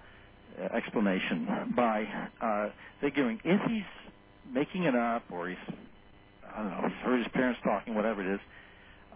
[0.76, 2.04] explanation by
[2.42, 2.70] uh,
[3.00, 4.12] figuring if he's
[4.52, 5.58] making it up or he's
[6.44, 8.40] I don't know he's heard his parents talking, whatever it is.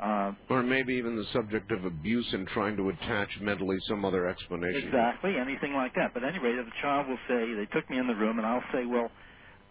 [0.01, 4.29] Uh, Or maybe even the subject of abuse and trying to attach mentally some other
[4.29, 4.89] explanation.
[4.89, 6.15] exactly, anything like that.
[6.15, 8.87] But anyway, the child will say they took me in the room, and I'll say,
[8.87, 9.11] well,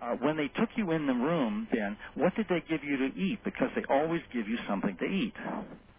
[0.02, 3.16] uh, when they took you in the room, then what did they give you to
[3.18, 3.40] eat?
[3.46, 5.34] Because they always give you something to eat,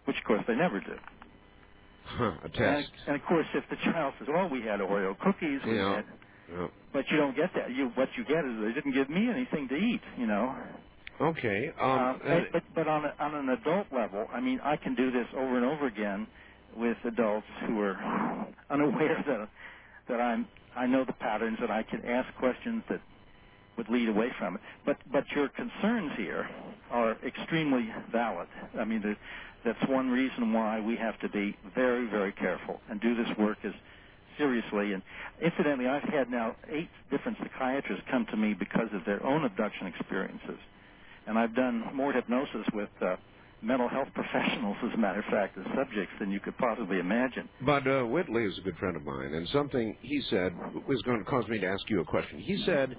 [0.05, 0.95] which of course they never do.
[2.09, 2.89] Huh, a And, test.
[3.07, 5.95] and of course, if the child says, "Well, we had Oreo cookies," we Yeah.
[5.95, 6.05] had,
[6.49, 6.67] Yeah.
[6.93, 7.71] but you don't get that.
[7.71, 10.01] You what you get is they didn't give me anything to eat.
[10.17, 10.55] You know.
[11.21, 11.71] Okay.
[11.79, 14.95] Um, Uh, uh, but but on a, on an adult level, I mean, I can
[14.95, 16.27] do this over and over again
[16.75, 17.97] with adults who are
[18.71, 19.49] unaware that
[20.09, 23.01] that I'm I know the patterns and I can ask questions that
[23.77, 24.61] would lead away from it.
[24.85, 26.49] But but your concerns here
[26.91, 28.49] are extremely valid.
[28.79, 29.03] I mean,
[29.65, 33.57] that's one reason why we have to be very very careful and do this work
[33.63, 33.73] as
[34.37, 34.93] seriously.
[34.93, 35.03] And
[35.43, 39.87] incidentally, I've had now eight different psychiatrists come to me because of their own abduction
[39.87, 40.59] experiences,
[41.27, 42.89] and I've done more hypnosis with.
[43.01, 43.15] Uh,
[43.61, 47.49] Mental health professionals, as a matter of fact, as subjects than you could possibly imagine.
[47.65, 50.53] But uh, Whitley is a good friend of mine, and something he said
[50.87, 52.39] was going to cause me to ask you a question.
[52.39, 52.95] He said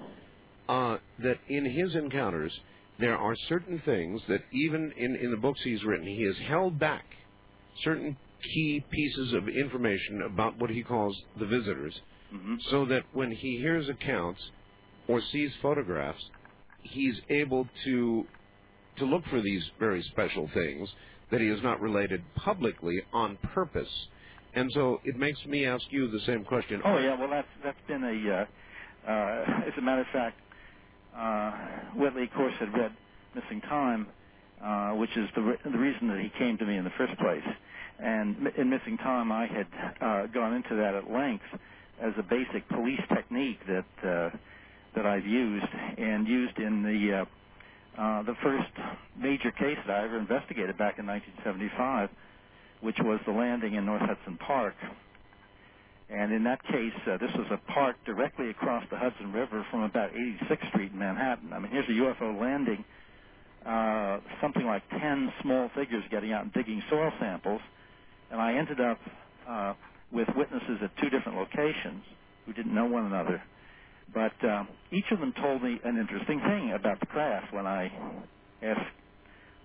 [0.69, 2.53] uh, that in his encounters,
[3.01, 6.79] there are certain things that even in, in the books he's written, he has held
[6.79, 7.05] back
[7.85, 8.17] certain
[8.55, 11.99] key pieces of information about what he calls the visitors,
[12.31, 14.41] hmm so that when he hears accounts
[15.09, 16.23] or sees photographs,
[16.83, 18.25] he's able to
[18.99, 20.89] to look for these very special things
[21.31, 23.89] that he has not related publicly on purpose.
[24.55, 26.83] And so it makes me ask you the same question.
[26.85, 30.39] Oh yeah, well that's that's been a uh, uh, as a matter of fact,
[31.17, 31.53] uh,
[31.97, 32.93] Whitley of course had read
[33.35, 34.09] Missing Time,
[34.63, 37.17] uh, which is the re- the reason that he came to me in the first
[37.19, 37.45] place.
[37.99, 39.69] And in Missing Time, I had
[40.01, 41.45] uh, gone into that at length
[42.03, 44.37] as a basic police technique that uh,
[44.97, 45.67] that I've used
[45.99, 47.25] and used in the uh,
[47.99, 48.71] uh, the first
[49.17, 52.11] major case that I ever investigated back in 1975,
[52.81, 54.75] which was the landing in North Hudson Park.
[56.13, 59.83] And in that case, uh, this was a park directly across the Hudson River from
[59.83, 61.53] about 86th Street in Manhattan.
[61.53, 62.85] I mean, here's a UFO landing,
[63.65, 67.61] uh, something like 10 small figures getting out and digging soil samples.
[68.33, 68.99] And I ended up
[69.49, 69.75] uh,
[70.13, 72.03] with witnesses at two different locations
[72.45, 73.41] who didn't know one another.
[74.13, 77.93] But um, each of them told me an interesting thing about the craft when I
[78.63, 78.81] asked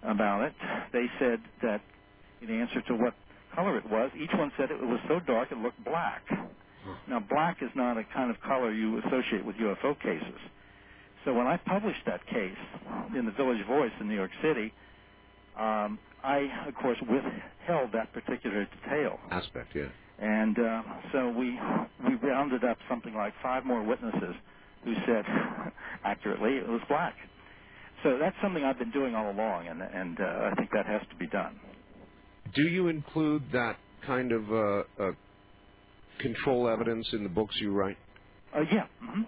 [0.04, 0.54] about it.
[0.94, 1.82] They said that
[2.42, 3.16] in answer to what
[3.56, 6.24] color it was, each one said it was so dark it looked black.
[7.08, 10.40] Now, black is not a kind of color you associate with UFO cases.
[11.26, 12.58] So when I published that case
[13.18, 14.74] in the Village Voice in New York City,
[15.58, 19.20] um, I, of course, withheld that particular detail.
[19.32, 19.90] Aspect, yeah.
[20.20, 21.60] And uh, so we
[22.08, 24.36] we rounded up something like five more witnesses
[24.84, 25.26] who said
[26.06, 27.16] accurately it was black.
[28.04, 31.02] So that's something I've been doing all along, and and uh, I think that has
[31.10, 31.60] to be done.
[32.56, 35.12] Do you include that kind of uh, uh,
[36.20, 37.98] control evidence in the books you write?
[38.56, 38.88] Uh, yeah.
[39.00, 39.24] hmm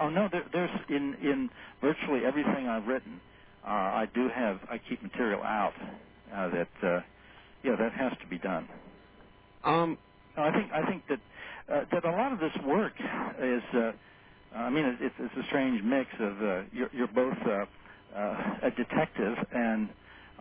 [0.00, 1.50] Oh no, there, there's in in
[1.82, 3.22] virtually everything I've written,
[3.66, 7.00] uh, I do have I keep material out uh, that uh,
[7.64, 8.68] yeah that has to be done.
[9.64, 9.98] Um,
[10.36, 11.20] I think I think that
[11.74, 13.92] uh, that a lot of this work is uh,
[14.52, 17.66] I mean, it's, it's a strange mix of uh, you're, you're both uh,
[18.16, 19.90] uh, a detective and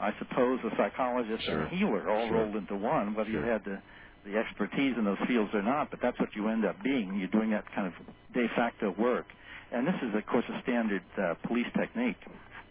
[0.01, 1.61] I suppose a psychologist Sure.
[1.61, 2.37] and a healer all Sure.
[2.37, 3.41] rolled into one, whether Sure.
[3.45, 3.81] you had the
[4.25, 5.91] the expertise in those fields or not.
[5.91, 7.15] But that's what you end up being.
[7.15, 7.93] You're doing that kind of
[8.33, 9.27] de facto work,
[9.71, 12.17] and this is, of course, a standard uh, police technique.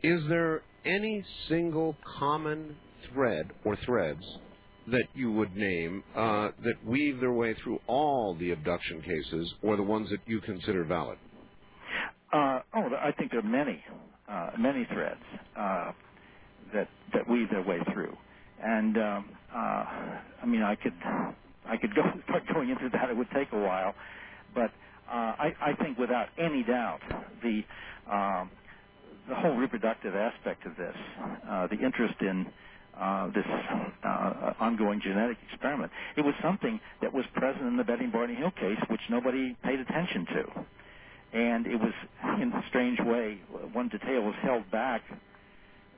[0.02, 2.76] Is there any single common
[3.12, 4.24] thread or threads
[4.88, 9.76] that you would name uh, that weave their way through all the abduction cases, or
[9.76, 11.18] the ones that you consider valid?
[12.32, 13.82] Uh, oh, I think there are many,
[14.28, 15.22] uh, many threads
[15.56, 15.92] uh,
[16.74, 18.16] that that weave their way through,
[18.62, 19.58] and um, uh,
[20.42, 20.94] I mean, I could
[21.66, 23.10] I could go start going into that.
[23.10, 23.94] It would take a while,
[24.54, 24.70] but
[25.10, 27.00] uh, I, I think without any doubt
[27.42, 27.62] the
[28.10, 28.50] um,
[29.28, 30.96] the whole reproductive aspect of this,
[31.48, 32.46] uh, the interest in
[32.98, 33.46] uh, this
[34.04, 38.50] uh, ongoing genetic experiment, it was something that was present in the Betty Barney Hill
[38.52, 40.66] case, which nobody paid attention to.
[41.38, 41.92] And it was
[42.42, 43.40] in a strange way
[43.72, 45.02] one detail was held back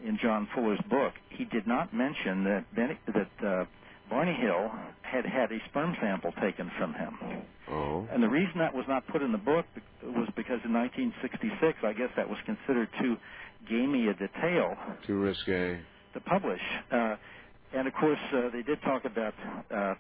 [0.05, 1.13] in John Fuller's book.
[1.31, 3.65] He did not mention that Benny, that uh,
[4.11, 4.71] Barney Hill
[5.03, 7.19] had had a sperm sample taken from him,
[7.71, 8.07] Oh.
[8.13, 9.65] and the reason that was not put in the book
[10.03, 13.17] was because in 1966, I guess that was considered too
[13.69, 14.77] gamey a detail
[15.07, 15.79] Too risque.
[16.15, 16.61] to publish.
[16.91, 17.17] Uh,
[17.75, 19.33] and of course, uh, they did talk about
[19.75, 19.95] uh,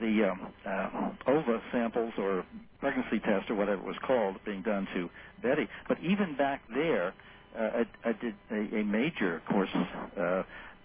[0.00, 2.44] the um, uh, ova samples or
[2.80, 5.08] pregnancy test or whatever it was called being done to
[5.42, 5.68] Betty.
[5.86, 7.14] But even back there,
[7.58, 10.42] I, I did a, a major, of course, uh,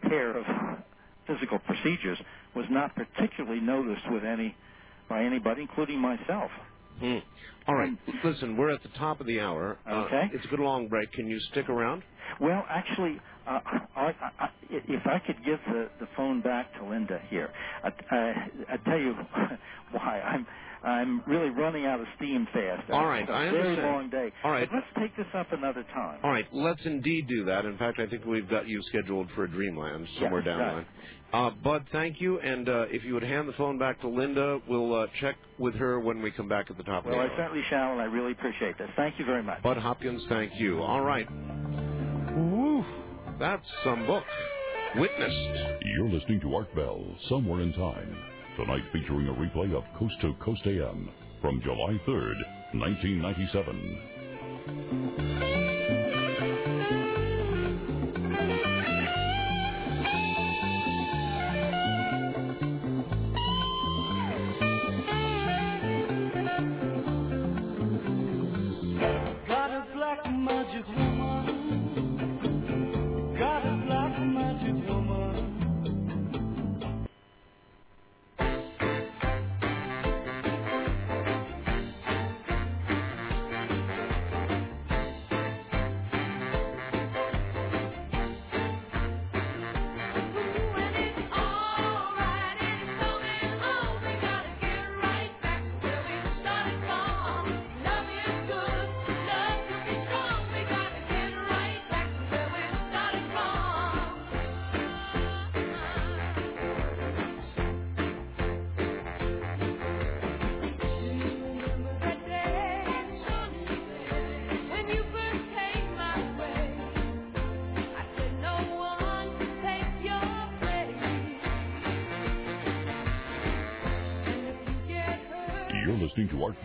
[0.10, 0.45] pair of
[1.27, 2.19] physical procedures
[2.56, 4.56] was not particularly noticed with any
[5.10, 6.52] by anybody, including myself.
[6.99, 7.19] Hmm.
[7.68, 7.91] All right.
[8.23, 9.80] Listen, we're at the top of the hour.
[9.85, 10.23] Uh, Okay.
[10.34, 11.11] it's a good long break.
[11.14, 12.03] Can you stick around?
[12.41, 13.60] Well, actually, uh,
[13.95, 17.52] I, I, I, if I could give the, the phone back to Linda here,
[17.84, 18.34] I, I,
[18.73, 19.14] I tell you
[19.91, 20.48] why I'm
[20.84, 22.90] I'm really running out of steam fast.
[22.91, 23.88] All right, It's a I very understand.
[23.94, 24.32] long day.
[24.44, 24.68] All right.
[24.70, 26.20] but let's take this up another time.
[26.24, 27.66] All right, let's indeed do that.
[27.66, 30.74] In fact, I think we've got you scheduled for a Dreamland somewhere Yeah, down the
[30.74, 30.86] line.
[31.34, 32.40] Uh, Budd, thank you.
[32.40, 35.76] And uh, if you would hand the phone back to Linda, we'll uh, check with
[35.76, 37.38] her when we come back at the top Well, of I the hour.
[37.38, 38.90] certainly shall, and I really appreciate this.
[38.95, 39.62] Thank you very much.
[39.62, 40.82] Budd Hopkins, thank you.
[40.82, 41.28] All right.
[42.36, 42.86] Woo,
[43.40, 44.24] that's some book.
[44.95, 45.82] Witnessed.
[45.84, 48.16] You're listening to Art Bell, Somewhere in Time.
[48.58, 51.12] Tonight featuring a replay of Coast to Coast AM
[51.42, 52.42] from July 3rd,
[52.74, 55.47] 1997.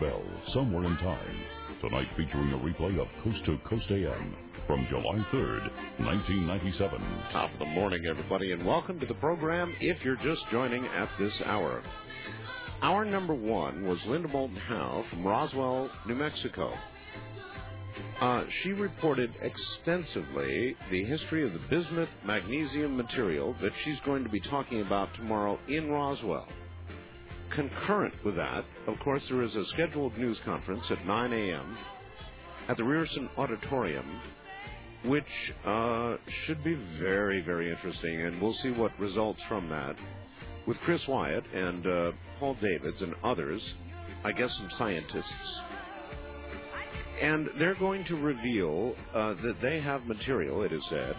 [0.03, 0.21] Bell,
[0.53, 1.39] Somewhere in Time.
[1.79, 4.35] Tonight featuring a replay of Coast to Coast AM
[4.67, 5.61] from July 3rd,
[6.03, 6.99] 1997.
[7.31, 11.07] Top of the morning, everybody, and welcome to the program if you're just joining at
[11.17, 11.81] this hour.
[12.81, 16.73] Hour number one was Linda Moulton Howe from Roswell, New Mexico.
[18.19, 24.29] Uh, she reported extensively the history of the bismuth magnesium material that she's going to
[24.29, 26.49] be talking about tomorrow in Roswell.
[27.55, 31.77] Concurrent with that, of course, there is a scheduled news conference at 9 a.m.
[32.67, 34.21] at the Rierson Auditorium
[35.05, 35.25] which
[35.65, 36.15] uh,
[36.45, 39.95] should be very, very interesting, and we'll see what results from that.
[40.65, 43.61] With Chris Wyatt and uh, Paul Davids and others,
[44.23, 45.25] I guess some scientists.
[47.21, 51.15] And they're going to reveal uh, that they have material, it is said,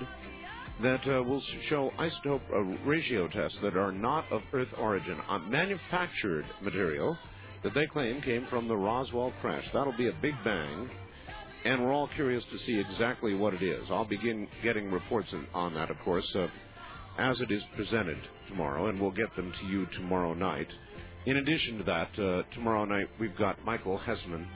[0.82, 5.38] that uh, will show isotope uh, ratio tests that are not of Earth origin, uh,
[5.40, 7.16] manufactured material
[7.62, 9.64] that they claim came from the Roswell crash.
[9.72, 10.90] That'll be a big bang
[11.64, 13.84] and we're all curious to see exactly what it is.
[13.90, 16.48] I'll begin getting reports on- on that, of course, uh,
[17.18, 18.18] as it is presented
[18.48, 20.70] tomorrow, and we'll get them to you tomorrow night.
[21.26, 24.46] In addition to that, uh, tomorrow night we've got Michael Hesemann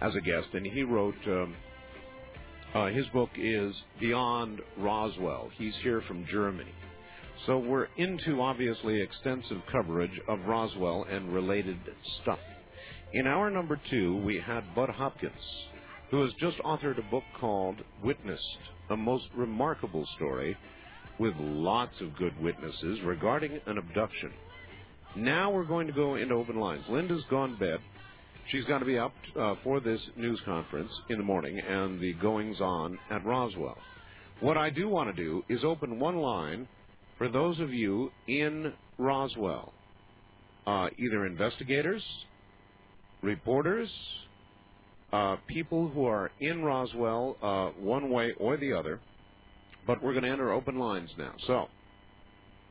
[0.00, 1.16] as a guest, and he wrote.
[1.28, 1.56] Um,
[2.74, 5.50] uh, his book is Beyond Roswell.
[5.56, 6.72] He's here from Germany.
[7.46, 11.78] So we're into obviously extensive coverage of Roswell and related
[12.22, 12.40] stuff.
[13.12, 15.32] In hour number two, we had Budd Hopkins,
[16.10, 18.42] who has just authored a book called Witnessed,
[18.90, 20.56] a most remarkable story
[21.18, 24.30] with lots of good witnesses regarding an abduction.
[25.16, 26.84] Now we're going to go into open lines.
[26.88, 27.78] Linda's gone bed.
[28.50, 32.14] She's got to be up uh, for this news conference in the morning and the
[32.14, 33.76] goings on at Roswell.
[34.40, 36.66] What I do want to do is open one line
[37.18, 39.72] for those of you in Roswell,
[40.66, 42.02] uh, either investigators,
[43.22, 43.90] reporters,
[45.12, 49.00] uh, people who are in Roswell, uh, one way or the other.
[49.86, 51.34] But we're going to enter open lines now.
[51.46, 51.66] So,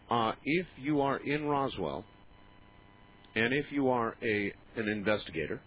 [0.09, 2.03] uh, if you are in Roswell,
[3.35, 5.59] and if you are a an investigator,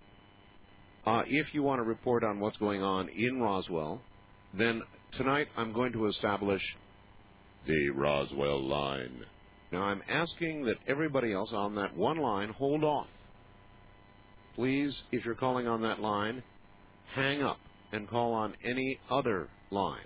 [1.06, 4.02] uh, if you want to report on what's going on in Roswell,
[4.56, 4.82] then
[5.16, 6.62] tonight I'm going to establish
[7.66, 9.24] the Roswell line.
[9.72, 13.06] Now I'm asking that everybody else on that one line hold off.
[14.54, 16.42] Please, if you're calling on that line,
[17.14, 17.58] hang up
[17.92, 20.04] and call on any other line.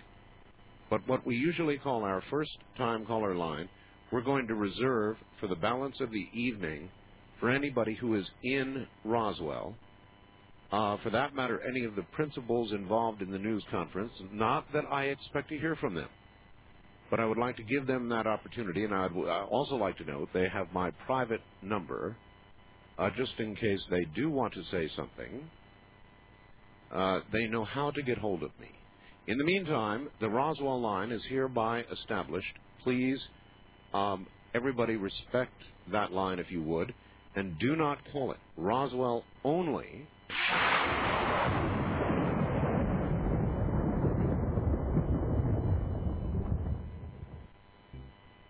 [0.91, 3.69] But what we usually call our first time caller line,
[4.13, 6.91] we're going to reserve for the balance of the evening
[7.41, 9.75] for anybody who is in Roswell.
[10.75, 14.11] Uh, for that matter, any of the principals involved in the news conference.
[14.33, 16.09] Not that I expect to hear from them,
[17.11, 19.13] but I would like to give them that opportunity, and I'd
[19.53, 22.17] also like to note they have my private number,
[22.99, 25.49] uh, just in case they do want to say something.
[26.93, 28.71] Uh, they know how to get hold of me.
[29.29, 32.59] In the meantime, the Roswell line is hereby established.
[32.83, 33.21] Please,
[33.93, 34.27] um,
[34.57, 35.55] everybody respect
[35.93, 36.93] that line if you would,
[37.37, 40.09] and do not call it Roswell only.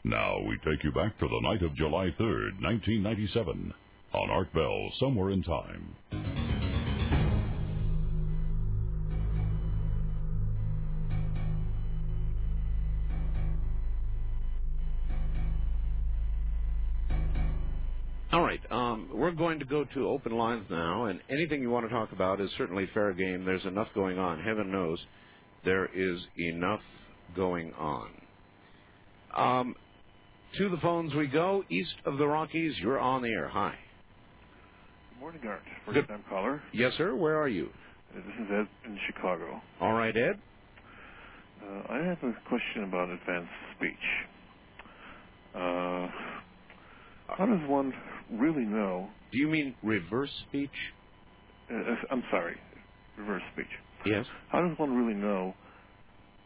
[0.04, 3.72] Now we take you back to the night of July 3rd, 1997,
[4.12, 6.43] on Art Bell, Somewhere in Time.
[19.64, 22.88] To go to open lines now, and anything you want to talk about is certainly
[22.92, 23.44] fair game.
[23.44, 24.40] There's enough going on.
[24.42, 24.98] Heaven knows
[25.64, 26.80] there is enough
[27.34, 28.08] going on.
[29.34, 29.74] Um,
[30.58, 31.64] to the phones we go.
[31.68, 33.48] East of the Rockies, you're on the air.
[33.48, 33.74] Hi.
[35.14, 35.62] Good morning, Art.
[35.86, 36.62] First Good- time caller.
[36.72, 37.14] Yes, sir.
[37.14, 37.70] Where are you?
[38.14, 39.60] Uh, This is Ed in Chicago.
[39.80, 40.38] All right, Ed.
[41.62, 43.94] Uh, I have a question about advanced speech.
[45.54, 46.08] Uh,
[47.28, 47.92] how does one
[48.30, 49.08] really know?
[49.34, 50.72] Do you mean reverse speech?
[51.70, 52.56] Uh, uh, I'm sorry,
[53.18, 53.72] reverse speech.
[54.06, 54.26] Yes.
[54.50, 55.54] How does one really know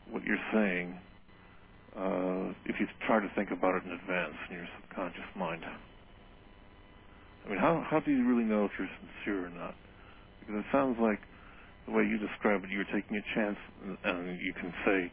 [0.07, 1.01] what you're saying
[1.97, 5.65] uh, if you try to think about it in advance in your subconscious mind?
[7.47, 9.77] I mean, how how do you really know if you're sincere or not?
[10.41, 11.21] Because it sounds like
[11.87, 15.13] the way you describe it, you're taking a chance, and- and you can say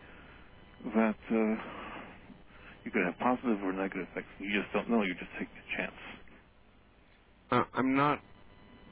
[0.96, 1.56] that uh,
[2.86, 4.30] you could have positive or negative effects.
[4.40, 5.04] You just don't know.
[5.04, 6.15] You're just taking a chance.
[7.76, 8.20] I'm not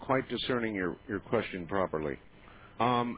[0.02, 2.18] quite discerning your, your question properly.
[2.80, 3.18] Um,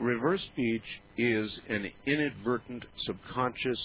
[0.00, 0.84] reverse speech
[1.16, 3.80] is an inadvertent subconscious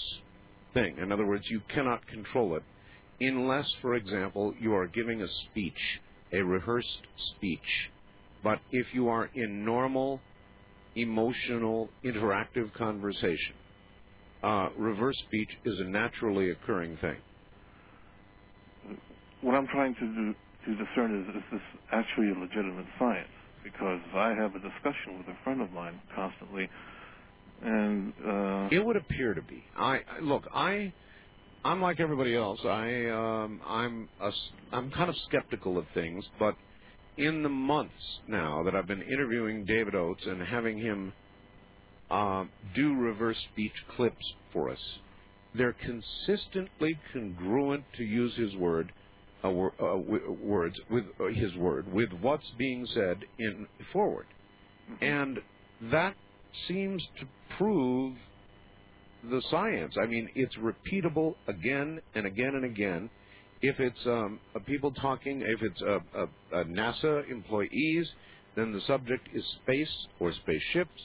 [0.74, 0.98] thing.
[0.98, 2.62] In other words, you cannot control it
[3.20, 6.00] unless, for example, you are giving a speech,
[6.32, 7.06] a rehearsed
[7.36, 7.90] speech.
[8.42, 10.20] But if you are in normal,
[10.96, 13.54] emotional, interactive conversation,
[14.42, 17.18] uh, reverse speech is a naturally occurring thing.
[19.42, 20.34] What I'm trying to do,
[20.66, 21.62] to discern is is this
[21.92, 23.30] actually a legitimate science?
[23.64, 26.68] Because I have a discussion with a friend of mine constantly,
[27.62, 29.64] and uh, It would appear to be.
[29.76, 30.44] I look.
[30.52, 30.94] I
[31.64, 32.60] I'm like everybody else.
[32.64, 34.30] I um, I'm a,
[34.72, 36.56] I'm kind of skeptical of things, but
[37.16, 37.94] in the months
[38.28, 41.14] now that I've been interviewing David Oates and having him
[42.10, 42.44] uh,
[42.74, 44.80] do reverse speech clips for us,
[45.54, 48.92] they're consistently congruent, to use his word,
[49.44, 54.26] uh, uh, words with uh, his word with what's being said in forward,
[55.00, 55.38] and
[55.90, 56.14] that
[56.68, 58.14] seems to prove
[59.30, 59.94] the science.
[60.00, 63.10] I mean, it's repeatable again and again and again.
[63.60, 68.08] If it's um, people talking, if it's uh, uh, uh, NASA employees,
[68.56, 71.00] then the subject is space or spaceships.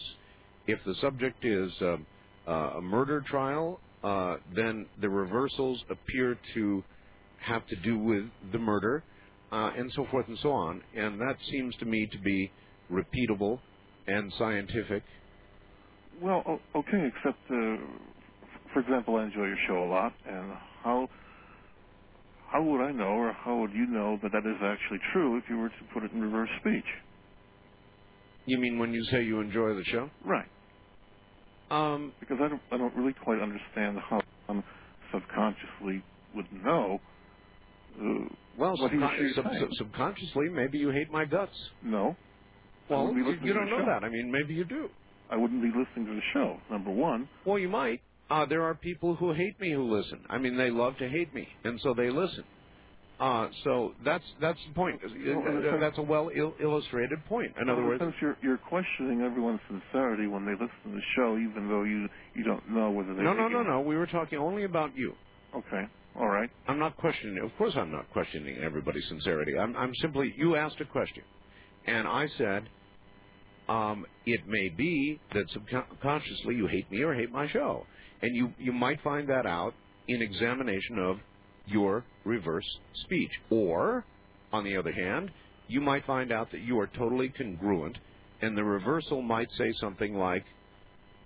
[0.65, 2.05] If the subject is um,
[2.47, 6.83] uh, a murder trial, uh, then the reversals appear to
[7.47, 9.05] have to do with the murder,
[9.51, 10.83] uh, and so forth and so on.
[10.93, 12.53] And that seems to me to be
[12.91, 13.61] repeatable
[14.07, 15.03] and scientific.
[16.21, 16.43] Well,
[16.75, 17.77] okay, except, uh,
[18.73, 20.53] for example, I enjoy your show a lot, and
[20.83, 21.09] how
[22.51, 25.45] how would I know, or how would you know that that is actually true if
[25.49, 26.87] you were to put it in reverse speech?
[28.45, 30.11] You mean when you say you enjoy the show?
[30.21, 30.49] Right.
[31.71, 34.63] Um, Because I don't I don't really quite understand how one
[35.13, 36.05] subconsciously
[36.35, 36.99] would know.
[37.99, 41.53] Uh, well, what he or subcon- she sub- sub- subconsciously, maybe you hate my guts.
[41.83, 42.15] No.
[42.89, 43.85] Well, you, you don't know show.
[43.85, 44.03] that.
[44.03, 44.89] I mean, maybe you do.
[45.29, 46.57] I wouldn't be listening to the show.
[46.71, 47.27] Number one.
[47.45, 48.01] Well, you might.
[48.29, 50.19] Uh, there are people who hate me who listen.
[50.29, 52.43] I mean, they love to hate me, and so they listen.
[53.19, 55.01] Uh, so that's that's the point.
[55.01, 55.43] Well,
[55.73, 57.51] uh, That's a well il- illustrated point.
[57.59, 61.01] In other Well, words, since you're you're questioning everyone's sincerity when they listen to the
[61.15, 63.81] show, even though you you don't know whether they no, no, no, no.
[63.81, 65.13] We were talking only about you.
[65.55, 65.83] Okay.
[66.19, 66.49] All right.
[66.67, 67.43] I'm not questioning.
[67.43, 69.57] Of course, I'm not questioning everybody's sincerity.
[69.57, 70.33] I'm, I'm simply.
[70.35, 71.23] You asked a question,
[71.85, 72.67] and I said,
[73.69, 77.85] um, it may be that subconsciously you hate me or hate my show,
[78.23, 79.75] and you you might find that out
[80.07, 81.17] in examination of
[81.67, 82.65] your reverse
[83.03, 84.03] speech, or
[84.51, 85.29] on the other hand,
[85.67, 87.97] you might find out that you are totally congruent,
[88.41, 90.45] and the reversal might say something like,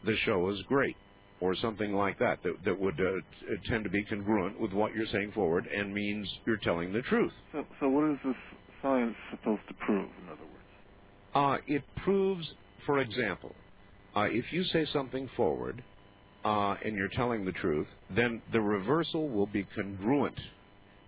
[0.04, 0.98] the show is great
[1.42, 3.20] or something like that that, that would uh,
[3.68, 7.34] tend to be congruent with what you're saying forward and means you're telling the truth.
[7.52, 8.36] So so what is this
[8.82, 10.10] science supposed to prove?
[10.24, 10.62] In other words.
[11.34, 12.48] Uh, it proves,
[12.86, 13.56] for example,
[14.16, 15.84] uh, if you say something forward
[16.44, 20.40] uh, and you're telling the truth, then the reversal will be congruent.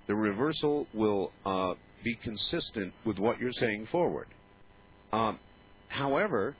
[0.08, 1.74] The reversal will uh,
[2.04, 4.28] be consistent with what you're saying forward.
[5.12, 5.40] Um,
[5.90, 6.56] however,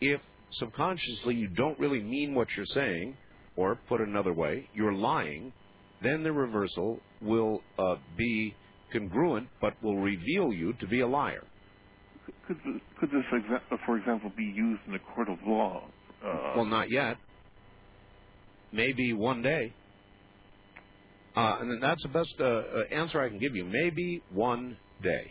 [0.00, 0.20] if
[0.58, 3.16] subconsciously you don't really mean what you're saying,
[3.56, 5.52] or put another way, you're lying,
[6.02, 8.54] then the reversal will uh, be
[8.92, 11.44] congruent but will reveal you to be a liar.
[12.46, 12.58] Could
[12.98, 13.22] could this,
[13.86, 15.84] for example, be used in a court of law?
[16.24, 17.16] Uh, well, not yet.
[18.72, 19.72] Maybe one day.
[21.36, 23.64] Uh, and that's the best uh, uh, answer I can give you.
[23.64, 25.30] Maybe one day.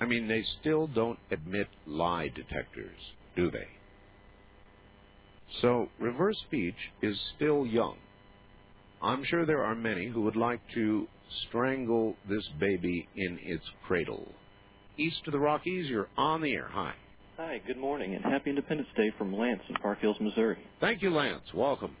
[0.00, 2.96] I mean, they still don't admit lie detectors,
[3.36, 3.68] do they?
[5.60, 7.96] So, reverse speech is still young.
[9.02, 11.08] I'm sure there are many who would like to
[11.48, 14.28] strangle this baby in its cradle.
[14.96, 16.68] East of the Rockies, you're on the air.
[16.70, 16.94] Hi.
[17.36, 20.58] Hi, good morning, and happy Independence Day from Lance in Park Hills, Missouri.
[20.80, 21.44] Thank you, Lance.
[21.54, 21.96] Welcome.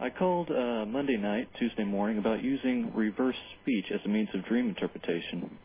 [0.00, 4.44] I called uh, Monday night, Tuesday morning, about using reverse speech as a means of
[4.46, 5.58] dream interpretation.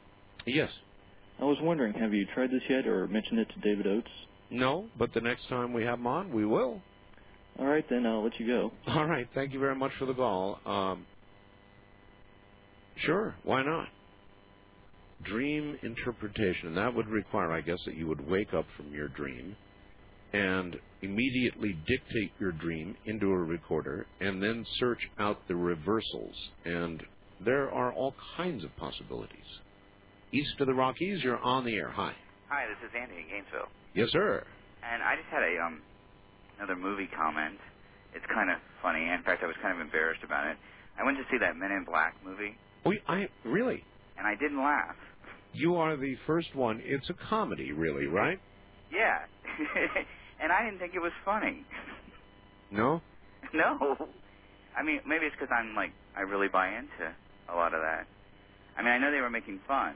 [0.46, 0.70] Yes.
[1.40, 4.10] I was wondering, have you tried this yet or mentioned it to David Oates?
[4.50, 6.82] No, but the next time we have him on, we will.
[7.60, 8.72] All right, then I'll let you go.
[8.88, 9.28] All right.
[9.34, 10.60] Thank you very much for the call.
[10.66, 11.06] Um,
[12.98, 13.36] sure.
[13.44, 13.88] Why not?
[15.24, 16.76] Dream interpretation.
[16.76, 19.56] That would require, I guess, that you would wake up from your dream
[20.34, 26.36] and immediately dictate your dream into a recorder and then search out the reversals.
[26.66, 27.02] And
[27.44, 29.46] there are all kinds of possibilities.
[30.34, 31.90] East of the Rockies, you're on the air.
[31.92, 32.14] Hi.
[32.50, 34.46] Hi, this is Andy in Gainesville, Yes, sir.
[34.84, 35.82] and I just had a um
[36.58, 37.58] another movie comment.
[38.14, 39.02] It's kind of funny.
[39.10, 40.58] In fact, I was kind of embarrassed about it.
[41.00, 42.56] I went to see that Men in Black movie,
[42.86, 43.84] Oh, I really.
[44.18, 44.96] and I didn't laugh.
[45.54, 46.82] You are the first one.
[46.84, 48.40] It's a comedy, really, right?
[48.92, 49.20] Yeah,
[50.42, 51.66] and I didn't think it was funny.
[52.72, 53.02] No.
[53.54, 53.98] no,
[54.78, 57.14] I mean maybe it's because I'm like I really buy into
[57.52, 58.06] a lot of that.
[58.78, 59.96] I mean I know they were making fun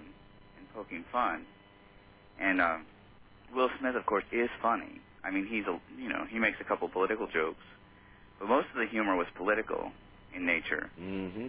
[0.57, 1.45] and poking fun,
[2.39, 2.85] and um,
[3.55, 5.01] Will Smith of course is funny.
[5.23, 7.63] I mean he's a you know he makes a couple political jokes,
[8.39, 9.91] but most of the humor was political
[10.35, 10.89] in nature.
[10.99, 11.47] Mm-hmm.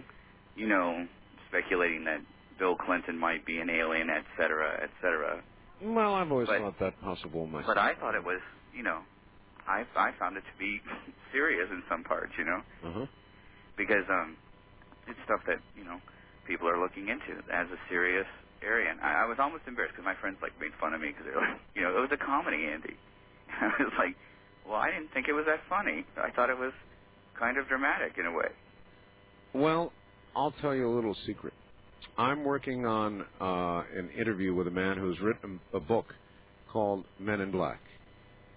[0.55, 1.07] You know,
[1.49, 2.19] speculating that
[2.59, 5.41] Bill Clinton might be an alien, et cetera, et cetera.
[5.81, 7.67] Well, I've always But- thought that possible myself.
[7.75, 8.41] But I thought it was
[8.75, 8.99] you know,
[9.67, 10.81] I I found it to be
[11.31, 12.33] serious in some parts.
[12.37, 12.61] You know.
[12.83, 13.05] Uh-huh.
[13.77, 14.35] because um,
[15.07, 15.97] it's stuff that you know
[16.45, 18.27] people are looking into as a serious
[18.61, 18.91] area.
[18.91, 21.25] And I, I was almost embarrassed because my friends like made fun of me because
[21.25, 22.93] they're like, you know, it was a comedy, Andy.
[23.79, 24.15] I was like,
[24.67, 26.05] well, I didn't think it was that funny.
[26.17, 26.73] I thought it was
[27.39, 28.49] kind of dramatic in a way.
[29.53, 29.91] Well,
[30.35, 31.53] I'll tell you a little secret.
[32.17, 36.05] I'm working on uh, an interview with a man who's written a book
[36.71, 37.79] called Men in Black.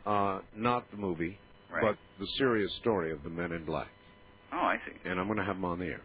[0.07, 1.39] Uh, not the movie,
[1.73, 1.83] Right.
[1.83, 3.89] but the serious story of the Men in Black.
[4.53, 4.93] Oh, I see.
[5.09, 6.01] And I'm going to have him on the air.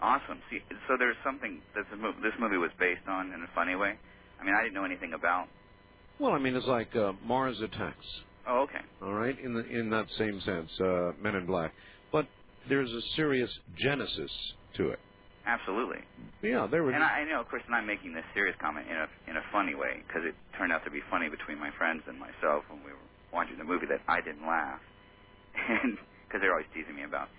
[0.00, 0.38] Awesome.
[0.50, 1.84] See, so there's something that
[2.22, 3.94] this movie was based on in a funny way.
[4.40, 5.46] I mean, I didn't know anything about.
[6.22, 8.06] Well, I mean, it's like uh, Mars Attacks.
[8.46, 8.78] Oh, okay.
[9.02, 11.74] All right, in the in that same sense, uh, Men in Black.
[12.12, 12.26] But
[12.68, 14.30] there's a serious genesis
[14.76, 15.00] to it.
[15.44, 15.98] Absolutely.
[16.40, 16.94] Yeah, there was.
[16.94, 19.42] And I, I know, of course, I'm making this serious comment in a in a
[19.50, 22.86] funny way because it turned out to be funny between my friends and myself when
[22.86, 24.78] we were watching the movie that I didn't laugh,
[25.82, 27.34] and because they're always teasing me about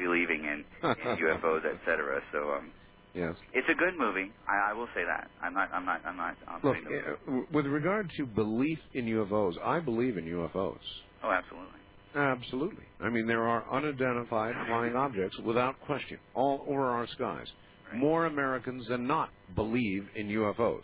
[0.00, 2.24] believing in, in UFOs, etc.
[2.32, 2.72] So um,
[3.14, 3.34] Yes.
[3.52, 4.32] it's a good movie.
[4.48, 5.28] I, I will say that.
[5.42, 5.70] I'm not.
[5.72, 6.00] I'm not.
[6.06, 6.36] I'm not.
[6.48, 10.78] I'm Look, uh, with regard to belief in UFOs, I believe in UFOs.
[11.22, 11.78] oh, absolutely.
[12.14, 12.84] Absolutely.
[13.00, 17.46] I mean, there are unidentified flying objects without question all over our skies.
[17.94, 20.82] More Americans than not believe in UFOs.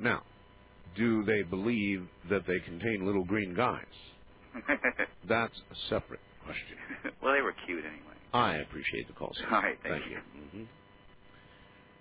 [0.00, 0.22] Now,
[0.96, 3.84] do they believe that they contain little green guys?
[5.28, 6.76] That's a separate question.
[7.22, 8.14] well, they were cute anyway.
[8.32, 9.46] I appreciate the call, sir.
[9.52, 10.18] All right, thank you.
[10.52, 10.64] hmm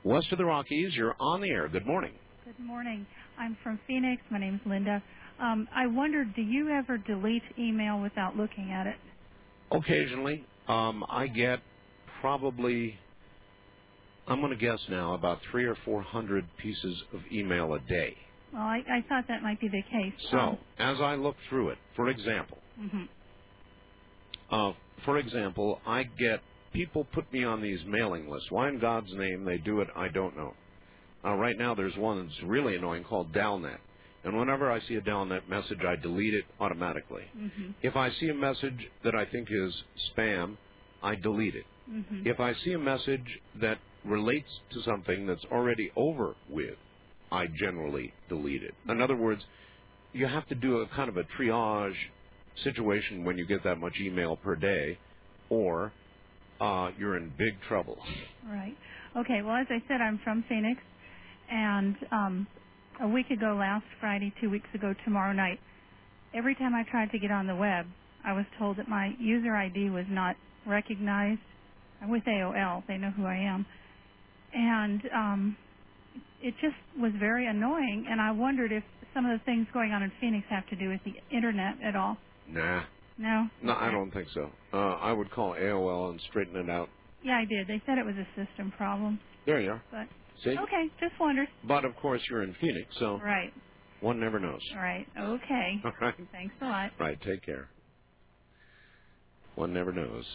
[0.03, 1.67] West of the Rockies, you're on the air.
[1.69, 2.19] Good morning.
[2.45, 3.05] Good morning.
[3.37, 4.21] I'm from Phoenix.
[4.31, 5.03] My name's Linda.
[5.39, 8.95] Um, I wondered, do you ever delete email without looking at it?
[9.71, 11.61] Occasionally, um, I get
[12.21, 12.99] probably,
[14.27, 18.17] I'm going to guess now, about three or four hundred pieces of email a day.
[18.53, 20.19] Well, I, I thought that might be the case.
[20.31, 23.03] So, as I look through it, for example, hmm
[24.49, 24.73] uh,
[25.05, 26.41] for example, I get
[26.73, 28.51] people put me on these mailing lists.
[28.51, 30.53] Why in God's name they do it, I don't know.
[31.25, 33.77] Uh, right now, there's one that's really annoying called Dalnet,
[34.25, 37.23] and whenever I see a Dalnet message, I delete it automatically.
[37.33, 39.73] hmm If I see a message that I think is
[40.11, 40.57] spam,
[41.01, 41.65] I delete it.
[41.89, 43.25] hmm If I see a message
[43.61, 46.75] that relates to something that's already over with,
[47.31, 48.73] I generally delete it.
[48.89, 49.41] In other words,
[50.13, 51.95] you have to do a kind of a triage
[52.63, 54.99] situation when you get that much email per day,
[55.49, 55.93] or
[56.59, 57.97] uh, you're in big trouble.
[58.49, 58.75] Right.
[59.17, 59.41] Okay.
[59.43, 60.79] Well, as I said, I'm from Phoenix,
[61.51, 62.47] and um,
[63.01, 65.59] a week ago, last Friday, two weeks ago, tomorrow night,
[66.33, 67.85] every time I tried to get on the web,
[68.25, 70.35] I was told that my user ID was not
[70.65, 71.41] recognized.
[72.01, 73.65] I'm with AOL; they know who I am,
[74.53, 75.57] and um,
[76.41, 78.05] it just was very annoying.
[78.09, 80.89] And I wondered if some of the things going on in Phoenix have to do
[80.89, 82.17] with the internet at all.
[82.47, 82.83] Nah.
[83.17, 83.47] No.
[83.61, 84.49] No, I don't think so.
[84.73, 86.89] Uh, I would call AOL and straighten it out.
[87.23, 87.67] Yeah, I did.
[87.67, 89.83] They said it was a system problem, There you are.
[89.91, 90.07] but
[90.43, 90.51] See?
[90.51, 91.47] okay, just wondered.
[91.67, 93.53] But of course, you're in Phoenix, so Right.
[94.01, 94.61] one never knows.
[94.73, 95.05] All right.
[95.19, 95.81] Okay.
[95.85, 96.15] All right.
[96.31, 96.91] Thanks a lot.
[96.99, 97.69] Right, take care.
[99.55, 100.25] One never knows.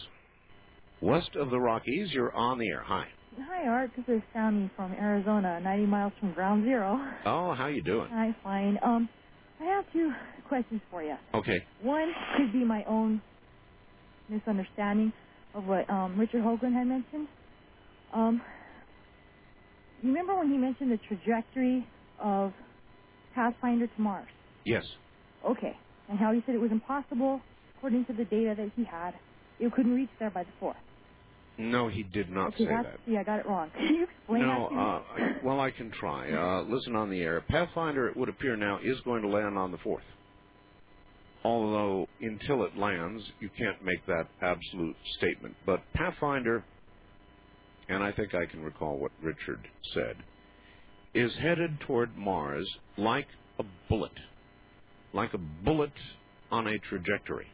[1.01, 2.83] West of the Rockies, you're on the air.
[2.85, 3.07] Hi.
[3.37, 3.91] Hi, Art.
[3.95, 6.99] This is Sammy from Arizona, 90 miles from Ground Zero.
[7.25, 8.09] Oh, how you doing?
[8.11, 8.77] Hi, fine.
[8.83, 9.07] Um,
[9.61, 10.11] I have two
[10.49, 11.15] questions for you.
[11.35, 11.59] Okay.
[11.81, 13.23] One could be my own
[14.29, 15.13] misunderstanding
[15.53, 17.29] of what um, Richard Hoagland had mentioned.
[18.13, 18.41] Um,
[20.01, 21.87] you remember when he mentioned the trajectory
[22.19, 22.53] of
[23.33, 24.29] Pathfinder to Mars?
[24.65, 24.83] Yes.
[25.45, 25.73] Okay.
[26.09, 27.41] And how he said it was impossible,
[27.77, 29.13] according to the data that he had,
[29.59, 30.77] it couldn't reach there by the fourth.
[31.57, 32.99] No, he did not okay, say that.
[33.05, 33.71] see, I got it wrong.
[33.75, 34.77] Can you explain No, that me?
[34.79, 35.03] uh,
[35.43, 36.31] well, I can try.
[36.31, 37.41] Uh, listen on the air.
[37.49, 39.99] Pathfinder, it would appear now, is going to land on the 4th.
[41.43, 45.55] Although, until it lands, you can't make that absolute statement.
[45.65, 46.63] But Pathfinder,
[47.87, 50.17] and I think I can recall what Richard said,
[51.13, 54.11] is headed toward Mars like a bullet.
[55.13, 55.93] Like a bullet
[56.51, 57.47] on a trajectory.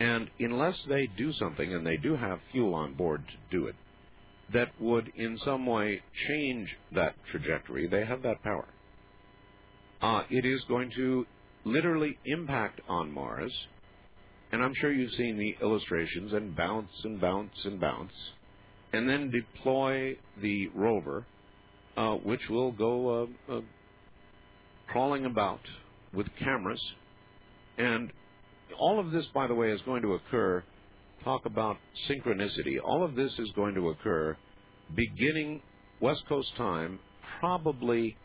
[0.00, 3.74] And unless they do something, and they do have fuel on board to do it,
[4.52, 8.68] that would in some way change that trajectory, they have that power.
[10.00, 11.26] Uh, it is going to
[11.72, 13.52] literally impact on Mars,
[14.52, 18.12] and I'm sure you've seen the illustrations and bounce and bounce and bounce,
[18.92, 21.26] and then deploy the rover,
[21.96, 23.60] uh, which will go uh, uh,
[24.88, 25.60] crawling about
[26.14, 26.82] with cameras.
[27.76, 28.10] And
[28.78, 30.64] all of this, by the way, is going to occur.
[31.24, 31.76] Talk about
[32.08, 32.76] synchronicity.
[32.82, 34.36] All of this is going to occur
[34.94, 35.60] beginning
[36.00, 36.98] West Coast time,
[37.40, 38.16] probably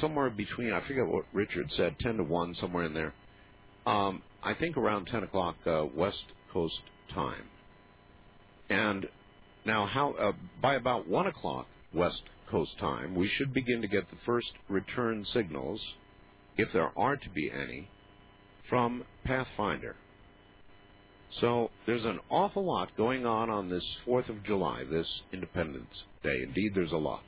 [0.00, 3.14] somewhere between, I forget what Richard said, 10 to 1, somewhere in there.
[3.86, 6.80] Um, I think around 10 o'clock uh, West Coast
[7.14, 7.44] time.
[8.68, 9.06] And
[9.64, 14.08] now, how uh, by about 1 o'clock West Coast time, we should begin to get
[14.10, 15.80] the first return signals,
[16.56, 17.88] if there are to be any,
[18.68, 19.96] from Pathfinder.
[21.40, 26.42] So there's an awful lot going on on this 4th of July, this Independence Day.
[26.42, 27.22] Indeed, there's a lot.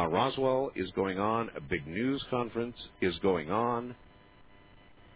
[0.00, 1.50] Uh, Roswell is going on.
[1.56, 3.94] A big news conference is going on.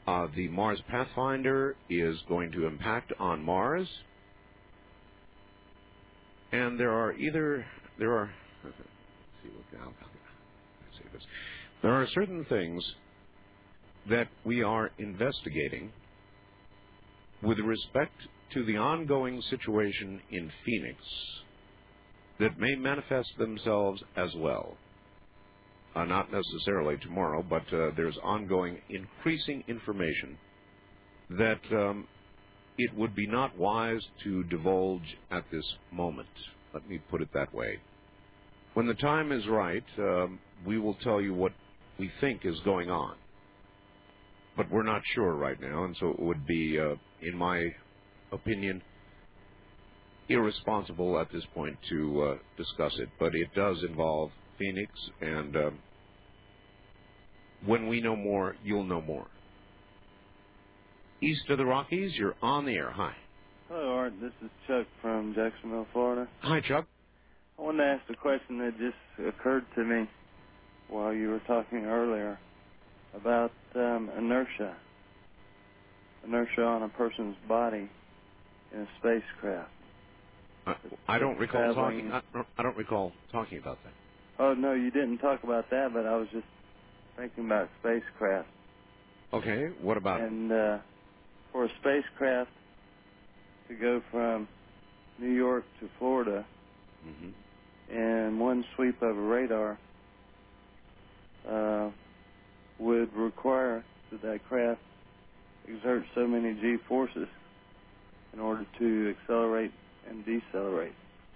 [0.07, 3.89] Uh, the Mars Pathfinder is going to impact on Mars.
[6.53, 7.65] And there are either
[7.99, 8.31] there are
[9.43, 9.93] see what now
[10.99, 11.23] say this.
[11.81, 12.85] There are certain things
[14.11, 15.93] that we are investigating
[17.43, 18.17] with respect
[18.53, 20.99] to the ongoing situation in Phoenix
[22.39, 24.77] that may manifest themselves as well.
[25.95, 30.37] Uh, not necessarily tomorrow, but uh, there's ongoing increasing information
[31.31, 32.09] that um,
[32.77, 36.29] it would be not wise to divulge at this moment.
[36.73, 37.79] Let me put it that way.
[38.75, 41.53] When the time is right, um, we will tell you what
[41.99, 43.15] we think is going on.
[44.57, 47.65] But we're not sure right now, and so it would be, uh, in my
[48.33, 48.83] opinion,
[50.29, 53.09] irresponsible at this point to uh, discuss it.
[53.19, 54.91] But it does involve Phoenix,
[55.21, 55.79] and um,
[57.65, 59.27] when we know more, you'll know more.
[61.21, 62.91] East of the Rockies, you're on the air.
[62.91, 63.15] Hi.
[63.69, 64.13] Hello, Art.
[64.21, 66.29] This is Chuck from Jacksonville, Florida.
[66.43, 66.87] Hi, Chuck.
[67.59, 70.09] I wanted to ask a question that just occurred to me
[70.89, 72.39] while you were talking earlier
[73.15, 74.77] about um, inertia.
[76.27, 77.89] Inertia on a person's body
[78.75, 79.71] in a spacecraft.
[80.67, 80.75] I,
[81.09, 82.13] I don't recall Traveling- talking.
[82.13, 83.93] I don't, I don't recall talking about that.
[84.39, 86.47] Oh, no, you didn't talk about that, but I was just
[87.17, 88.49] thinking about spacecraft.
[89.33, 89.67] Okay.
[89.83, 90.21] What about?
[90.21, 90.79] And uh,
[91.53, 92.51] for a spacecraft
[93.69, 94.49] to go from
[95.21, 96.45] New York to Florida
[97.07, 97.95] Mm-hmm.
[97.95, 99.79] in one sweep of a radar
[101.47, 101.91] uh,
[102.79, 104.81] would require that that craft
[105.69, 107.29] exert so many g forces
[108.33, 109.71] in order to accelerate
[110.09, 110.93] and decelerate.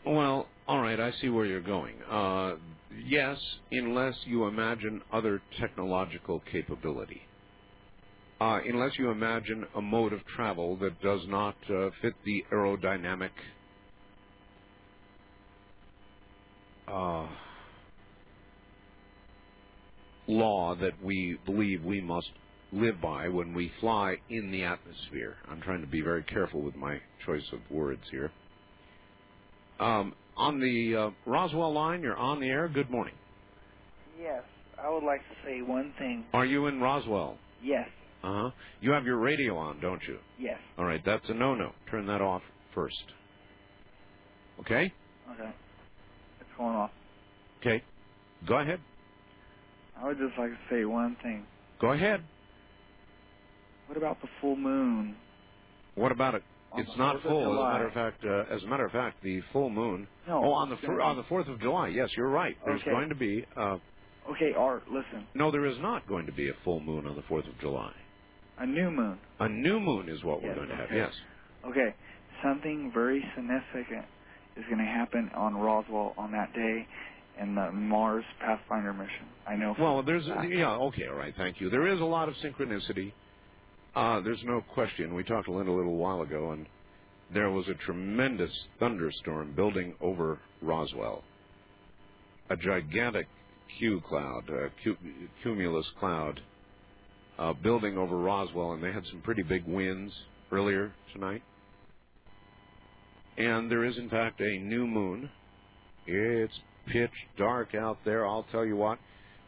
[0.07, 0.99] Well, all right.
[0.99, 1.97] I see where you're going.
[2.03, 2.57] Uh,
[3.05, 3.39] yes,
[3.71, 7.23] unless you imagine other technological capability.
[8.41, 13.31] Uh, unless you imagine a mode of travel that does not uh, fit the aerodynamic
[16.87, 17.27] uh,
[20.29, 22.31] law that we believe we must
[22.71, 25.37] live by when we fly in the atmosphere.
[25.51, 28.31] I'm trying to be very careful with my choice of words here.
[29.79, 32.69] Um, on the uh, Roswell line, you're on the air.
[32.69, 33.15] Good morning.
[34.21, 34.43] Yes,
[34.83, 36.25] I would like to say one thing.
[36.33, 37.37] Are you in Roswell?
[37.63, 37.89] Yes,
[38.23, 38.51] Uh huh.
[38.81, 40.19] You have your radio on, don't you?
[40.41, 40.59] yes.
[40.77, 41.73] All right, that's a no-no.
[41.91, 42.43] Turn that off
[42.75, 42.95] first.
[44.61, 44.93] Okay?
[45.33, 45.51] Okay.
[46.41, 46.91] It's going off.
[47.61, 47.83] Okay.
[48.47, 48.81] Go ahead.
[50.01, 51.45] I would just like to say one thing.
[51.81, 52.23] Go ahead.
[53.87, 55.17] What about the full moon?
[55.97, 56.43] What about it?
[56.77, 57.41] It's not full.
[57.55, 60.07] As a matter of fact, uh, as a matter of fact, the full moon.
[60.27, 61.89] No, oh, on the fir- on the fourth of July.
[61.89, 62.57] Yes, you're right.
[62.65, 62.91] There's Okay.
[62.91, 63.45] going to be.
[63.57, 63.79] Uh,
[64.31, 65.27] Okay, Art, listen.
[65.35, 67.93] no, there is not going to be a full moon on the fourth of July.
[68.59, 69.19] A new moon.
[69.41, 70.87] A new moon is what we're going to have.
[70.87, 70.97] okay.
[70.97, 71.13] Yes.
[71.65, 71.95] Okay,
[72.43, 74.05] something very significant
[74.57, 76.87] is going to happen on Roswell on that day
[77.41, 79.27] in the Mars Pathfinder mission.
[79.47, 79.75] I know.
[79.79, 80.73] Well, there's yeah.
[80.73, 81.33] Okay, all right.
[81.37, 81.71] Thank you.
[81.71, 83.13] There is a lot of synchronicity.
[83.95, 85.15] Uh, there's no question.
[85.15, 86.67] We talked a little, little while ago, and
[87.33, 91.25] there was a tremendous thunderstorm building over Roswell.
[92.51, 93.27] A gigantic
[93.79, 94.71] Q cloud, a
[95.43, 96.41] cumulus cloud,
[97.39, 100.13] uh, building over Roswell, and they had some pretty big winds
[100.51, 101.43] earlier tonight.
[103.37, 105.31] And there is, in fact, a new moon.
[106.07, 106.55] It's
[106.87, 108.27] pitch dark out there.
[108.27, 108.99] I'll tell you what,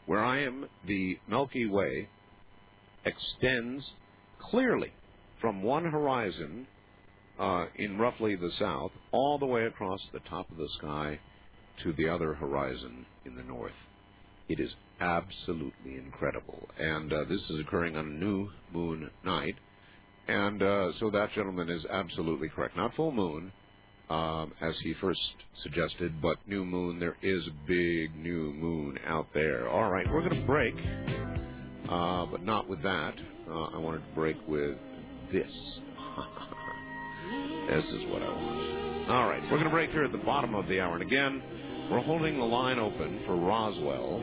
[0.06, 2.08] where I am, the Milky Way
[3.04, 3.84] extends
[4.50, 4.92] clearly
[5.40, 6.66] from one horizon
[7.38, 11.18] uh, in roughly the south all the way across the top of the sky
[11.82, 13.72] to the other horizon in the north.
[14.48, 14.70] It is
[15.00, 16.68] absolutely incredible.
[16.78, 19.54] And uh, this is occurring on a new moon night.
[20.28, 22.76] And uh, so that gentleman is absolutely correct.
[22.76, 23.52] Not full moon,
[24.10, 25.20] um, as he first
[25.62, 26.98] suggested, but new moon.
[26.98, 29.68] There is a big new moon out there.
[29.68, 30.74] All right, we're going to break,
[31.88, 33.14] uh, but not with that.
[33.48, 34.76] Uh, I wanted to break with
[35.32, 35.50] this.
[37.68, 39.10] this is what I want.
[39.10, 40.94] All right, we're going to break here at the bottom of the hour.
[40.94, 41.42] And again,
[41.90, 44.22] we're holding the line open for Roswell.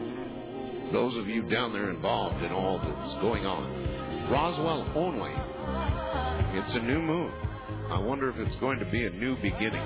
[0.94, 4.30] Those of you down there involved in all that's going on.
[4.32, 5.32] Roswell only.
[6.58, 7.32] It's a new moon.
[7.90, 9.84] I wonder if it's going to be a new beginning.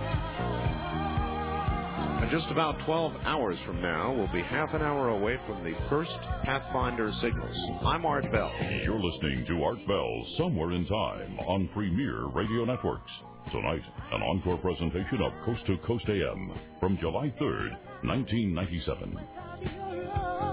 [2.22, 5.74] And just about 12 hours from now, we'll be half an hour away from the
[5.90, 6.12] first
[6.44, 7.58] Pathfinder signals.
[7.84, 8.52] I'm Art Bell.
[8.84, 13.10] You're listening to Art Bell Somewhere in Time on Premier Radio Networks.
[13.52, 13.82] Tonight,
[14.12, 17.72] an encore presentation of Coast to Coast AM from July 3rd,
[18.04, 20.51] 1997.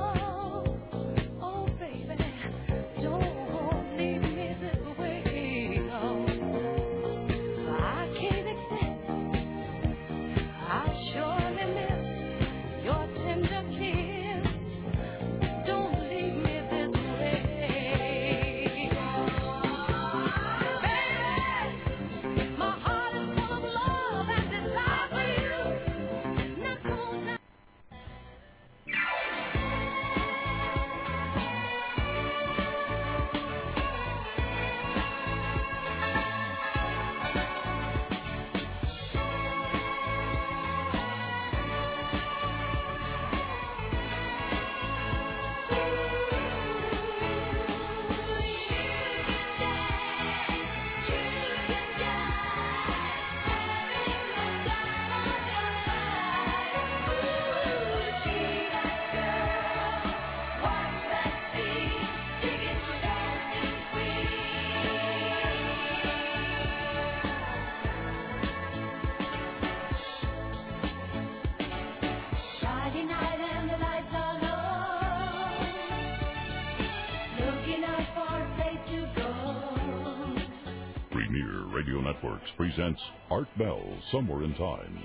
[82.56, 83.00] Presents
[83.30, 84.98] Art Bell Somewhere in Time.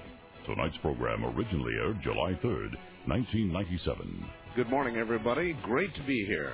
[0.46, 2.76] Tonight's program originally aired July 3rd,
[3.06, 4.26] 1997.
[4.56, 5.54] Good morning, everybody.
[5.64, 6.54] Great to be here.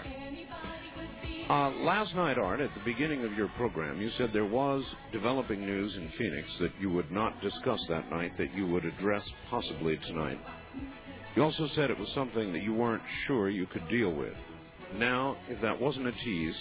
[1.49, 5.65] Uh, last night, Art, at the beginning of your program, you said there was developing
[5.65, 9.97] news in Phoenix that you would not discuss that night, that you would address possibly
[10.07, 10.39] tonight.
[11.35, 14.33] You also said it was something that you weren't sure you could deal with.
[14.95, 16.55] Now, if that wasn't a tease,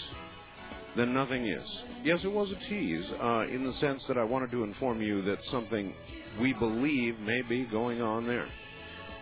[0.96, 1.66] then nothing is.
[2.02, 5.22] Yes, it was a tease, uh, in the sense that I wanted to inform you
[5.22, 5.94] that something
[6.40, 8.48] we believe may be going on there.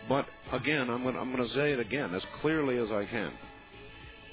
[0.09, 3.33] But again, I'm going I'm to say it again as clearly as I can.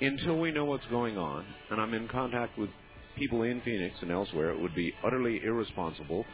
[0.02, 2.70] Until we know what's going on, and I'm in contact with
[3.18, 6.26] people in Phoenix and elsewhere, it would be utterly irresponsible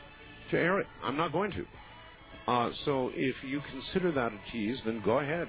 [0.51, 0.87] to air it.
[1.03, 1.65] I'm not going to.
[2.51, 5.47] Uh, so if you consider that a tease, then go ahead.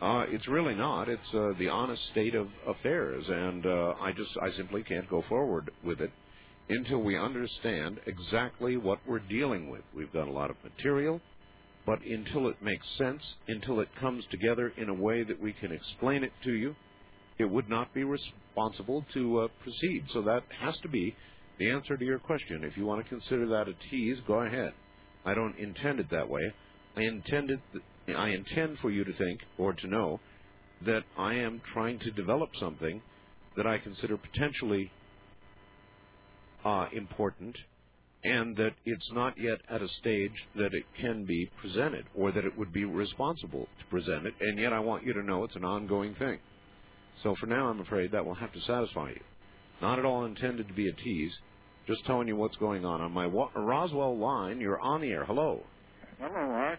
[0.00, 1.08] Uh, it's really not.
[1.08, 5.22] It's uh, the honest state of affairs, and uh, I just I simply can't go
[5.28, 6.10] forward with it
[6.70, 9.82] until we understand exactly what we're dealing with.
[9.94, 11.20] We've got a lot of material,
[11.84, 15.70] but until it makes sense, until it comes together in a way that we can
[15.70, 16.74] explain it to you,
[17.38, 20.04] it would not be responsible to uh, proceed.
[20.14, 21.14] So that has to be
[21.58, 22.64] the answer to your question.
[22.64, 24.72] If you want to consider that a tease, go ahead.
[25.26, 26.54] I don't intend it that way.
[26.96, 27.60] I intended
[28.14, 30.20] I intend for you to think or to know
[30.86, 33.02] that I am trying to develop something
[33.56, 34.90] that I consider potentially
[36.64, 37.56] uh, important
[38.24, 42.44] and that it's not yet at a stage that it can be presented or that
[42.44, 45.56] it would be responsible to present it, and yet I want you to know it's
[45.56, 46.38] an ongoing thing.
[47.22, 49.20] So for now, I'm afraid that will have to satisfy you.
[49.80, 51.32] Not at all intended to be a tease,
[51.86, 53.00] just telling you what's going on.
[53.00, 55.24] On my Wa- Roswell line, you're on the air.
[55.24, 55.62] Hello.
[56.18, 56.78] Hello, Art.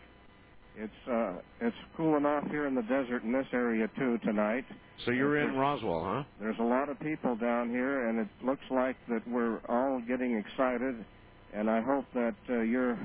[0.77, 4.65] It's uh, it's cooling off here in the desert in this area too tonight.
[5.06, 6.23] So you're in Roswell, huh?
[6.39, 10.38] There's a lot of people down here, and it looks like that we're all getting
[10.38, 11.06] excited.
[11.53, 12.98] And I hope that uh, your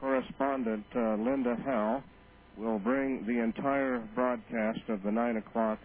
[0.00, 2.02] correspondent uh, Linda Howe
[2.58, 5.78] will bring the entire broadcast of the nine o'clock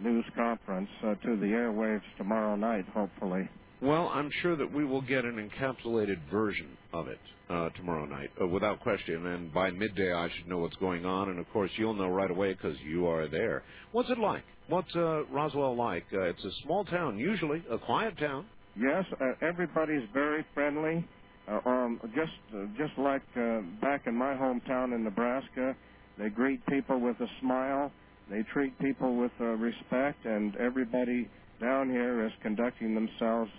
[0.00, 3.48] news conference uh, to the airwaves tomorrow night, hopefully.
[3.82, 8.30] Well, I'm sure that we will get an encapsulated version of it uh, tomorrow night,
[8.40, 9.26] uh, without question.
[9.26, 11.30] And by midday, I should know what's going on.
[11.30, 13.62] And of course, you'll know right away because you are there.
[13.92, 14.44] What's it like?
[14.68, 16.04] What's uh, Roswell like?
[16.12, 18.44] Uh, it's a small town, usually a quiet town.
[18.78, 21.04] Yes, uh, everybody's very friendly.
[21.48, 25.74] Uh, um, just uh, just like uh, back in my hometown in Nebraska,
[26.18, 27.90] they greet people with a smile.
[28.30, 31.28] They treat people with uh, respect, and everybody
[31.60, 33.50] down here is conducting themselves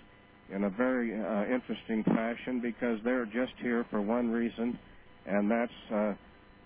[0.54, 4.78] in a very uh, interesting fashion because they're just here for one reason,
[5.26, 6.14] and that's uh,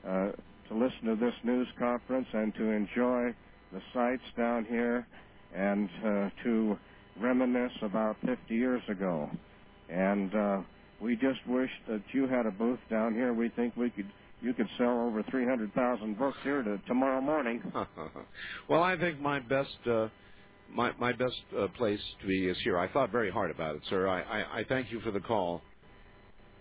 [0.08, 0.32] uh,
[0.68, 3.34] to listen to this news conference and to enjoy
[3.72, 5.06] the sights down here
[5.54, 6.78] and uh, to
[7.20, 9.30] reminisce about 50 years ago.
[9.88, 10.62] And uh,
[11.00, 13.32] we just wish that you had a booth down here.
[13.32, 14.10] We think we could
[14.42, 17.62] you could sell over 300,000 books here to tomorrow morning.
[18.68, 20.08] well, I think my best uh,
[20.72, 22.78] my my best uh, place to be is here.
[22.78, 24.08] I thought very hard about it, sir.
[24.08, 25.62] I, I I thank you for the call.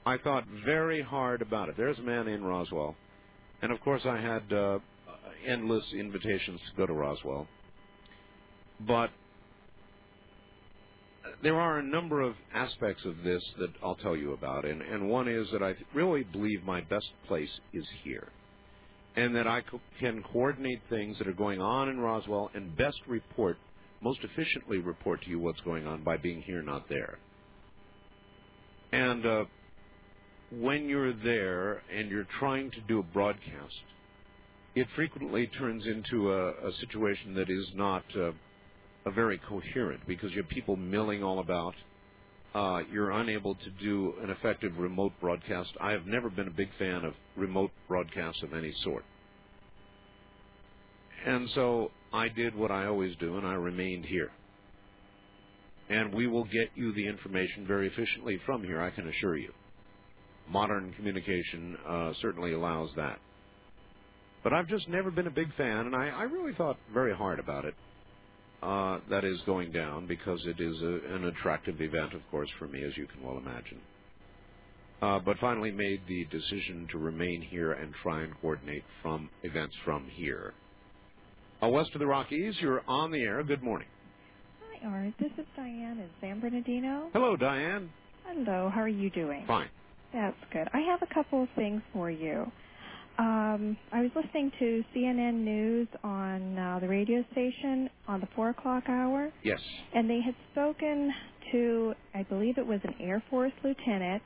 [0.05, 1.75] I thought very hard about it.
[1.77, 2.95] There's a man in Roswell,
[3.61, 4.79] and of course I had uh,
[5.45, 7.47] endless invitations to go to Roswell,
[8.79, 9.09] but
[11.41, 15.09] there are a number of aspects of this that I'll tell you about, and, and
[15.09, 18.27] one is that I really believe my best place is here,
[19.15, 22.97] and that I co- can coordinate things that are going on in Roswell and best
[23.07, 23.57] report,
[24.01, 27.17] most efficiently report to you what's going on by being here, not there.
[28.91, 29.45] And uh,
[30.51, 33.81] when you're there and you're trying to do a broadcast,
[34.75, 38.03] it frequently turns into a, a situation that is not.
[38.15, 38.31] Uh,
[39.05, 41.75] a very coherent because you have people milling all about.
[42.53, 45.69] Uh, you're unable to do an effective remote broadcast.
[45.79, 49.03] I have never been a big fan of remote broadcasts of any sort.
[51.25, 54.31] And so I did what I always do, and I remained here.
[55.89, 59.51] And we will get you the information very efficiently from here, I can assure you.
[60.49, 63.19] Modern communication uh, certainly allows that.
[64.43, 67.39] But I've just never been a big fan, and I, I really thought very hard
[67.39, 67.73] about it
[68.61, 72.67] uh, that is going down because it is a, an attractive event, of course, for
[72.67, 73.79] me, as you can well imagine.
[75.01, 79.75] Uh, but finally made the decision to remain here and try and coordinate from events
[79.83, 80.53] from here.
[81.63, 83.43] Uh, west of the Rockies, you're on the air.
[83.43, 83.87] Good morning.
[84.81, 85.13] Hi, Art.
[85.19, 87.09] This is Diane in San Bernardino.
[87.13, 87.89] Hello, Diane.
[88.25, 88.69] Hello.
[88.73, 89.43] How are you doing?
[89.47, 89.69] Fine.
[90.13, 90.67] That's good.
[90.73, 92.51] I have a couple of things for you.
[93.17, 98.49] Um, I was listening to CNN News on uh, the radio station on the four
[98.49, 99.59] o'clock hour, Yes.
[99.93, 101.13] and they had spoken
[101.53, 104.21] to, I believe it was an Air Force lieutenant,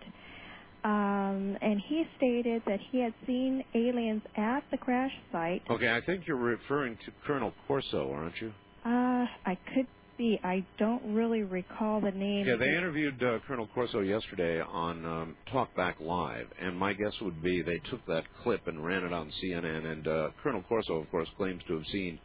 [0.83, 5.61] um, and he stated that he had seen aliens at the crash site.
[5.69, 8.53] Okay, I think you're referring to Colonel Corso, aren't you?
[8.85, 9.87] Uh, I could
[10.17, 10.39] be.
[10.43, 12.45] I don't really recall the name.
[12.47, 17.41] Yeah, they interviewed uh, Colonel Corso yesterday on um, Talkback Live, and my guess would
[17.41, 19.85] be they took that clip and ran it on CNN.
[19.91, 22.19] And uh, Colonel Corso, of course, claims to have seen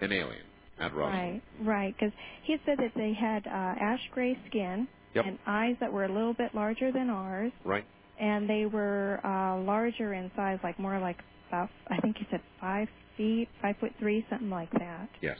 [0.00, 0.44] an alien
[0.78, 1.12] at Roswell.
[1.12, 1.94] Right, right.
[1.98, 2.12] Because
[2.44, 3.50] he said that they had uh,
[3.80, 5.26] ash gray skin Yep.
[5.26, 7.84] and eyes that were a little bit larger than ours, Right.
[8.20, 11.18] And they were uh, larger in size, like more like
[11.48, 15.08] about, I think you said five feet, five foot three, something like that.
[15.20, 15.38] Yes.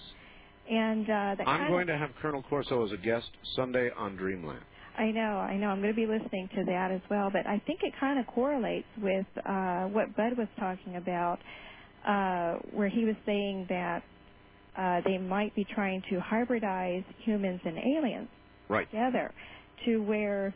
[0.71, 4.63] And uh, that I'm going to have Colonel Corso as a guest Sunday on Dreamland.
[4.97, 5.69] I know, I know.
[5.69, 8.27] I'm going to be listening to that as well, but I think it kind of
[8.29, 11.39] correlates with uh, what Budd was talking about,
[12.07, 14.03] uh, where he was saying that
[14.79, 18.29] uh, they might be trying to hybridize humans and aliens
[18.69, 18.89] Right.
[18.91, 19.33] together,
[19.85, 20.55] to where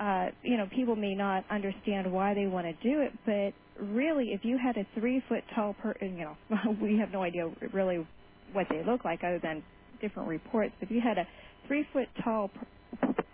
[0.00, 4.28] uh, you know people may not understand why they want to do it, but really,
[4.32, 6.36] if you had a three foot tall per, you know,
[6.82, 8.06] we have no idea really
[8.52, 9.64] what they look like other than
[10.00, 10.74] different reports.
[10.80, 11.26] But if you had a
[11.68, 12.50] three foot tall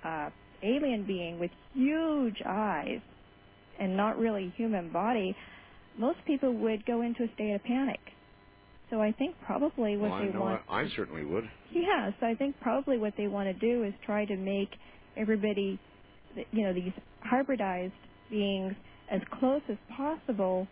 [0.05, 0.31] uh,
[0.63, 3.01] alien being with huge eyes
[3.81, 5.37] and not really human body,
[5.99, 8.01] most people would go into a state of panic.
[8.91, 11.45] So I think probably what well, I they know want I, I certainly would.
[11.71, 14.71] yeah, so I think probably what they want to do is try to make
[15.17, 15.81] everybody,
[16.51, 16.93] you know, these
[17.27, 17.93] hybridized
[18.31, 18.75] beings
[19.11, 20.67] as close as possible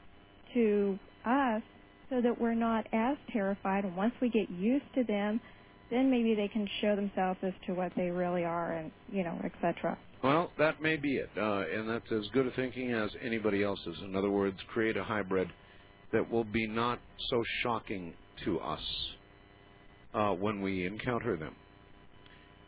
[0.55, 1.63] to us
[2.09, 3.85] so that we're not as terrified.
[3.85, 5.41] And once we get used to them,
[5.91, 9.39] then maybe they can show themselves as to what they really are and, you know,
[9.45, 9.99] etc.
[10.23, 13.97] Well, that may be it, uh, and that's as good a thinking as anybody else's.
[14.05, 15.49] In other words, create a hybrid
[16.13, 17.01] that will be not
[17.31, 18.13] so shocking
[18.45, 18.81] to us
[20.15, 21.55] uh, when we encounter them.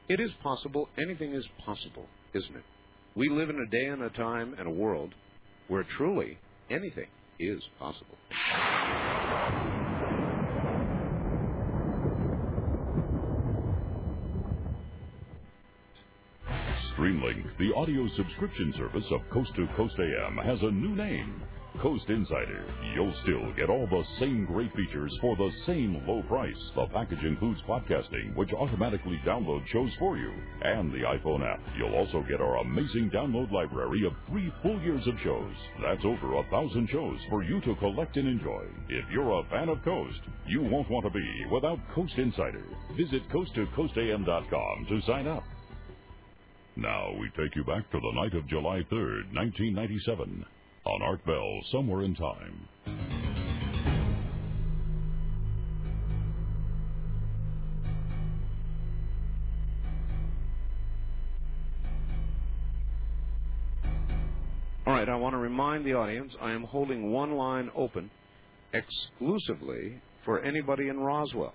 [0.08, 0.88] It is possible.
[0.98, 2.64] Anything is possible, isn't it?
[3.14, 5.14] We live in a day and a time and a world
[5.68, 6.38] where truly
[6.70, 7.08] anything
[7.38, 8.16] is possible.
[16.96, 21.42] Streamlink, the audio subscription service of Coast to Coast AM, has a new name.
[21.82, 22.64] Coast Insider.
[22.94, 26.54] You'll still get all the same great features for the same low price.
[26.76, 30.32] The package includes podcasting, which automatically downloads shows for you,
[30.62, 31.60] and the iPhone app.
[31.76, 35.52] You'll also get our amazing download library of three full years of shows.
[35.82, 38.62] That's over a thousand shows for you to collect and enjoy.
[38.88, 42.64] If you're a fan of Coast, you won't want to be without Coast Insider.
[42.96, 45.42] Visit coasttocoastam.com to sign up.
[46.76, 50.46] Now we take you back to the night of July 3rd, 1997,
[50.84, 52.68] on Art Bell, somewhere in time.
[64.84, 68.10] All right, I want to remind the audience I am holding one line open
[68.72, 71.54] exclusively for anybody in Roswell.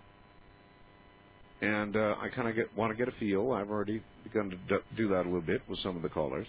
[1.62, 3.52] And uh, I kind of get want to get a feel.
[3.52, 6.48] I've already begun to do that a little bit with some of the callers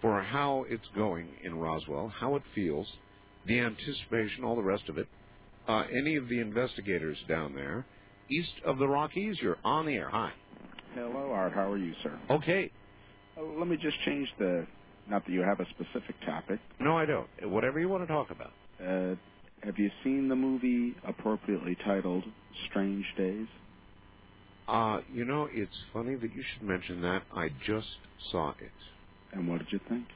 [0.00, 2.86] for how it's going in Roswell, how it feels,
[3.46, 5.06] the anticipation, all the rest of it.
[5.68, 7.86] Uh, any of the investigators down there,
[8.30, 10.08] east of the Rockies, you're on the air.
[10.10, 10.32] Hi.
[10.94, 11.52] Hello, Art.
[11.52, 12.18] How are you, sir?
[12.30, 12.70] Okay.
[13.36, 14.66] Uh, let me just change the.
[15.08, 16.60] Not that you have a specific topic.
[16.78, 17.28] No, I don't.
[17.42, 18.52] Whatever you want to talk about.
[18.80, 19.16] Uh,
[19.62, 22.24] have you seen the movie appropriately titled
[22.68, 23.46] Strange Days?
[24.68, 27.22] Uh, you know, it's funny that you should mention that.
[27.34, 27.88] I just
[28.30, 28.70] saw it.
[29.32, 30.06] And what did you think?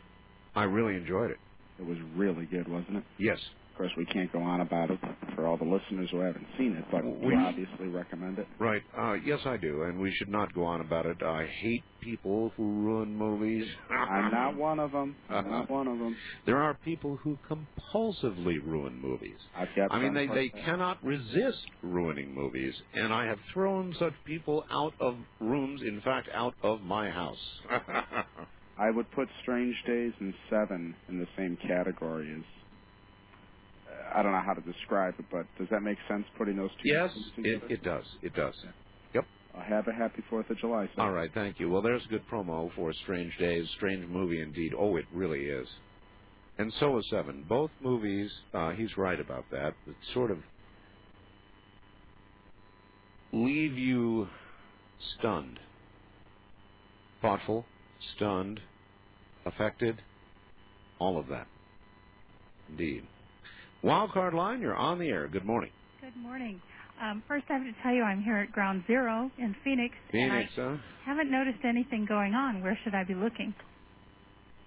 [0.55, 1.39] I really enjoyed it.
[1.78, 3.05] It was really good, wasn't it?
[3.19, 3.39] Yes.
[3.73, 5.01] Of course, we can't go on about it
[5.35, 8.47] for all the listeners who haven't seen it, but we We- obviously recommend it.
[8.61, 8.82] Right.
[8.97, 11.20] Uh, yes, I do, and we should not go on about it.
[11.24, 13.66] I hate people who ruin movies.
[13.91, 15.16] I'm not one of them.
[15.28, 16.16] I'm not one of them.
[16.47, 19.39] There are people who compulsively ruin movies.
[19.57, 20.65] I've got I mean, they, they that.
[20.65, 26.28] cannot resist ruining movies, and I have thrown such people out of rooms, in fact,
[26.32, 27.61] out of my house.
[28.78, 32.44] I would put Strange Days and Seven in the same category as.
[34.14, 36.24] I don't know how to describe it, but does that make sense?
[36.38, 36.88] Putting those two.
[36.88, 38.05] yes, it, it does.
[38.22, 38.55] It does.
[39.14, 39.24] Yep.
[39.56, 40.88] Uh, have a happy Fourth of July.
[40.94, 41.02] Sir.
[41.02, 41.70] All right, thank you.
[41.70, 44.72] Well, there's a good promo for Strange Days, strange movie indeed.
[44.78, 45.66] Oh, it really is.
[46.59, 47.44] And so is Seven.
[47.48, 49.74] Both movies, uh, he's right about that.
[49.86, 50.38] That sort of
[53.32, 54.28] leave you
[55.18, 55.59] stunned,
[57.20, 57.64] thoughtful,
[58.16, 58.60] stunned,
[59.47, 60.01] affected,
[60.98, 61.47] all of that.
[62.68, 63.05] Indeed.
[63.82, 65.28] Wild card line, you're on the air.
[65.28, 65.70] Good morning.
[66.01, 66.60] Good morning.
[67.02, 70.51] Um, first, I have to tell you I'm here at Ground Zero in Phoenix, Phoenix,
[70.56, 70.76] huh?
[71.05, 72.62] Haven't noticed anything going on.
[72.62, 73.55] Where should I be looking?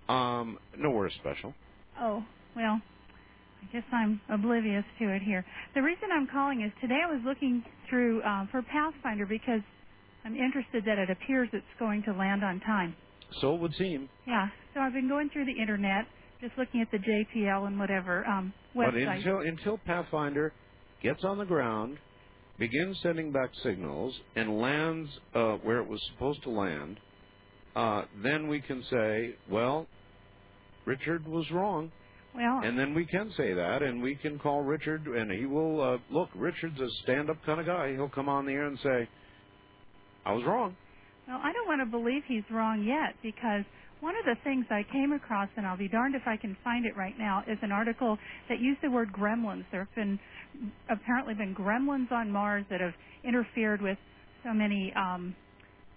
[0.10, 1.54] Um, nowhere special.
[2.00, 2.24] Oh,
[2.56, 2.80] well,
[3.62, 5.44] I guess I'm oblivious to it here.
[5.74, 9.62] The reason I'm calling is today I was looking through uh, for Pathfinder because
[10.26, 12.96] I'm interested that it appears it's going to land on time.
[13.42, 14.10] So it would seem.
[14.26, 16.06] Yeah, so I've been going through the internet,
[16.42, 19.18] just looking at the JPL and whatever um, But website.
[19.18, 20.54] until until Pathfinder
[21.04, 21.98] gets on the ground,
[22.58, 27.00] begins sending back signals, and lands uh, where it was supposed to land,
[27.76, 29.88] uh, then we can say, well,
[30.86, 31.92] Richard was wrong.
[32.34, 35.82] well, And then we can say that, and we can call Richard, and he will
[35.82, 36.30] uh, look.
[36.34, 37.92] Richard's a stand-up kind of guy.
[37.94, 39.08] He'll come on the air and say,
[40.26, 40.76] "I was wrong."
[41.28, 43.64] Well, I don't want to believe he's wrong yet because
[44.00, 46.86] one of the things I came across, and I'll be darned if I can find
[46.86, 48.18] it right now, is an article
[48.50, 49.66] that used the word gremlins.
[49.72, 50.20] There have been
[50.90, 52.94] apparently been gremlins on Mars that have
[53.24, 53.98] interfered with
[54.44, 55.36] so many um,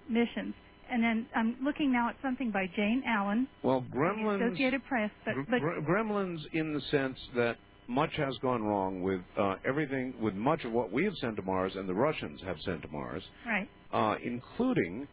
[0.09, 0.55] missions.
[0.91, 4.45] And then I'm looking now at something by Jane Allen, Well, Gremlins.
[4.49, 9.55] Associated Press, but, but gremlins in the sense that much has gone wrong with uh,
[9.65, 12.83] everything, with much of what we have sent to Mars and the Russians have sent
[12.83, 13.69] to Mars, right.
[13.93, 15.07] uh, including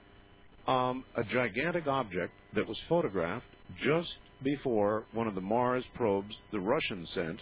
[0.68, 3.48] um, a gigantic object that was photographed
[3.84, 4.10] just
[4.44, 7.39] before one of the Mars probes the Russians sent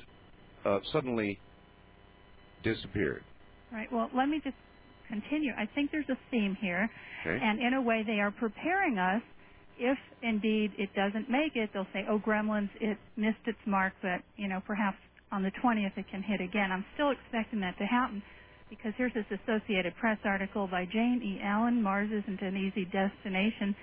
[0.66, 1.40] uh, suddenly
[2.64, 3.24] disappeared.
[3.72, 3.92] Right.
[3.92, 4.56] Well, let me just
[5.08, 5.54] continue.
[5.58, 6.90] I think there's a theme here,
[7.26, 7.44] Okay.
[7.44, 9.22] and in a way, they are preparing us.
[9.78, 14.22] If indeed it doesn't make it, they'll say, "Oh, Gremlins, it missed its mark, but
[14.38, 14.98] you know, perhaps
[15.32, 18.24] on the 20th it can hit again." I'm still expecting that to happen,
[18.70, 21.42] because here's this Associated Press article by Jane E.
[21.44, 21.82] Allen.
[21.82, 23.76] Mars isn't an easy destination,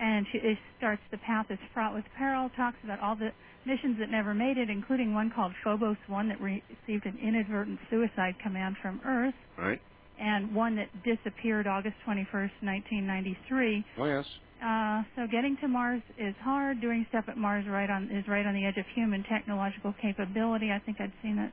[0.00, 2.50] and she it starts the path is fraught with peril.
[2.56, 3.30] Talks about all the
[3.66, 7.80] missions that never made it, including one called Phobos 1 that re- received an inadvertent
[7.90, 9.80] suicide command from Earth Right?
[10.20, 13.84] and one that disappeared August 21st, 1993.
[13.98, 14.26] Oh yes.
[14.64, 16.80] Uh, so getting to Mars is hard.
[16.80, 20.70] Doing stuff at Mars right on is right on the edge of human technological capability.
[20.72, 21.52] I think I'd seen that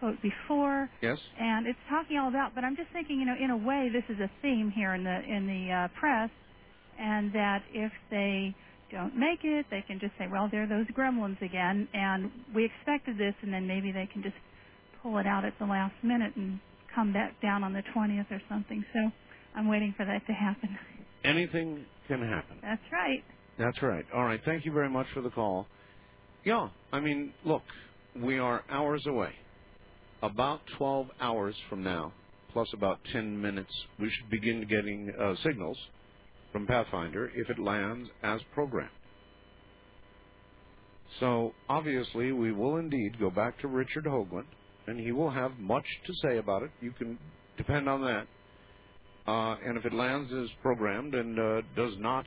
[0.00, 0.90] quote before.
[1.02, 1.18] Yes.
[1.38, 4.04] And it's talking all about, but I'm just thinking, you know, in a way, this
[4.08, 6.30] is a theme here in the in the uh, press,
[6.98, 8.54] and that if they
[8.90, 13.16] don't make it, they can just say, well, they're those gremlins again, and we expected
[13.18, 14.34] this, and then maybe they can just
[15.02, 16.58] pull it out at the last minute and
[16.94, 18.84] come back down on the 20th or something.
[18.92, 19.10] So
[19.54, 20.76] I'm waiting for that to happen.
[21.24, 22.58] Anything can happen.
[22.62, 23.22] That's right.
[23.58, 24.04] That's right.
[24.14, 24.40] All right.
[24.44, 25.66] Thank you very much for the call.
[26.44, 27.62] Yeah, I mean, look,
[28.16, 29.30] we are hours away.
[30.22, 32.12] About 12 hours from now,
[32.52, 35.78] plus about 10 minutes, we should begin getting uh, signals
[36.52, 38.90] from Pathfinder if it lands as programmed.
[41.18, 44.46] So, obviously, we will indeed go back to Richard Hoagland,
[44.86, 46.70] and he will have much to say about it.
[46.80, 47.18] You can
[47.56, 48.26] depend on that.
[49.26, 52.24] Uh, and if it lands as programmed and uh, does not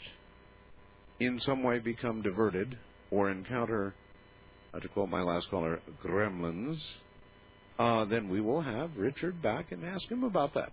[1.20, 2.78] in some way become diverted
[3.12, 3.94] or encounter,
[4.74, 6.80] uh, to quote my last caller, gremlins,
[7.80, 10.72] uh, then we will have Richard back and ask him about that.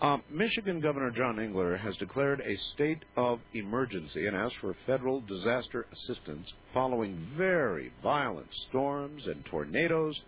[0.00, 5.20] Uh, Michigan Governor John Engler has declared a state of emergency and asked for federal
[5.20, 10.20] disaster assistance following very violent storms and tornadoes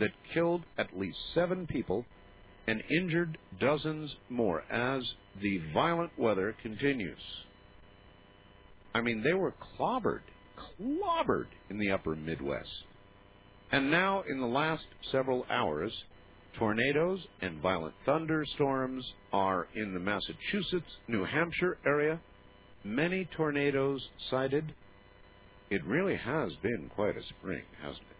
[0.00, 2.04] that killed at least seven people
[2.66, 5.02] and injured dozens more as
[5.40, 7.22] the violent weather continues.
[8.94, 10.22] I mean, they were clobbered,
[10.80, 12.70] clobbered in the upper Midwest.
[13.72, 15.92] And now, in the last several hours,
[16.58, 22.20] tornadoes and violent thunderstorms are in the Massachusetts, New Hampshire area.
[22.84, 24.72] Many tornadoes sighted.
[25.70, 28.16] It really has been quite a spring, hasn't it?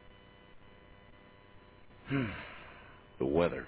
[2.09, 2.31] Hmm.
[3.18, 3.66] the weather.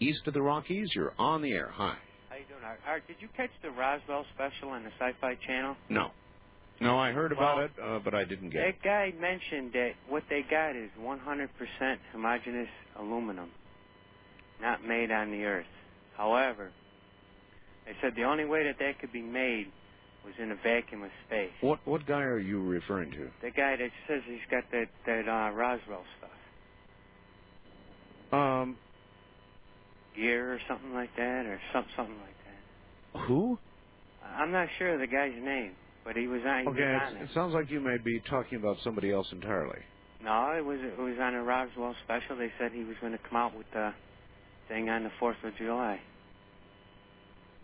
[0.00, 1.70] East of the Rockies, you're on the air.
[1.74, 1.96] Hi.
[2.28, 2.78] How you doing, Art?
[2.86, 5.76] Art, did you catch the Roswell special on the Sci-Fi Channel?
[5.88, 6.10] No.
[6.80, 8.76] No, I heard about Well, it, uh, but I didn't get it.
[8.82, 11.48] That guy mentioned that what they got is 100%
[12.12, 13.50] homogeneous aluminum,
[14.60, 15.66] not made on the Earth.
[16.16, 16.70] However,
[17.86, 19.66] they said the only way that that could be made
[20.24, 21.52] was in a vacuum of space.
[21.60, 23.30] What what guy are you referring to?
[23.42, 26.30] The guy that says he's got that that uh, Roswell stuff,
[28.38, 28.76] Um,
[30.14, 33.20] gear or something like that, or some something like that.
[33.26, 33.58] who?
[34.36, 35.72] I'm not sure of the guy's name,
[36.04, 36.62] but he was on.
[36.62, 37.22] He Okay, was on it.
[37.24, 39.80] it sounds like you may be talking about somebody else entirely.
[40.22, 42.36] No, it was it was on a Roswell special.
[42.36, 43.92] They said he was going to come out with the
[44.68, 46.00] thing on the Fourth of July.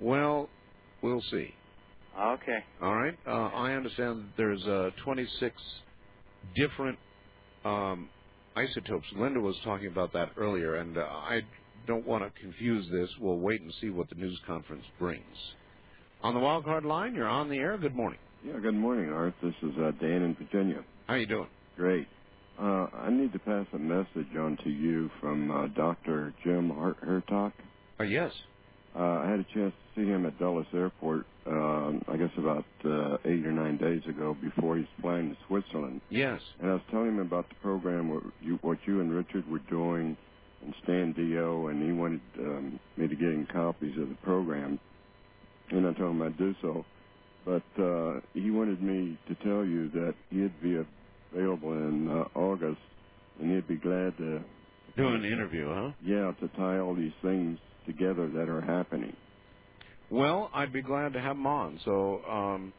[0.00, 0.48] Well,
[1.02, 1.54] we'll see.
[2.18, 2.58] Okay.
[2.82, 3.16] All right.
[3.26, 5.54] Uh, I understand there's uh, 26
[6.56, 6.98] different
[7.64, 8.08] um,
[8.56, 9.06] isotopes.
[9.16, 11.40] Linda was talking about that earlier, and uh, I
[11.86, 13.08] don't want to confuse this.
[13.20, 15.36] We'll wait and see what the news conference brings.
[16.22, 17.76] On the wild card line, you're on the air.
[17.78, 18.18] Good morning.
[18.46, 19.34] Yeah, good morning, Art.
[19.42, 20.84] This is uh, Dan in Virginia.
[21.08, 21.48] How you doing?
[21.76, 22.06] Great.
[22.60, 26.32] Uh, I need to pass a message on to you from uh, Dr.
[26.44, 27.52] Jim Hart- Hurtak.
[27.98, 28.32] Uh, yes.
[28.94, 32.64] Uh, I had a chance to see him at Dulles Airport, um, I guess about
[32.84, 36.00] uh, eight or nine days ago before he's flying to Switzerland.
[36.08, 36.40] Yes.
[36.60, 39.58] And I was telling him about the program, what you, what you and Richard were
[39.68, 40.16] doing,
[40.62, 44.78] and Stan Deyo, and he wanted um, me to get him copies of the program.
[45.70, 46.86] And I told him I'd do so.
[47.46, 50.76] But uh, he wanted me to tell you that he'd be
[51.32, 52.82] available in uh, August,
[53.40, 54.46] and he'd be glad to
[54.96, 55.92] Do an interview, huh?
[56.00, 59.16] yeah, to tie all these things together that are happening.
[60.10, 61.80] Well, I'd be glad to have him on.
[61.84, 62.74] So um,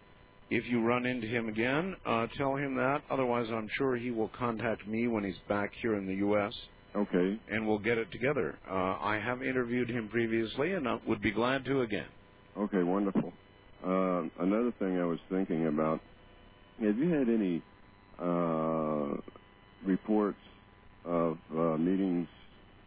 [0.50, 3.04] if you run into him again, uh, tell him that.
[3.12, 6.54] Otherwise, I'm sure he will contact me when he's back here in the U.S.
[6.96, 7.42] Okay.
[7.48, 8.60] And we'll get it together.
[8.70, 12.10] Uh, I have interviewed him previously, and I would be glad to again.
[12.58, 13.34] Okay, wonderful.
[13.86, 16.02] Uh, another thing I was thinking about,
[16.82, 17.64] have you had any
[18.20, 19.18] uh,
[19.86, 20.40] reports
[21.06, 22.28] of uh, meetings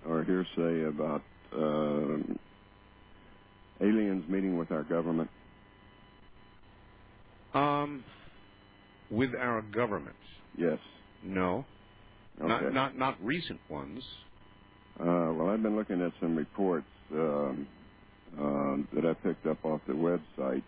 [0.07, 1.23] or hearsay about
[1.53, 2.19] uh,
[3.83, 5.31] aliens meeting with our government?
[7.55, 8.05] Um,
[9.11, 10.17] with our government,
[10.57, 10.79] Yes.
[11.23, 11.67] no,
[12.43, 12.49] Okay.
[12.49, 14.05] not not not recent ones.
[15.01, 17.69] Uh, well, I've been looking at some reports um,
[18.39, 20.65] um, that I picked up off the website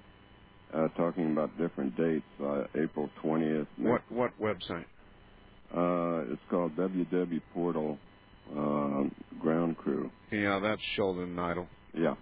[0.74, 2.24] uh, talking about different dates.
[2.42, 3.66] Uh, April 20th.
[3.78, 4.84] What what website?
[5.74, 7.98] Uh, it's called WW Portal
[8.56, 10.10] um, Ground Crew.
[10.30, 11.66] Yeah, that's Sheldon Nidle.
[11.94, 12.14] Yeah.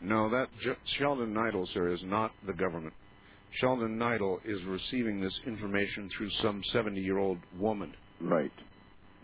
[0.00, 2.94] No, that J- Sheldon Nidle, sir, is not the government.
[3.60, 7.94] Sheldon Nidle is receiving this information through some 70-year-old woman.
[8.20, 8.50] Right.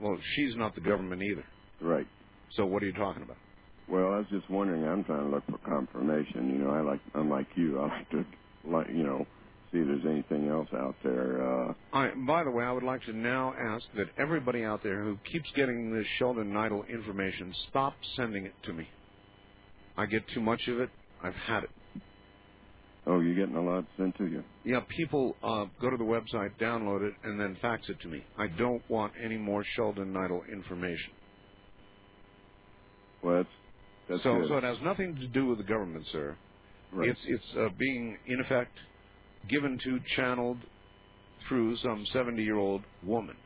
[0.00, 1.44] Well, she's not the government either.
[1.80, 2.06] Right.
[2.56, 3.36] So what are you talking about?
[3.88, 4.84] Well, I was just wondering.
[4.84, 6.50] I'm trying to look for confirmation.
[6.50, 8.24] You know, I like, unlike you, I like to,
[8.64, 9.26] like, you know,
[9.72, 11.42] see if there's anything else out there.
[11.42, 15.02] Uh, I, by the way, I would like to now ask that everybody out there
[15.02, 18.88] who keeps getting this Sheldon Nidle information stop sending it to me.
[19.96, 20.90] I get too much of it.
[21.22, 21.70] I've had it.
[23.06, 24.42] oh, you're getting a lot sent to you.
[24.64, 28.24] Yeah, people uh, go to the website, download it, and then fax it to me.
[28.38, 31.12] I don't want any more Sheldon Nidle information.
[33.22, 33.48] Well, that's
[34.08, 34.48] that's so, good.
[34.48, 36.36] so it has nothing to do with the government, sir.
[36.92, 37.08] Right.
[37.08, 38.72] It's it's uh, being in effect
[39.48, 40.58] given to, channeled
[41.48, 43.36] through some 70-year-old woman.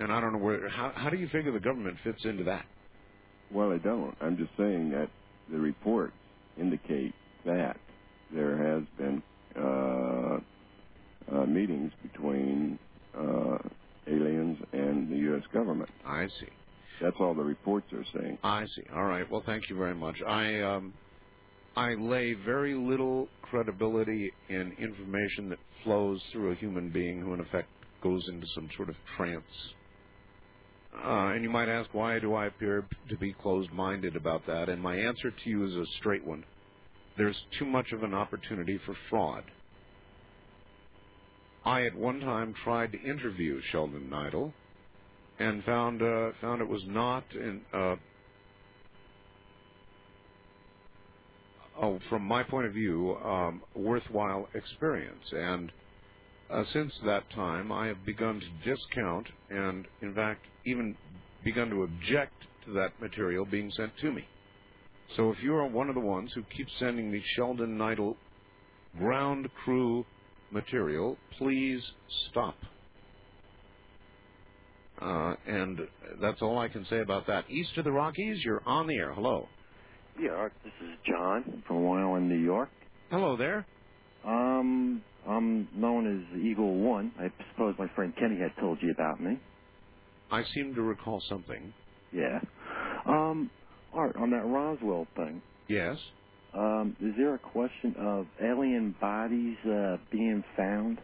[0.00, 0.68] And I don't know where.
[0.68, 2.64] How how do you figure the government fits into that?
[3.52, 4.16] Well, I don't.
[4.20, 5.08] I'm just saying that
[5.50, 6.14] the reports
[6.58, 7.14] indicate
[7.44, 7.76] that
[8.32, 9.22] there has been
[9.56, 10.38] uh,
[11.34, 12.78] uh, meetings between
[13.18, 13.58] uh,
[14.06, 15.42] aliens and the U.S.
[15.52, 15.90] government.
[16.06, 16.48] I see.
[17.00, 18.38] That's all the reports are saying.
[18.42, 18.82] I see.
[18.94, 19.28] All right.
[19.30, 20.16] Well, thank you very much.
[20.26, 20.94] I um,
[21.78, 27.40] I lay very little credibility in information that flows through a human being who, in
[27.40, 27.68] effect,
[28.02, 29.44] goes into some sort of trance.
[30.92, 34.68] Uh, and you might ask, why do I appear to be closed-minded about that?
[34.68, 36.42] And my answer to you is a straight one.
[37.16, 39.44] There's too much of an opportunity for fraud.
[41.64, 44.52] I at one time tried to interview Sheldon Nidle,
[45.38, 47.94] and found uh, found it was not in uh,
[51.80, 55.72] oh from my point of view um, worthwhile experience and
[56.50, 60.96] uh, since that time I have begun to discount and in fact even
[61.44, 62.32] begun to object
[62.66, 64.24] to that material being sent to me
[65.16, 68.16] so if you are one of the ones who keeps sending me Sheldon Nidle
[68.98, 70.04] ground crew
[70.50, 71.82] material please
[72.30, 72.56] stop
[75.00, 75.80] uh, and
[76.20, 77.48] that's all I can say about that.
[77.48, 79.12] East of the Rockies, you're on the air.
[79.12, 79.48] Hello.
[80.18, 82.70] Yeah, Art, this is John from Long Island, New York.
[83.10, 83.68] Hello there.
[84.24, 87.12] Um, I'm known as Eagle One.
[87.18, 89.40] I suppose my friend Kenny had told you about me.
[90.30, 91.74] I seem to recall something.
[92.12, 92.40] Yeah.
[93.06, 93.50] Um,
[93.92, 95.98] Art, on that Roswell thing, Yes.
[96.54, 101.00] um, is there a question of alien bodies uh, being found?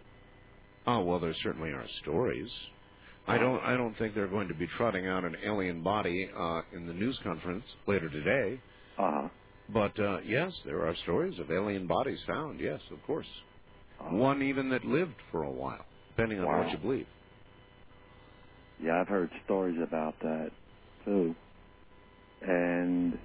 [0.87, 2.51] Oh well, there certainly are stories.
[3.27, 3.61] I don't.
[3.61, 6.95] I don't think they're going to be trotting out an alien body uh, in the
[6.95, 8.63] news conference later today.
[8.99, 9.29] Uh-huh.
[9.73, 12.61] But uh, yes, there are stories of alien bodies found.
[12.61, 13.27] Yes, of course.
[14.11, 17.07] One even that lived for a while, depending on what you believe.
[18.83, 20.51] Yeah, I've heard stories about that
[21.05, 21.35] too.
[22.43, 23.19] And is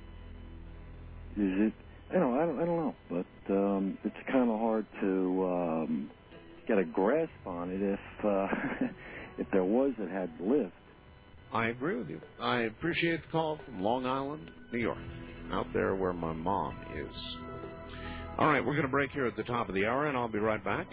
[1.37, 1.73] it?
[2.13, 2.61] You know, I don't.
[2.61, 6.11] I don't know, but um, it's kind of hard to um,
[6.67, 8.47] get a grasp on it if uh,
[9.37, 10.71] if there was, it had lived.
[11.51, 12.21] I agree with you.
[12.39, 14.97] I appreciate the call from Long Island, New York,
[15.51, 17.15] out there where my mom is.
[18.37, 20.29] All right, we're going to break here at the top of the hour, and I'll
[20.29, 20.87] be right back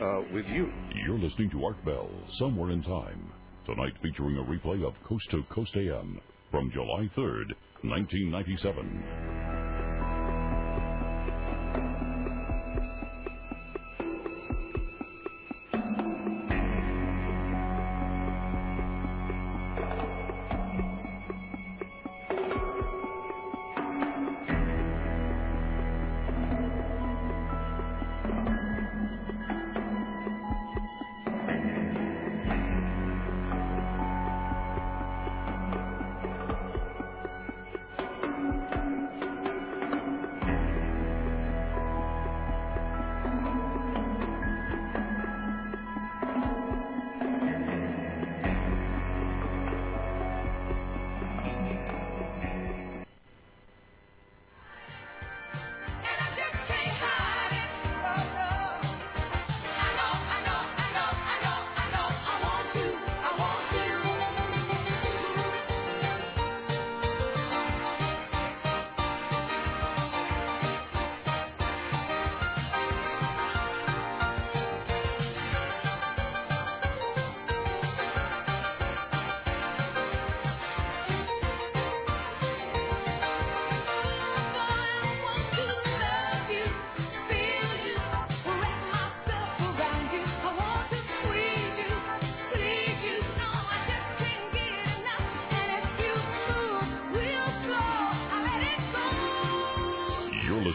[0.00, 0.70] uh, with you.
[1.06, 3.30] You're listening to Art Bell, Somewhere in Time.
[3.66, 6.20] Tonight featuring a replay of Coast to Coast AM
[6.50, 7.52] from July 3rd,
[7.82, 9.57] 1997.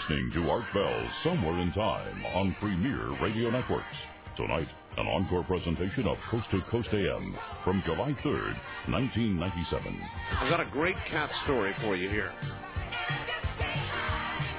[0.09, 3.85] Listening to Art Bell Somewhere in Time on Premier Radio Networks.
[4.35, 4.67] Tonight,
[4.97, 8.55] an encore presentation of Coast to Coast AM from July 3rd,
[8.89, 10.01] 1997.
[10.39, 12.33] I've got a great cat story for you here.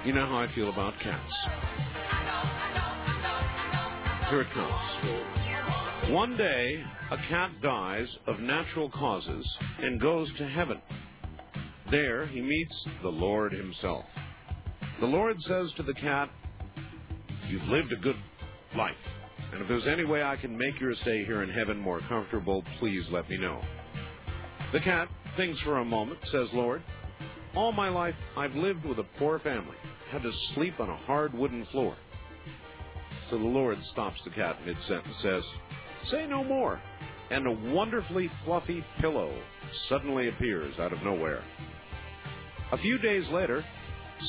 [0.04, 1.32] You know how I feel about cats.
[4.30, 6.10] Here it comes.
[6.12, 9.46] One day, a cat dies of natural causes
[9.80, 10.80] and goes to heaven.
[11.90, 14.04] There, he meets the Lord himself.
[15.04, 16.30] The Lord says to the cat,
[17.46, 18.16] You've lived a good
[18.74, 18.96] life,
[19.52, 22.64] and if there's any way I can make your stay here in heaven more comfortable,
[22.78, 23.60] please let me know.
[24.72, 26.82] The cat thinks for a moment, says Lord,
[27.54, 29.76] All my life I've lived with a poor family,
[30.10, 31.94] had to sleep on a hard wooden floor.
[33.28, 35.42] So the Lord stops the cat mid sentence, and says,
[36.10, 36.80] Say no more.
[37.30, 39.38] And a wonderfully fluffy pillow
[39.90, 41.44] suddenly appears out of nowhere.
[42.72, 43.62] A few days later,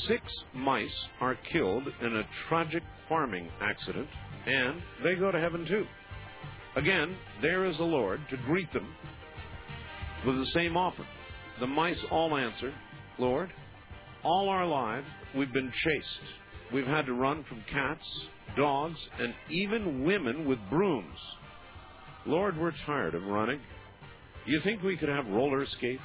[0.08, 0.90] six mice
[1.22, 4.08] are killed in a tragic farming accident,
[4.46, 5.86] and they go to heaven too.
[6.76, 8.88] Again, there is the Lord to greet them
[10.26, 11.06] with the same offer.
[11.60, 12.74] The mice all answer,
[13.18, 13.52] Lord,
[14.24, 16.74] all our lives we've been chased.
[16.74, 18.04] We've had to run from cats,
[18.58, 21.18] dogs, and even women with brooms.
[22.26, 23.60] Lord, we're tired of running.
[24.46, 26.02] You think we could have roller skates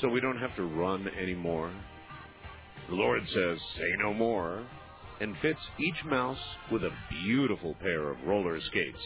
[0.00, 1.72] so we don't have to run anymore?
[2.88, 4.62] The Lord says, Say no more,
[5.20, 6.38] and fits each mouse
[6.70, 8.98] with a beautiful pair of roller skates.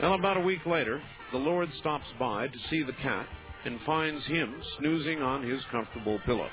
[0.00, 1.02] Well, about a week later,
[1.32, 3.26] the Lord stops by to see the cat
[3.64, 6.48] and finds him snoozing on his comfortable pillow.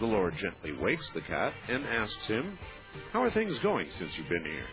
[0.00, 2.56] The Lord gently wakes the cat and asks him,
[3.12, 4.66] How are things going since you've been here?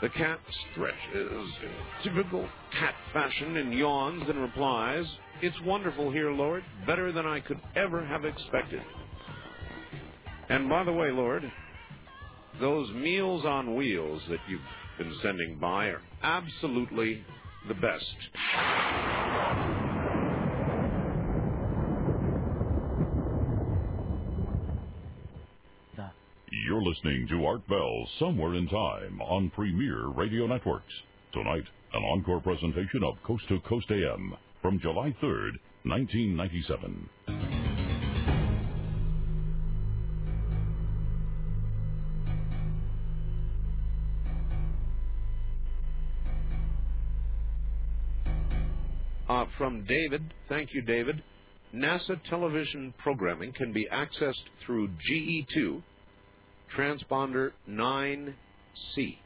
[0.00, 0.40] The cat
[0.72, 1.70] stretches in
[2.02, 2.48] typical
[2.78, 5.04] cat fashion and yawns and replies,
[5.42, 8.82] It's wonderful here, Lord, better than I could ever have expected.
[10.48, 11.50] And by the way, Lord,
[12.60, 14.60] those meals on wheels that you've
[14.98, 17.22] been sending by are absolutely
[17.68, 18.04] the best.
[26.66, 30.92] You're listening to Art Bell Somewhere in Time on Premier Radio Networks.
[31.32, 37.55] Tonight, an encore presentation of Coast to Coast AM from July 3rd, 1997.
[49.58, 51.22] From David, thank you, David.
[51.74, 54.34] NASA television programming can be accessed
[54.64, 55.82] through GE2,
[56.76, 59.18] transponder 9C.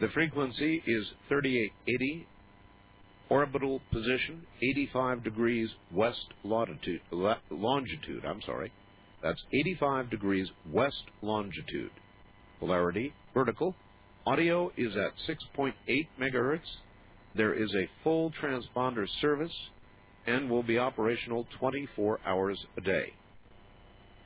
[0.00, 2.26] The frequency is 3880,
[3.28, 7.00] orbital position 85 degrees west longitude.
[7.50, 8.72] longitude I'm sorry.
[9.22, 11.90] That's 85 degrees west longitude.
[12.60, 13.74] Polarity vertical.
[14.26, 15.72] Audio is at 6.8
[16.20, 16.60] megahertz.
[17.36, 19.52] There is a full transponder service
[20.26, 23.12] and will be operational 24 hours a day.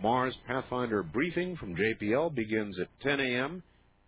[0.01, 3.63] Mars Pathfinder briefing from JPL begins at 10 a.m.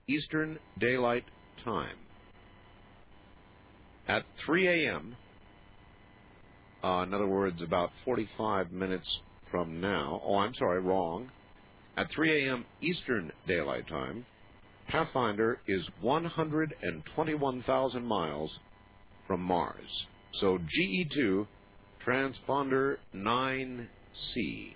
[0.08, 1.24] Eastern Daylight
[1.64, 1.96] Time.
[4.06, 5.16] At 3 a.m.,
[6.84, 9.06] uh, in other words, about 45 minutes
[9.50, 11.30] from now, oh, I'm sorry, wrong.
[11.96, 12.64] At 3 a.m.
[12.80, 14.26] Eastern Daylight Time,
[14.88, 18.50] Pathfinder is 121,000 miles
[19.32, 20.04] from Mars.
[20.40, 21.46] So GE2,
[22.06, 24.74] transponder 9C.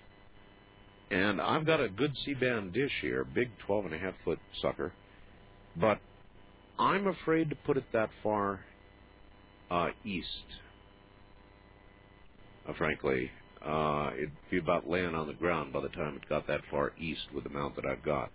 [1.10, 4.94] And I've got a good C-band dish here, big 12 and a half foot sucker,
[5.78, 5.98] but
[6.78, 8.60] I'm afraid to put it that far
[9.70, 10.26] uh, east.
[12.66, 13.30] Uh, frankly,
[13.62, 16.94] uh, it'd be about laying on the ground by the time it got that far
[16.98, 18.30] east with the mount that I've got.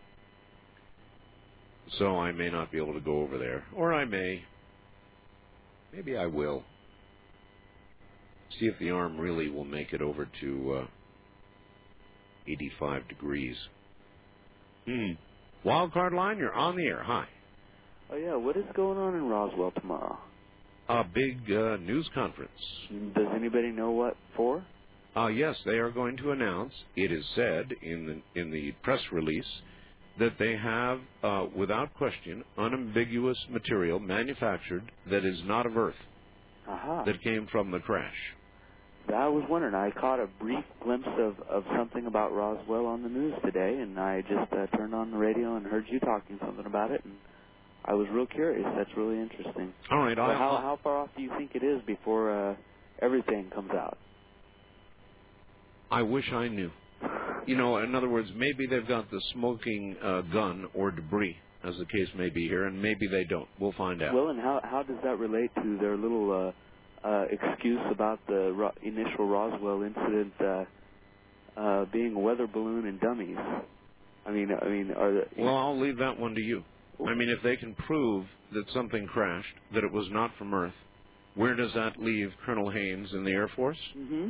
[1.97, 4.43] So I may not be able to go over there, or I may.
[5.93, 6.63] Maybe I will.
[8.59, 10.87] See if the arm really will make it over to uh,
[12.47, 13.55] 85 degrees.
[14.85, 15.11] Hmm.
[15.63, 17.03] Wild card line, you're on the air.
[17.03, 17.27] Hi.
[18.11, 20.17] Oh yeah, what is going on in Roswell tomorrow?
[20.89, 22.51] A big uh, news conference.
[22.89, 24.65] Does anybody know what for?
[25.15, 26.73] Uh, yes, they are going to announce.
[26.95, 29.45] It is said in the in the press release
[30.19, 35.95] that they have, uh, without question, unambiguous material manufactured that is not of Earth
[36.67, 37.03] Aha.
[37.05, 38.15] that came from the crash.
[39.13, 39.73] I was wondering.
[39.73, 43.99] I caught a brief glimpse of of something about Roswell on the news today, and
[43.99, 47.15] I just uh, turned on the radio and heard you talking something about it, and
[47.83, 48.65] I was real curious.
[48.77, 49.73] That's really interesting.
[49.89, 52.55] All right, So how how far off do you think it is before uh,
[53.01, 53.97] everything comes out?
[55.89, 56.71] I wish I knew.
[57.47, 61.75] You know, in other words, maybe they've got the smoking uh, gun or debris, as
[61.77, 63.47] the case may be here, and maybe they don't.
[63.59, 64.13] We'll find out.
[64.13, 66.53] Well, and how how does that relate to their little
[67.03, 70.65] uh, uh, excuse about the ro- initial Roswell incident uh,
[71.59, 73.37] uh, being a weather balloon and dummies?
[74.25, 76.63] I mean, I mean, are the, Well, I'll leave that one to you.
[77.07, 80.73] I mean, if they can prove that something crashed, that it was not from Earth,
[81.33, 83.77] where does that leave Colonel Haynes in the Air Force?
[83.93, 84.29] hmm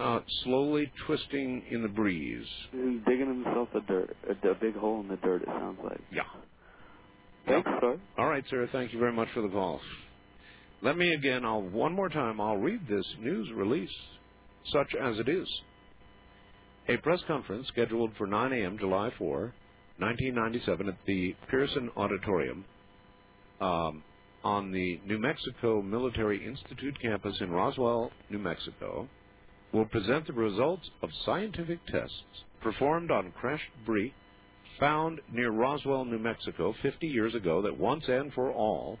[0.00, 2.46] Uh, slowly twisting in the breeze.
[2.72, 5.42] digging himself a dirt, a, a big hole in the dirt.
[5.42, 6.00] It sounds like.
[6.10, 6.22] Yeah.
[7.46, 8.00] Thanks, sir.
[8.16, 8.68] All right, sir.
[8.72, 9.80] Thank you very much for the call.
[10.82, 13.90] Let me again, I'll one more time, I'll read this news release,
[14.72, 15.46] such as it is.
[16.88, 18.78] A press conference scheduled for 9 a.m.
[18.78, 19.54] July 4,
[19.98, 22.64] 1997, at the Pearson Auditorium
[23.60, 24.02] um,
[24.42, 29.06] on the New Mexico Military Institute campus in Roswell, New Mexico,
[29.72, 34.14] will present the results of scientific tests performed on crashed debris
[34.78, 38.98] found near Roswell, New Mexico 50 years ago that once and for all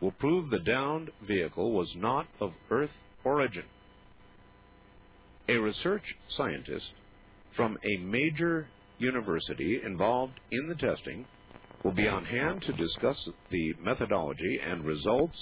[0.00, 2.90] will prove the downed vehicle was not of Earth
[3.24, 3.64] origin.
[5.48, 6.04] A research
[6.36, 6.86] scientist
[7.56, 11.26] from a major university involved in the testing
[11.82, 13.16] will be on hand to discuss
[13.50, 15.38] the methodology and results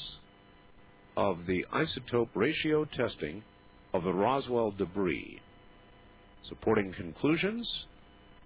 [1.17, 3.45] of the isotope ratio testing
[3.99, 5.41] of the Roswell debris,
[6.49, 7.69] supporting conclusions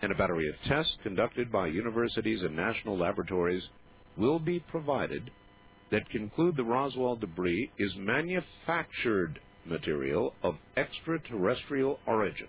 [0.01, 3.63] and a battery of tests conducted by universities and national laboratories
[4.17, 5.31] will be provided
[5.91, 12.49] that conclude the Roswell debris is manufactured material of extraterrestrial origin.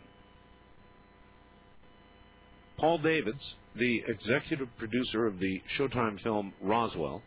[2.78, 3.44] Paul Davids,
[3.76, 7.22] the executive producer of the Showtime film Roswell,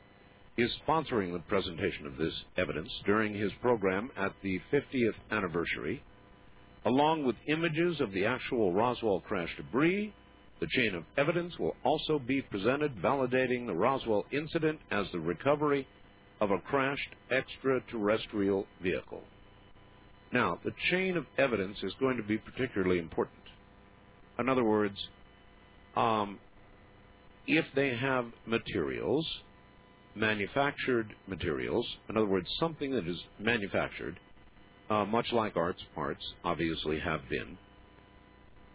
[0.56, 6.02] is sponsoring the presentation of this evidence during his program at the 50th anniversary.
[6.84, 10.14] Along with images of the actual Roswell crash debris,
[10.60, 15.86] the chain of evidence will also be presented validating the Roswell incident as the recovery
[16.40, 19.22] of a crashed extraterrestrial vehicle.
[20.32, 23.36] Now, the chain of evidence is going to be particularly important.
[24.38, 24.96] In other words,
[25.96, 26.38] um,
[27.46, 29.26] if they have materials,
[30.16, 34.18] manufactured materials, in other words, something that is manufactured,
[34.90, 37.58] uh, much like arts parts obviously have been,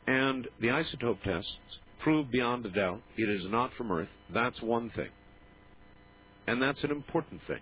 [0.08, 1.50] and the isotope tests
[2.04, 5.10] prove beyond a doubt it is not from Earth, that's one thing.
[6.48, 7.62] And that's an important thing.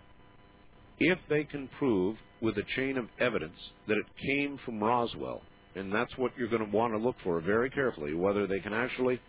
[0.99, 5.41] If they can prove with a chain of evidence that it came from Roswell,
[5.75, 8.73] and that's what you're going to want to look for very carefully, whether they can
[8.73, 9.19] actually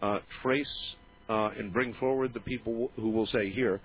[0.00, 0.66] uh, trace
[1.28, 3.80] uh, and bring forward the people who will say, here,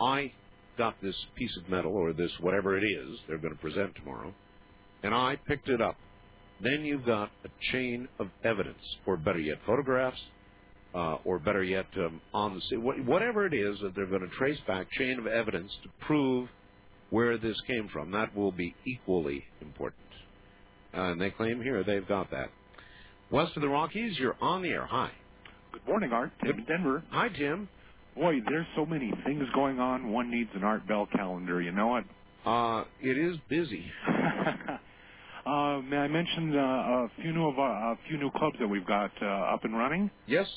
[0.00, 0.32] I
[0.76, 4.32] got this piece of metal or this whatever it is they're going to present tomorrow,
[5.02, 5.96] and I picked it up.
[6.60, 10.20] Then you've got a chain of evidence, or better yet, photographs,
[10.94, 12.82] uh, or better yet, um, on the scene.
[13.06, 16.48] Whatever it is that they're going to trace back, chain of evidence to prove
[17.10, 18.10] where this came from.
[18.10, 20.02] That will be equally important.
[20.96, 22.50] Uh, and they claim here they've got that.
[23.30, 24.86] West of the Rockies, you're on the air.
[24.86, 25.10] Hi.
[25.72, 26.32] Good morning, Art.
[26.44, 27.02] Tim in Denver.
[27.10, 27.68] Hi, Tim.
[28.16, 30.10] Boy, there's so many things going on.
[30.12, 31.60] One needs an Art Bell calendar.
[31.60, 32.04] You know it.
[32.44, 33.84] Uh, it is busy.
[35.46, 38.68] uh, may I mention uh, a few new of our, a few new clubs that
[38.68, 40.10] we've got uh, up and running?
[40.26, 40.48] Yes.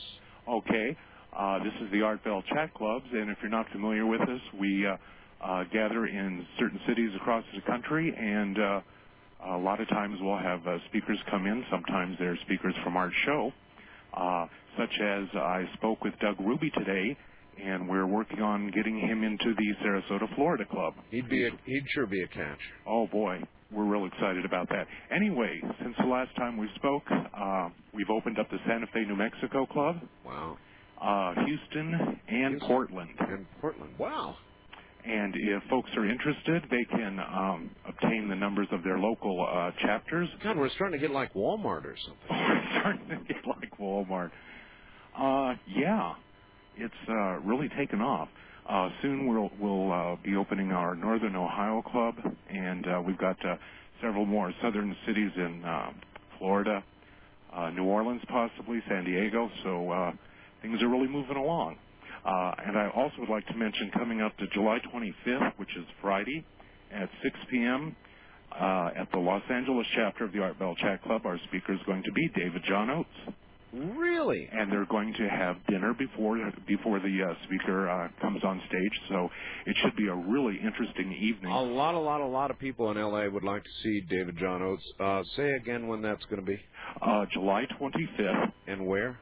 [0.48, 0.98] Okay.
[1.38, 4.42] Uh, this is the Art Bell Chat Clubs, and if you're not familiar with us,
[4.60, 4.98] we uh,
[5.46, 8.82] uh, gather in certain cities across the country, and uh,
[9.56, 11.64] a lot of times we'll have uh, speakers come in.
[11.72, 13.61] Sometimes they're speakers from our show, uh,
[14.78, 17.18] such as I spoke with Doug Ruby today,
[17.64, 20.94] and we're working on getting him into the Sarasota, Florida club.
[21.12, 22.60] He'd be a, he'd sure be a catch.
[22.88, 23.42] Oh boy,
[23.72, 24.88] we're real excited about that.
[25.14, 29.16] Anyway, since the last time we spoke, uh, we've opened up the Santa Fe, New
[29.16, 30.58] Mexico club, Wow.
[31.02, 33.10] uh, Houston, and Portland.
[33.20, 33.94] And Portland.
[34.00, 34.36] Wow.
[35.04, 39.72] And if folks are interested, they can um, obtain the numbers of their local uh,
[39.82, 40.30] chapters.
[40.44, 42.28] God, we're starting to get like Walmart or something.
[42.30, 44.32] We're starting to get like Walmart.
[45.18, 46.14] Uh, yeah,
[46.78, 48.30] it's uh, really taken off.
[48.70, 52.16] Uh, soon we'll we'll uh, be opening our Northern Ohio club,
[52.50, 53.56] and uh, we've got uh,
[54.02, 55.92] several more southern cities in uh,
[56.38, 56.84] Florida,
[57.54, 59.50] uh, New Orleans, possibly San Diego.
[59.64, 60.12] So uh,
[60.62, 61.78] things are really moving along.
[62.24, 65.86] Uh, and I also would like to mention coming up to July 25th, which is
[66.02, 66.46] Friday,
[66.94, 67.96] at 6 p.m.
[68.52, 71.80] Uh, at the Los Angeles chapter of the Art Bell Chat Club, our speaker is
[71.86, 73.36] going to be David John Oates.
[73.74, 74.50] Really?
[74.52, 79.00] And they're going to have dinner before before the uh, speaker uh, comes on stage,
[79.10, 79.30] so
[79.66, 81.52] it should be a really interesting evening.
[81.52, 83.30] A lot, a lot, a lot of people in L.A.
[83.30, 84.84] would like to see David John Oates.
[85.00, 86.60] Uh, say again when that's going to be.
[87.02, 88.52] Uh, July 25th.
[88.68, 89.18] And where?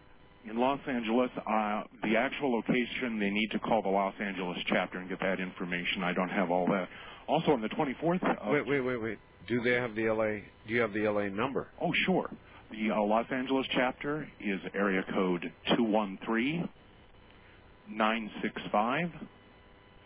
[0.50, 4.98] In Los Angeles, uh, the actual location, they need to call the Los Angeles chapter
[4.98, 6.04] and get that information.
[6.04, 6.88] I don't have all that.
[7.28, 8.24] Also, on the 24th.
[8.24, 9.18] Of, Wait, wait, wait, wait.
[9.48, 10.44] Do they have the L.A.
[10.68, 11.30] Do you have the L.A.
[11.30, 11.68] number?
[11.80, 12.30] Oh, sure.
[12.72, 16.70] The uh, Los Angeles chapter is area code 213
[17.90, 19.10] 965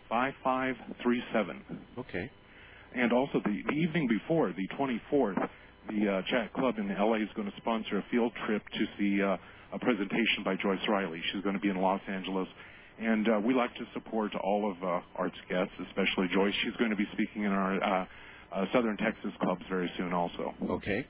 [0.08, 1.62] 5537.
[1.98, 2.30] Okay.
[2.94, 5.48] And also, the, the evening before, the 24th,
[5.88, 9.20] the uh, Chat Club in LA is going to sponsor a field trip to see
[9.22, 9.36] uh,
[9.72, 11.20] a presentation by Joyce Riley.
[11.32, 12.48] She's going to be in Los Angeles.
[13.00, 16.54] And uh, we like to support all of uh, Art's guests, especially Joyce.
[16.62, 18.06] She's going to be speaking in our uh,
[18.54, 20.54] uh, Southern Texas clubs very soon, also.
[20.70, 21.04] Okay.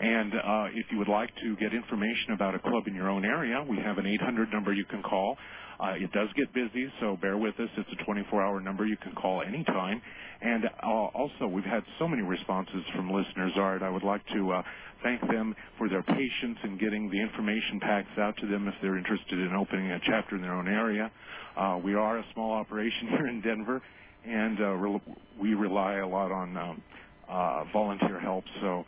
[0.00, 3.24] And uh, if you would like to get information about a club in your own
[3.24, 5.36] area, we have an 800 number you can call.
[5.80, 7.68] Uh, it does get busy, so bear with us.
[7.76, 10.02] It's a 24-hour number you can call anytime.
[10.40, 13.82] And uh, also, we've had so many responses from listeners, Art.
[13.82, 14.62] I would like to uh,
[15.04, 18.98] thank them for their patience in getting the information packs out to them if they're
[18.98, 21.10] interested in opening a chapter in their own area.
[21.56, 23.80] Uh, we are a small operation here in Denver,
[24.24, 25.02] and uh, re-
[25.40, 26.82] we rely a lot on um,
[27.28, 28.44] uh, volunteer help.
[28.60, 28.84] So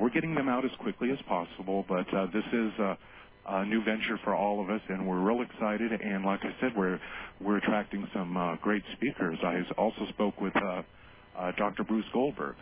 [0.00, 2.94] we're getting them out as quickly as possible, but uh, this is uh,
[3.48, 5.92] a new venture for all of us, and we're real excited.
[5.92, 7.00] And like I said, we're
[7.40, 9.38] we're attracting some uh, great speakers.
[9.44, 10.82] I also spoke with uh,
[11.38, 11.84] uh, Dr.
[11.84, 12.56] Bruce Goldberg,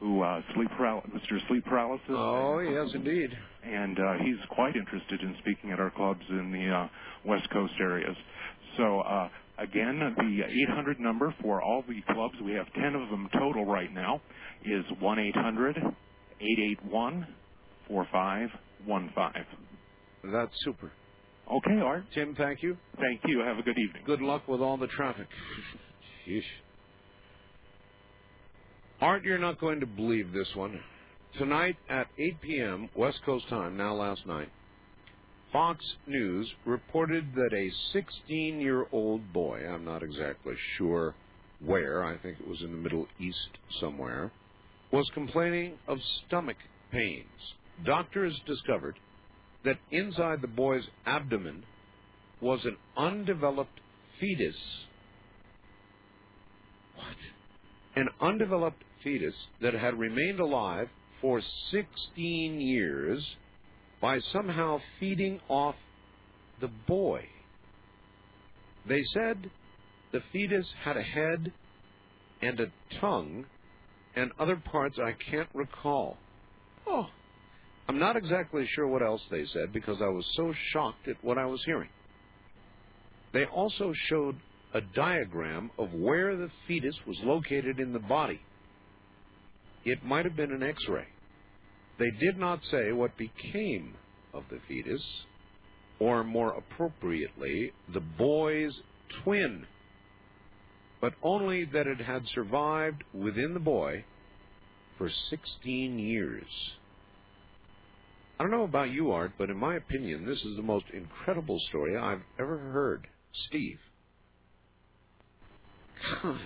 [0.00, 1.38] who uh, sleep paral- Mr.
[1.48, 2.06] Sleep Paralysis.
[2.10, 3.30] Oh, yes, indeed.
[3.64, 6.88] And uh, he's quite interested in speaking at our clubs in the uh,
[7.26, 8.16] West Coast areas.
[8.76, 9.00] So.
[9.00, 10.40] Uh, Again, the
[10.72, 14.20] 800 number for all the clubs, we have 10 of them total right now,
[14.64, 15.76] is 1 800
[16.42, 17.26] 881
[17.88, 19.46] 4515.
[20.32, 20.92] That's super.
[21.50, 22.04] Okay, Art.
[22.14, 22.76] Tim, thank you.
[23.00, 23.40] Thank you.
[23.40, 24.02] Have a good evening.
[24.06, 25.26] Good luck with all the traffic.
[26.26, 26.42] Sheesh.
[29.00, 30.80] Art, you're not going to believe this one.
[31.38, 32.88] Tonight at 8 p.m.
[32.94, 34.48] West Coast time, now last night,
[35.52, 41.14] Fox News reported that a 16 year old boy, I'm not exactly sure
[41.64, 43.48] where, I think it was in the Middle East
[43.80, 44.30] somewhere,
[44.92, 46.58] was complaining of stomach
[46.92, 47.26] pains.
[47.84, 48.98] Doctors discovered
[49.64, 51.64] that inside the boy's abdomen
[52.40, 53.80] was an undeveloped
[54.20, 54.56] fetus.
[56.94, 57.16] What?
[57.96, 60.88] An undeveloped fetus that had remained alive
[61.20, 61.40] for
[61.70, 63.24] 16 years
[64.00, 65.76] by somehow feeding off
[66.60, 67.24] the boy.
[68.86, 69.50] They said
[70.12, 71.52] the fetus had a head
[72.42, 73.46] and a tongue
[74.16, 76.16] and other parts I can't recall.
[76.86, 77.06] Oh,
[77.88, 81.38] I'm not exactly sure what else they said because I was so shocked at what
[81.38, 81.88] I was hearing.
[83.32, 84.36] They also showed
[84.74, 88.40] a diagram of where the fetus was located in the body.
[89.84, 91.06] It might have been an x ray.
[91.98, 93.94] They did not say what became
[94.32, 95.02] of the fetus,
[95.98, 98.72] or more appropriately, the boy's
[99.22, 99.66] twin,
[101.02, 104.04] but only that it had survived within the boy
[104.96, 106.46] for 16 years.
[108.38, 111.58] I don't know about you, Art, but in my opinion, this is the most incredible
[111.68, 113.08] story I've ever heard.
[113.48, 113.80] Steve.
[116.22, 116.40] God.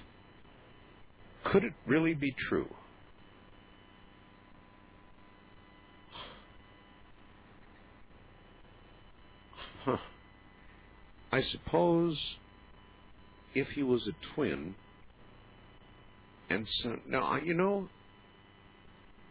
[1.44, 2.68] Could it really be true?
[9.84, 9.98] Huh.
[11.30, 12.18] I suppose
[13.56, 14.74] if he was a twin,
[16.50, 17.88] and so now you know,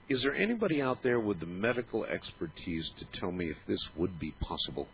[0.10, 4.20] is there anybody out there with the medical expertise to tell me if this would
[4.20, 4.88] be possible?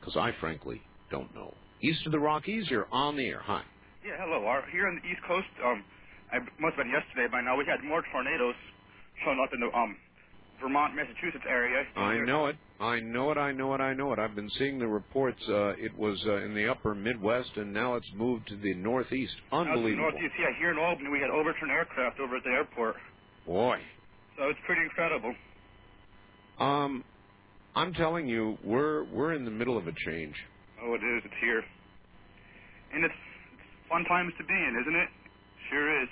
[0.00, 1.54] Because I frankly don't know.
[1.82, 3.40] East of the Rockies, you're on the air.
[3.44, 3.62] Hi.
[4.04, 4.44] Yeah, hello.
[4.46, 5.84] Our, here on the East Coast, um,
[6.32, 7.56] I must have been yesterday by now.
[7.56, 8.58] We had more tornadoes
[9.24, 9.96] showing up in the um,
[10.60, 11.84] Vermont, Massachusetts area.
[11.96, 12.56] I know it.
[12.78, 13.38] I know it.
[13.38, 13.80] I know it.
[13.80, 14.18] I know it.
[14.18, 15.40] I've been seeing the reports.
[15.48, 19.34] Uh, it was uh, in the upper Midwest, and now it's moved to the Northeast.
[19.52, 19.90] Unbelievable.
[19.90, 19.96] the.
[19.96, 22.96] Northeast, yeah, here in Albany, we had overturned aircraft over at the airport.
[23.46, 23.78] Boy.
[24.38, 25.34] So it's pretty incredible.
[26.58, 27.04] Um,
[27.74, 30.34] I'm telling you, we're we're in the middle of a change.
[30.82, 31.22] Oh, it is.
[31.24, 31.62] It's here.
[32.92, 33.14] And it's,
[33.52, 35.08] it's fun times to be in, isn't it?
[35.70, 36.08] Sure is.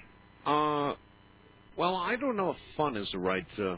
[0.47, 0.95] Uh,
[1.77, 3.77] well, I don't know if fun is the right uh,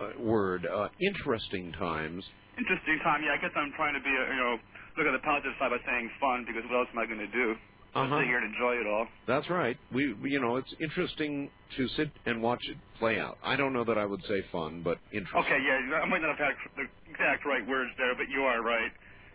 [0.00, 0.66] uh, word.
[0.66, 2.24] Uh, interesting times.
[2.58, 3.22] Interesting time.
[3.22, 4.54] Yeah, I guess I'm trying to be, a, you know,
[4.98, 7.30] look at the positive side by saying fun because what else am I going to
[7.34, 7.54] do?
[7.54, 8.18] Just Uh-huh.
[8.18, 9.06] sit here and enjoy it all.
[9.26, 9.76] That's right.
[9.94, 13.38] We, we- you know, it's interesting to sit and watch it play out.
[13.42, 15.42] I don't know that I would say fun, but interesting.
[15.46, 18.62] Okay, yeah, I might not have had the exact right words there, but you are
[18.62, 18.90] right.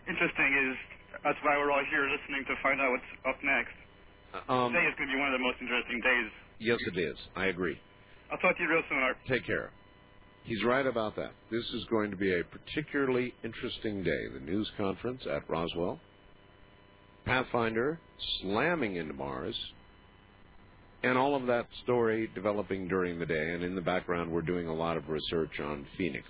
[0.08, 0.76] Interesting is
[1.24, 3.76] that's why we're all here listening to find out what's up next.
[4.48, 6.28] Um, Today is going to be one of the most interesting days.
[6.60, 7.16] yes, it is.
[7.34, 7.76] I agree.
[8.30, 9.16] I'll talk to you real soon, Art.
[9.28, 9.72] Take care.
[10.44, 11.32] He's right about that.
[11.50, 14.26] This is going to be a particularly interesting day.
[14.32, 16.00] The news conference at Roswell.
[17.24, 18.00] Pathfinder
[18.40, 19.56] slamming into Mars.
[21.02, 23.50] And all of that story developing during the day.
[23.52, 26.26] And in the background, we're doing a lot of research on Phoenix.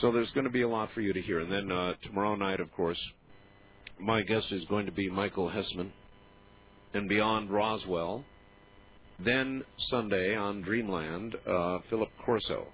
[0.00, 1.40] So there's going to be a lot for you to hear.
[1.40, 2.98] And then uh, tomorrow night, of course,
[3.98, 5.90] my guest is going to be Michael Hesemann.
[6.94, 8.24] And beyond Roswell,
[9.24, 12.66] then Sunday on Dreamland, uh, Philip Corso.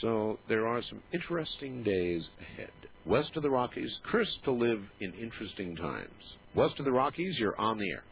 [0.00, 2.70] So there are some interesting days ahead.
[3.04, 6.08] West of the Rockies, cursed to live in interesting times.
[6.54, 8.04] West of the Rockies, you're on the air.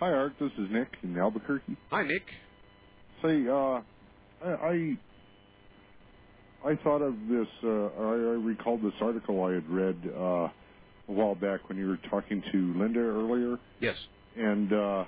[0.00, 0.34] Hi, Art.
[0.40, 1.76] This is Nick in Albuquerque.
[1.90, 2.22] Hi, Nick.
[3.22, 3.80] Say, uh,
[4.44, 4.98] I, I
[6.66, 7.46] I thought of this.
[7.62, 10.50] Uh, I, I recalled this article I had read uh, a
[11.08, 13.96] while back when you were talking to Linda earlier, Yes.
[14.36, 15.04] and uh,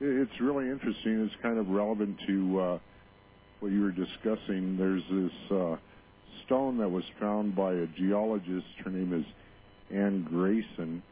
[0.00, 1.24] it's really interesting.
[1.24, 2.78] It's kind of relevant to uh,
[3.60, 4.76] what you were discussing.
[4.76, 5.76] There's this uh,
[6.44, 8.66] stone that was found by a geologist.
[8.84, 9.24] Her name is
[9.94, 11.02] Anne Grayson,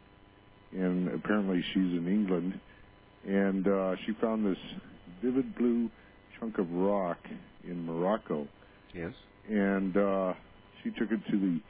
[0.73, 2.61] and apparently she's in England.
[3.27, 4.59] And uh, she found this
[5.23, 5.89] vivid blue
[6.39, 7.19] chunk of rock
[7.65, 8.49] in Morocco.
[8.94, 9.12] Yes.
[9.49, 10.35] And uh,
[10.83, 11.61] she took it to the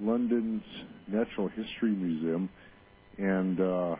[0.00, 0.64] London's
[1.06, 2.48] Natural History Museum,
[3.18, 3.96] and uh,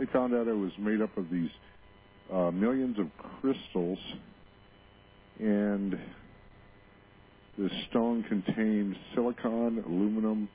[0.00, 1.50] they found out it was made up of these
[2.32, 3.98] uh, millions of crystals,
[5.38, 5.98] and
[7.58, 10.48] the stone contained silicon, aluminum,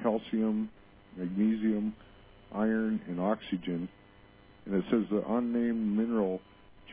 [0.00, 0.70] calcium,
[1.16, 1.92] magnesium,
[2.54, 3.88] iron, and oxygen.
[4.66, 6.40] And it says the unnamed mineral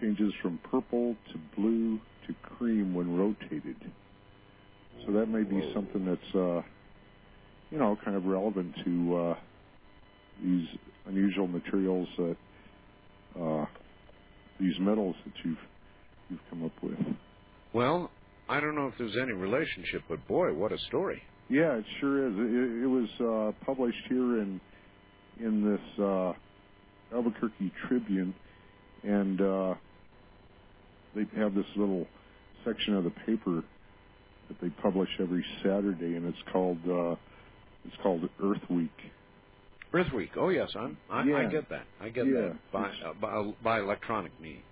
[0.01, 3.77] changes from purple to blue to cream when rotated.
[5.05, 6.63] So that may be something that's, uh,
[7.69, 9.35] you know, kind of relevant to uh,
[10.43, 10.67] these
[11.05, 12.37] unusual materials that
[13.39, 13.65] uh,
[14.59, 15.57] these metals that you've
[16.29, 16.97] you've come up with.
[17.73, 18.09] Well,
[18.49, 21.21] I don't know if there's any relationship, but boy, what a story.
[21.49, 22.33] Yeah, it sure is.
[22.37, 24.61] It, it was uh, published here in
[25.39, 26.33] in this uh,
[27.13, 28.33] Albuquerque Tribune,
[29.03, 29.73] and uh,
[31.15, 32.07] they have this little
[32.65, 33.63] section of the paper
[34.47, 37.15] that they publish every Saturday, and it's called uh,
[37.85, 38.91] it's called Earth Week.
[39.93, 40.31] Earth Week.
[40.37, 40.97] Oh yes, I'm.
[41.09, 41.49] I, I Yeah.
[41.51, 41.85] get that.
[41.99, 42.33] I get Yeah.
[42.49, 44.63] that by, uh, by by electronic means.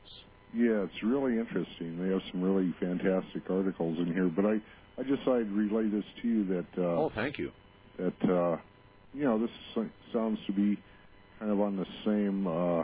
[0.53, 1.97] Yeah, it's really interesting.
[2.01, 4.55] They have some really fantastic articles in here, but I
[4.99, 7.51] I just thought I'd relay this to you that uh, Oh, thank you.
[7.97, 8.57] that uh,
[9.13, 9.51] you know this
[10.13, 10.81] sounds to be
[11.39, 12.83] kind of on the same uh,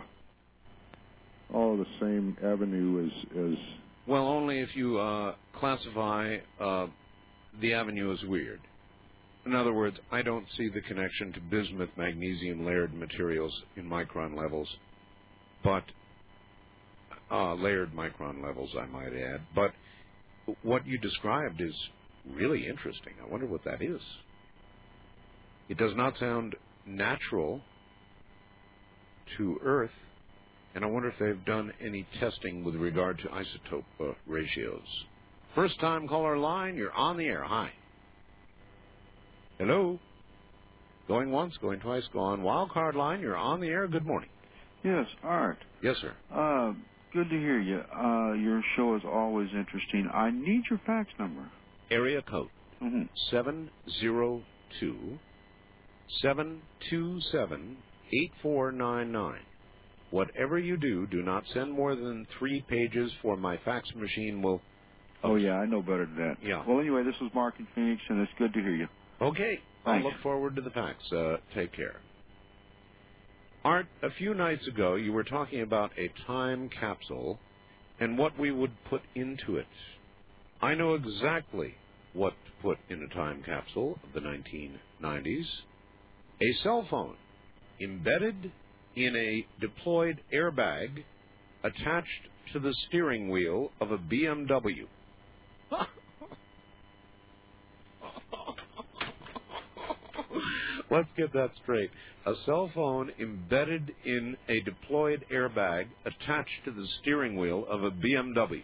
[1.53, 3.57] oh the same avenue as as
[4.07, 6.87] Well, only if you uh, classify uh,
[7.61, 8.61] the avenue as weird.
[9.45, 14.35] In other words, I don't see the connection to bismuth magnesium layered materials in micron
[14.35, 14.67] levels,
[15.63, 15.83] but
[17.31, 19.41] uh, layered micron levels, I might add.
[19.53, 19.71] But
[20.63, 21.73] what you described is
[22.33, 23.13] really interesting.
[23.23, 24.01] I wonder what that is.
[25.69, 27.61] It does not sound natural
[29.37, 29.91] to Earth,
[30.73, 34.87] and I wonder if they've done any testing with regard to isotope uh, ratios.
[35.53, 37.43] First time caller line, you're on the air.
[37.43, 37.71] Hi.
[39.59, 39.99] Hello.
[41.07, 42.41] Going once, going twice, go on.
[42.43, 43.87] Wild card line, you're on the air.
[43.87, 44.29] Good morning.
[44.83, 45.59] Yes, Art.
[45.81, 46.15] Yes, sir.
[46.33, 46.73] Uh,
[47.13, 47.79] good to hear you.
[47.79, 50.09] Uh, your show is always interesting.
[50.13, 51.51] I need your fax number.
[51.91, 52.49] Area code
[52.83, 53.03] Mm-hmm.
[53.31, 54.43] seven zero
[54.79, 55.19] two
[56.21, 57.77] seven two seven
[58.13, 59.45] eight four nine nine.
[60.11, 64.61] Whatever you do, do not send more than three pages, for my fax machine will.
[65.23, 66.35] Oh yeah, I know better than that.
[66.43, 66.63] Yeah.
[66.67, 68.87] Well, anyway, this is Mark in Phoenix, and it's good to hear you.
[69.21, 69.59] Okay.
[69.85, 70.97] I'll look forward to the fax.
[71.11, 71.97] Uh, take care.
[73.63, 77.39] Art, a few nights ago, you were talking about a time capsule
[77.99, 79.67] and what we would put into it.
[80.61, 81.75] I know exactly
[82.13, 85.45] what to put in a time capsule of the 1990s
[86.41, 87.15] a cell phone
[87.81, 88.51] embedded
[88.95, 91.03] in a deployed airbag
[91.63, 94.87] attached to the steering wheel of a BMW.
[100.91, 101.89] Let's get that straight.
[102.25, 107.91] A cell phone embedded in a deployed airbag attached to the steering wheel of a
[107.91, 108.63] BMW.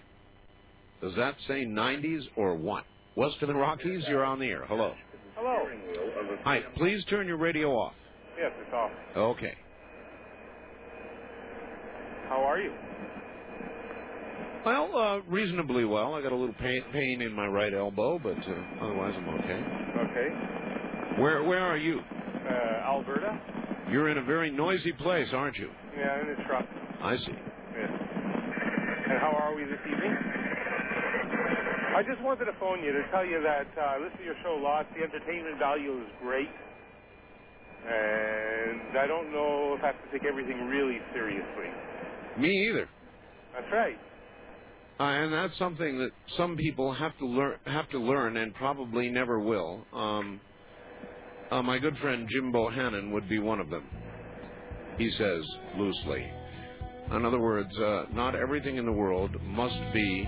[1.02, 2.84] Does that say 90s or what?
[3.16, 4.66] West of the Rockies, you're on the air.
[4.68, 4.94] Hello.
[5.36, 5.58] Hello.
[6.44, 7.94] Hi, please turn your radio off.
[8.38, 8.92] Yes, it's off.
[9.18, 9.54] Okay.
[12.30, 12.72] How are you?
[14.66, 16.14] Well, uh, reasonably well.
[16.14, 19.60] I got a little pain, pain in my right elbow, but uh, otherwise I'm okay.
[20.00, 20.61] Okay.
[21.20, 22.00] Where where are you?
[22.00, 23.40] Uh, Alberta?
[23.92, 25.70] You're in a very noisy place, aren't you?
[25.98, 26.66] Yeah, I'm in a truck.
[27.02, 27.36] I see.
[27.78, 27.90] Yes.
[29.10, 30.16] And how are we this evening?
[31.96, 34.36] I just wanted to phone you to tell you that uh, I listen to your
[34.44, 34.88] show lots.
[34.96, 36.50] The entertainment value is great.
[37.84, 41.68] And I don't know if I have to take everything really seriously.
[42.40, 42.88] Me either.
[43.54, 43.98] That's right.
[45.00, 49.10] Uh, and that's something that some people have to learn have to learn and probably
[49.10, 49.86] never will.
[49.94, 50.40] Um,
[51.52, 53.84] uh, my good friend Jim Bohannon would be one of them.
[54.98, 55.44] He says
[55.78, 56.26] loosely.
[57.16, 60.28] In other words, uh, not everything in the world must be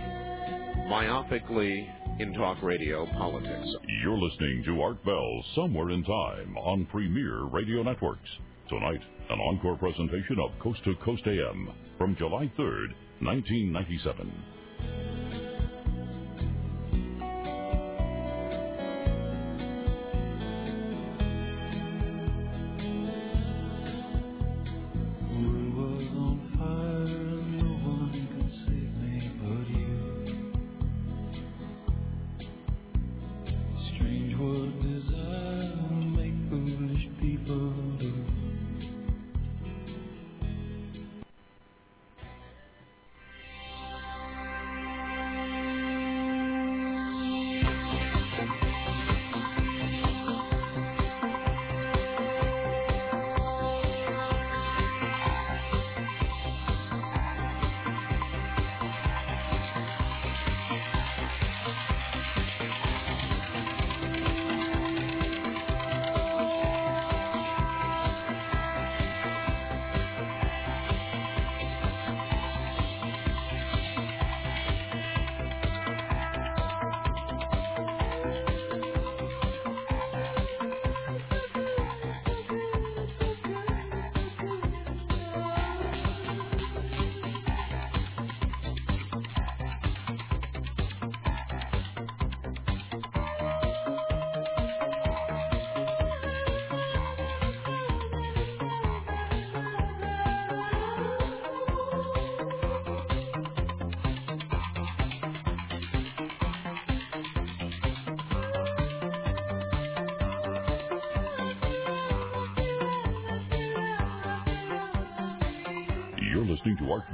[0.87, 1.87] myopically
[2.19, 3.67] in talk radio politics.
[4.03, 8.29] You're listening to Art Bell Somewhere in Time on Premier Radio Networks.
[8.69, 12.89] Tonight, an encore presentation of Coast to Coast AM from July 3rd,
[13.21, 15.22] 1997.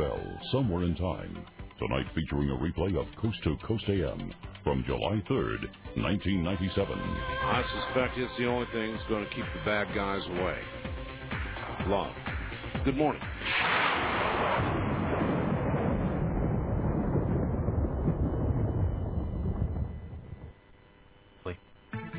[0.10, 1.46] Listening to Art Bell Somewhere in Time.
[1.80, 5.62] Tonight featuring a replay of Coast to Coast AM from July 3rd,
[5.96, 6.98] 1997.
[6.98, 10.58] I suspect it's the only thing that's going to keep the bad guys away.
[11.88, 12.14] Love.
[12.84, 13.22] Good morning.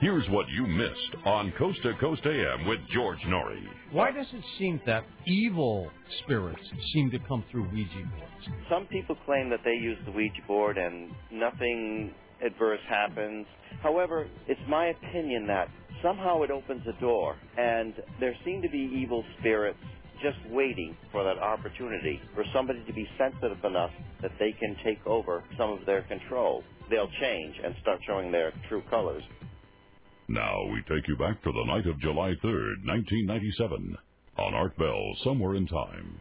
[0.01, 3.50] Here's what you missed on Coast to Coast AM with George Noory.
[3.93, 5.91] Why does it seem that evil
[6.23, 6.63] spirits
[6.93, 8.65] seem to come through Ouija boards?
[8.71, 13.47] Some people claim that they use the Ouija board and nothing adverse happens.
[13.83, 15.69] However, it's my opinion that
[16.05, 19.79] somehow it opens a door, and there seem to be evil spirits
[20.23, 23.91] just waiting for that opportunity for somebody to be sensitive enough
[24.23, 26.63] that they can take over some of their control.
[26.91, 29.23] They'll change and start showing their true colors.
[30.33, 33.97] Now we take you back to the night of July 3rd, 1997,
[34.39, 36.21] on Art Bell, Somewhere in Time.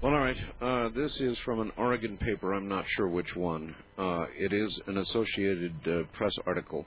[0.00, 0.36] Well, all right.
[0.62, 2.54] Uh, this is from an Oregon paper.
[2.54, 3.74] I'm not sure which one.
[3.98, 6.86] Uh, it is an Associated uh, Press article.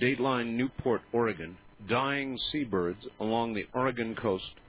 [0.00, 1.56] Dateline Newport, Oregon.
[1.84, 4.60] Dying seabirds along the Oregon coast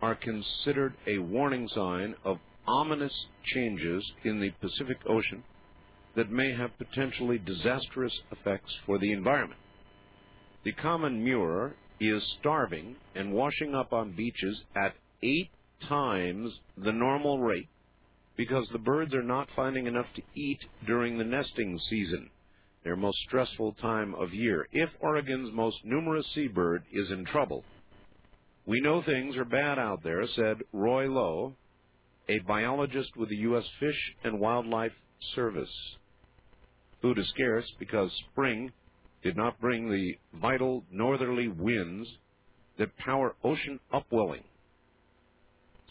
[0.00, 5.44] are considered a warning sign of ominous changes in the Pacific Ocean
[6.14, 9.60] that may have potentially disastrous effects for the environment.
[10.64, 15.50] The common murre is starving and washing up on beaches at eight
[15.88, 17.68] times the normal rate
[18.36, 22.30] because the birds are not finding enough to eat during the nesting season,
[22.88, 24.66] their most stressful time of year.
[24.72, 27.62] If Oregon's most numerous seabird is in trouble,
[28.64, 31.54] we know things are bad out there, said Roy Lowe,
[32.30, 33.64] a biologist with the U.S.
[33.78, 34.94] Fish and Wildlife
[35.34, 35.68] Service.
[37.02, 38.72] Food is scarce because spring
[39.22, 42.08] did not bring the vital northerly winds
[42.78, 44.44] that power ocean upwelling.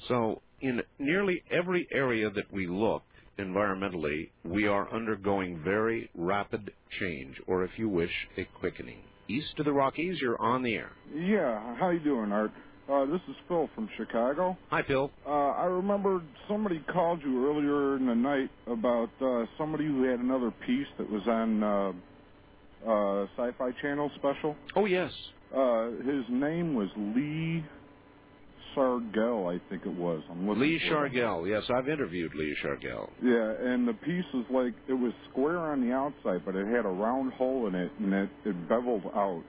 [0.08, 3.03] So, in nearly every area that we look
[3.40, 8.99] environmentally, we are undergoing very rapid change, or if you wish, a quickening.
[9.27, 10.91] East of the Rockies, you're on the air.
[11.14, 12.51] Yeah, how you doing, Art?
[12.90, 14.57] Uh, this is Phil from Chicago.
[14.69, 15.11] Hi, Phil.
[15.25, 20.19] Uh, I remember somebody called you earlier in the night about uh, somebody who had
[20.19, 21.91] another piece that was on uh,
[22.90, 24.56] uh, Sci-Fi Channel special.
[24.75, 25.11] Oh yes.
[25.53, 27.64] Uh, his name was Lee
[28.77, 30.22] Sargell, I think it was.
[30.30, 30.80] I'm Lee.
[30.89, 31.49] Shargell.
[31.49, 33.09] Yes, I've interviewed Lee Shargell.
[33.23, 36.85] Yeah, and the piece was like it was square on the outside, but it had
[36.85, 39.43] a round hole in it, and it, it beveled out.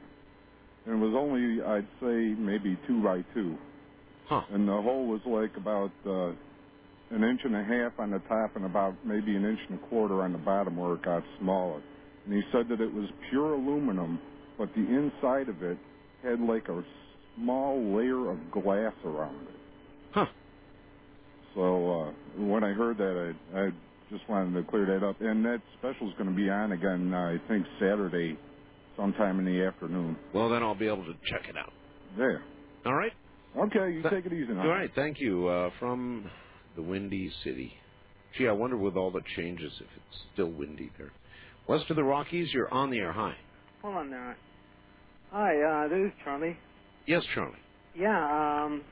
[0.87, 3.57] And it was only, I'd say, maybe two by two.
[4.29, 4.43] Huh.
[4.51, 6.31] And the hole was like about uh,
[7.15, 9.87] an inch and a half on the top, and about maybe an inch and a
[9.89, 11.83] quarter on the bottom where it got smaller.
[12.25, 14.19] And he said that it was pure aluminum,
[14.57, 15.79] but the inside of it
[16.23, 16.83] had like a
[17.39, 19.55] small layer of glass around it.
[20.13, 20.27] Huh.
[21.55, 23.71] So uh, when I heard that, I, I
[24.11, 25.21] just wanted to clear that up.
[25.21, 28.39] And that special's going to be on again, uh, I think Saturday,
[28.97, 30.17] sometime in the afternoon.
[30.35, 31.73] Well, then I'll be able to check it out.
[32.17, 32.43] There.
[32.87, 33.13] All right.
[33.57, 34.63] Okay, you take it easy now.
[34.63, 34.91] All right.
[34.95, 35.49] Thank you.
[35.49, 36.31] Uh, from
[36.77, 37.73] the Windy City.
[38.37, 41.13] Gee, I wonder with all the changes if it's still windy there.
[41.67, 43.13] West of the Rockies, you're on the air.
[43.13, 43.35] Hi.
[43.83, 44.37] Hold on there.
[45.33, 46.57] Hi, uh, this is Charlie.
[47.09, 47.57] Yes, Charlie.
[47.99, 48.83] Yeah, um,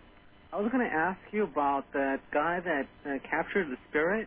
[0.50, 4.26] I was going to ask you about that guy that uh, captured the spirit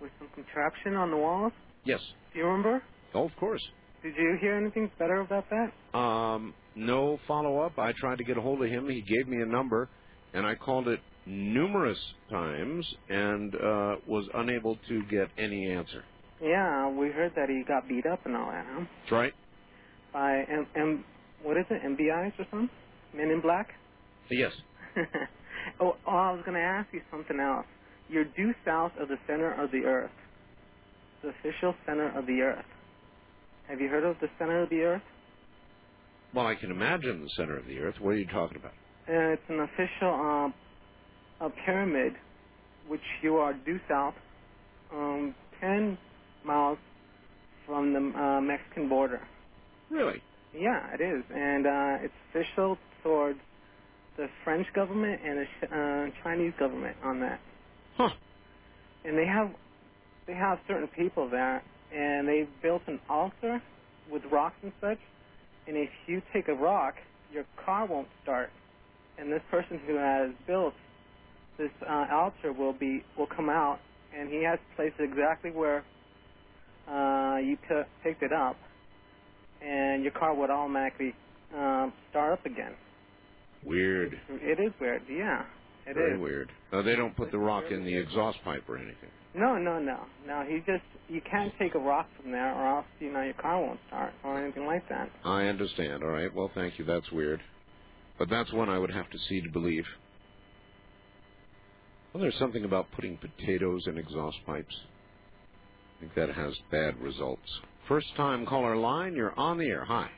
[0.00, 1.52] with some contraption on the walls.
[1.84, 2.00] Yes.
[2.32, 2.82] Do you remember?
[3.14, 3.60] Oh, of course.
[4.02, 5.98] Did you hear anything better about that?
[5.98, 7.78] Um, no follow up.
[7.78, 8.88] I tried to get a hold of him.
[8.88, 9.90] He gave me a number,
[10.32, 11.98] and I called it numerous
[12.30, 16.04] times and uh, was unable to get any answer.
[16.40, 18.84] Yeah, we heard that he got beat up and all that, huh?
[19.02, 19.32] That's right.
[20.14, 21.04] By M, M
[21.42, 22.70] what is it, MBIs or something?
[23.14, 23.68] Men in Black?
[24.30, 24.52] Yes.
[25.80, 27.66] oh, oh, I was going to ask you something else.
[28.08, 30.10] You're due south of the center of the Earth,
[31.22, 32.64] the official center of the Earth.
[33.68, 35.02] Have you heard of the center of the Earth?
[36.34, 37.96] Well, I can imagine the center of the Earth.
[38.00, 38.72] What are you talking about?
[39.08, 40.52] Uh, it's an official
[41.40, 42.14] a pyramid,
[42.88, 44.14] which you are due south,
[44.92, 45.98] um, 10
[46.44, 46.78] miles
[47.66, 49.20] from the uh, Mexican border.
[49.90, 50.22] Really?
[50.54, 53.38] Yeah, it is, and uh, it's official towards
[54.16, 57.38] the French government and the uh, Chinese government on that.
[57.96, 58.10] Huh.
[59.04, 59.50] And they have
[60.26, 61.62] they have certain people there,
[61.94, 63.62] and they've built an altar
[64.10, 64.98] with rocks and such.
[65.68, 66.94] And if you take a rock,
[67.32, 68.50] your car won't start.
[69.18, 70.74] And this person who has built
[71.58, 73.78] this uh, altar will be will come out,
[74.16, 75.84] and he has placed it exactly where
[76.90, 78.56] uh, you p- picked it up,
[79.62, 81.14] and your car would automatically
[81.54, 82.72] um, start up again.
[83.66, 84.18] Weird.
[84.30, 85.42] It is weird, yeah.
[85.86, 85.96] It is.
[85.96, 86.50] Very weird.
[86.72, 89.10] Uh, they don't put the rock in the exhaust pipe or anything.
[89.34, 90.44] No, no, no, no.
[90.48, 93.60] He just you can't take a rock from there, or else you know your car
[93.60, 95.10] won't start or anything like that.
[95.24, 96.02] I understand.
[96.02, 96.32] All right.
[96.34, 96.84] Well, thank you.
[96.84, 97.40] That's weird.
[98.18, 99.84] But that's one I would have to see to believe.
[102.12, 104.74] Well, there's something about putting potatoes in exhaust pipes.
[105.96, 107.60] I think that has bad results.
[107.88, 109.84] First time caller line, you're on the air.
[109.84, 110.08] Hi.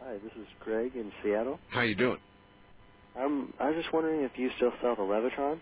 [0.00, 1.58] Hi, this is Greg in Seattle.
[1.70, 2.18] How you doing?
[3.18, 5.60] Um, I was just wondering if you still sell the Levitron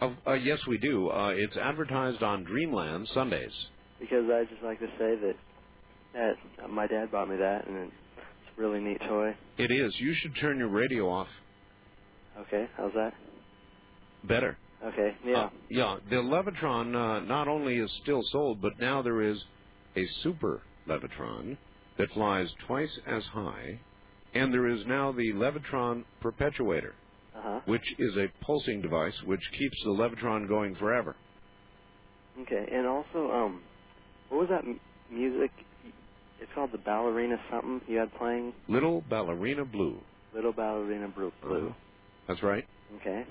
[0.00, 1.08] Uh, uh, yes, we do.
[1.10, 3.52] Uh, it's advertised on Dreamland Sundays.
[4.00, 5.34] because I'd just like to say that
[6.14, 7.92] that my dad bought me that and it's
[8.56, 9.34] a really neat toy.
[9.58, 9.94] It is.
[10.00, 11.28] You should turn your radio off.
[12.38, 13.12] Okay, how's that?
[14.24, 14.58] Better.
[14.84, 15.36] Okay, yeah.
[15.44, 15.96] Uh, yeah.
[16.10, 19.38] The Levitron uh, not only is still sold, but now there is
[19.96, 21.56] a super Levitron
[21.98, 23.80] that flies twice as high,
[24.36, 26.94] and there is now the Levitron Perpetuator,
[27.36, 27.60] Uh-huh.
[27.66, 31.16] which is a pulsing device which keeps the Levitron going forever.
[32.42, 33.62] Okay, and also, um,
[34.28, 35.50] what was that m- music?
[36.40, 38.52] It's called the Ballerina something you had playing.
[38.68, 39.98] Little Ballerina Blue.
[40.34, 41.32] Little Ballerina Blue.
[41.42, 41.68] Blue.
[41.68, 41.74] Uh-huh.
[42.28, 42.64] That's right.
[42.96, 43.24] Okay,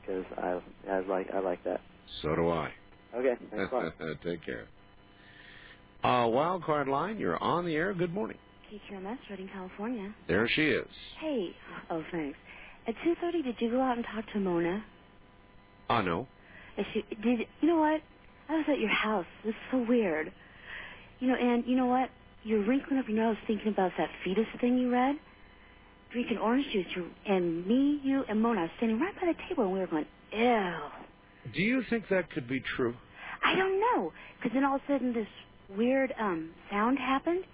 [0.00, 1.80] because I I like I like that.
[2.22, 2.72] So do I.
[3.14, 3.92] Okay, thanks a lot.
[4.24, 4.66] Take care.
[6.02, 7.92] Uh, wild card line, you're on the air.
[7.94, 8.38] Good morning.
[8.70, 10.14] KQMS, Redding, California.
[10.28, 10.86] There she is.
[11.20, 11.50] Hey,
[11.90, 12.38] oh thanks.
[12.86, 14.84] At two thirty, did you go out and talk to Mona?
[15.88, 16.28] I know.
[16.78, 18.00] Is she, did you know what?
[18.48, 19.26] I was at your house.
[19.44, 20.32] It's so weird.
[21.18, 22.10] You know, and you know what?
[22.44, 25.16] You're wrinkling up your nose thinking about that fetus thing you read.
[26.12, 29.64] Drinking orange juice, you, and me, you, and Mona are standing right by the table,
[29.64, 30.74] and we were going, ew.
[31.54, 32.96] Do you think that could be true?
[33.44, 35.28] I don't know, because then all of a sudden this
[35.76, 37.44] weird um sound happened,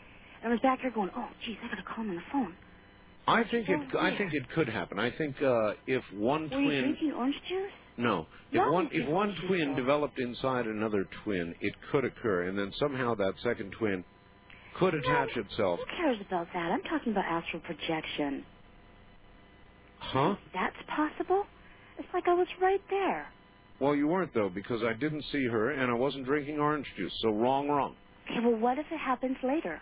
[0.46, 2.54] I was back here going, oh, geez, I gotta call him on the phone.
[3.26, 3.80] I think it.
[3.92, 4.96] so I think it could happen.
[4.96, 6.82] I think uh, if one Were you twin.
[6.82, 7.72] drinking orange juice?
[7.96, 8.26] No.
[8.52, 9.76] If No, one if one twin said.
[9.76, 14.04] developed inside another twin, it could occur, and then somehow that second twin
[14.78, 15.80] could attach itself.
[15.80, 16.70] Who cares about that?
[16.70, 18.44] I'm talking about astral projection.
[19.98, 20.36] Huh?
[20.54, 21.42] That's possible?
[21.98, 23.26] It's like I was right there.
[23.80, 27.12] Well, you weren't though, because I didn't see her, and I wasn't drinking orange juice.
[27.20, 27.96] So wrong, wrong.
[28.30, 29.80] Okay, well, what if it happens later?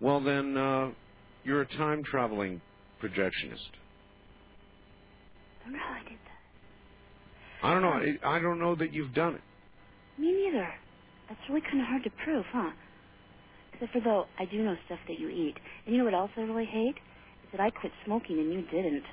[0.00, 0.92] Well, then uh,
[1.44, 2.62] you're a time traveling
[3.02, 3.72] projectionist.
[5.60, 6.52] I don't know how I did that.
[7.62, 7.90] I don't know.
[7.90, 9.42] I, I don't know that you've done it.
[10.22, 10.68] Me neither.
[11.28, 12.72] That's really kind of hard to prove, huh?
[13.74, 15.56] Except for though, I do know stuff that you eat.
[15.86, 16.96] And you know what else I really hate?
[17.44, 19.04] Is that I quit smoking and you didn't.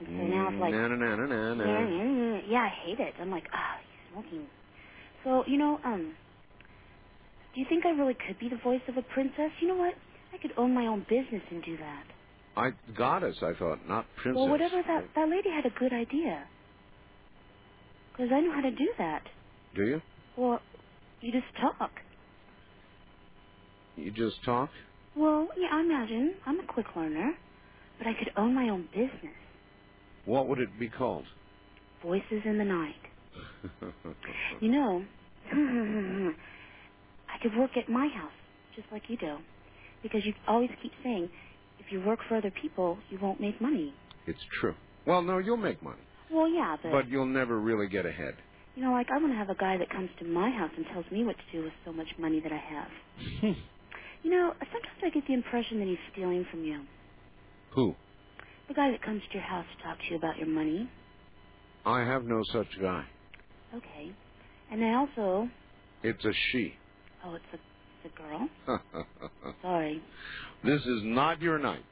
[0.00, 1.64] And so now it's like, na na na na na.
[1.64, 3.14] yeah, yeah, yeah, yeah, I hate it.
[3.20, 4.48] I'm like, ah, he's smoking.
[5.24, 6.16] So, you know, um,
[7.54, 9.50] do you think I really could be the voice of a princess?
[9.60, 9.94] You know what?
[10.32, 12.04] I could own my own business and do that.
[12.56, 14.36] I goddess, I thought, not princess.
[14.36, 16.44] Well, whatever that that lady had a good idea.
[18.12, 19.22] Because I know how to do that.
[19.74, 20.02] Do you?
[20.36, 20.60] Well,
[21.20, 21.90] you just talk.
[23.96, 24.70] You just talk.
[25.16, 27.32] Well, yeah, I imagine I'm a quick learner,
[27.98, 29.34] but I could own my own business.
[30.24, 31.24] What would it be called?
[32.02, 32.94] Voices in the night.
[34.60, 35.04] You know,
[37.38, 38.32] I could work at my house
[38.74, 39.36] just like you do,
[40.02, 41.28] because you always keep saying
[41.78, 43.94] if you work for other people, you won't make money.
[44.26, 44.74] it's true.
[45.06, 48.34] Well, no, you'll make money, Well, yeah, but, but you'll never really get ahead.
[48.74, 50.84] you know, like I want to have a guy that comes to my house and
[50.92, 52.88] tells me what to do with so much money that I have.
[53.40, 53.52] Hmm.
[54.22, 56.82] you know, sometimes I get the impression that he's stealing from you.
[57.74, 57.94] Who?
[58.68, 60.90] The guy that comes to your house to talk to you about your money.
[61.86, 63.04] I have no such guy.
[63.74, 64.12] Okay.
[64.70, 65.48] And I also,
[66.02, 66.74] It's a she.
[67.24, 67.56] Oh, it's a,
[68.04, 68.48] it's a girl.
[69.62, 70.02] Sorry.
[70.64, 71.84] this is not your night.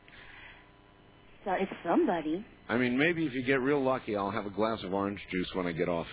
[1.44, 2.44] So it's somebody.
[2.68, 5.48] I mean, maybe if you get real lucky, I'll have a glass of orange juice
[5.54, 6.06] when I get off.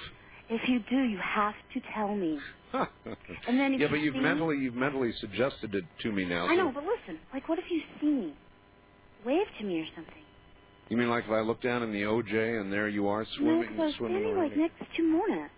[0.50, 2.40] If you do, you have to tell me.
[3.48, 6.26] And then if yeah, you but you've see- mentally you've mentally suggested it to me
[6.26, 6.48] now.
[6.48, 8.34] I know, but listen, like, what if you see me?
[9.26, 10.24] Wave to me or something.
[10.90, 13.28] You mean like if I look down in the OJ and there you are no,
[13.38, 15.50] swimming, was swimming standing like next to Mona.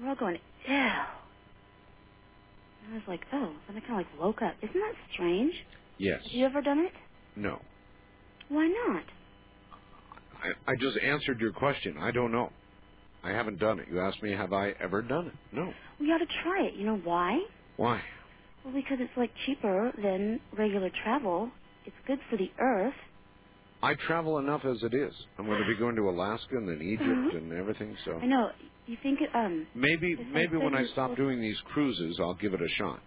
[0.00, 0.90] We're all going, ew.
[2.86, 3.52] And I was like, oh.
[3.68, 4.54] And I kind of like woke up.
[4.62, 5.52] Isn't that strange?
[5.98, 6.20] Yes.
[6.22, 6.92] Have you ever done it?
[7.34, 7.60] No.
[8.48, 9.02] Why not?
[10.42, 11.96] I, I just answered your question.
[11.98, 12.50] I don't know.
[13.24, 13.86] I haven't done it.
[13.90, 15.32] You asked me, have I ever done it?
[15.52, 15.72] No.
[15.98, 16.74] We ought to try it.
[16.74, 17.40] You know why?
[17.76, 18.00] Why?
[18.64, 21.50] Well, because it's like cheaper than regular travel.
[21.86, 22.94] It's good for the earth.
[23.82, 25.12] I travel enough as it is.
[25.38, 27.36] I'm going to be going to Alaska and then Egypt Mhm.
[27.36, 27.96] and everything.
[28.04, 28.50] So I know.
[28.86, 32.60] You think it, um maybe maybe when I stop doing these cruises, I'll give it
[32.60, 33.00] a shot.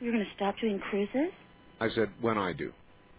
[0.00, 1.32] you're going to stop doing cruises?
[1.80, 2.72] I said when I do.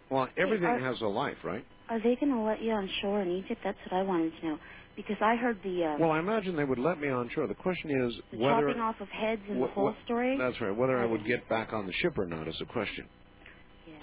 [0.10, 1.66] Well, everything are- has a life, right?
[1.90, 3.62] Are they going to let you on shore in Egypt?
[3.64, 4.58] That's what I wanted to know.
[4.96, 7.48] Because I heard the uh, Well, I imagine they would let me on shore.
[7.48, 10.38] The question is the whether chopping off of heads and wh- the whole wh- story.
[10.38, 10.76] That's right.
[10.76, 13.08] Whether I would get back on the ship or not is a question.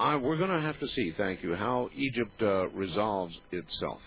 [0.00, 4.00] I, we're going to have to see, thank you, how Egypt uh, resolves itself.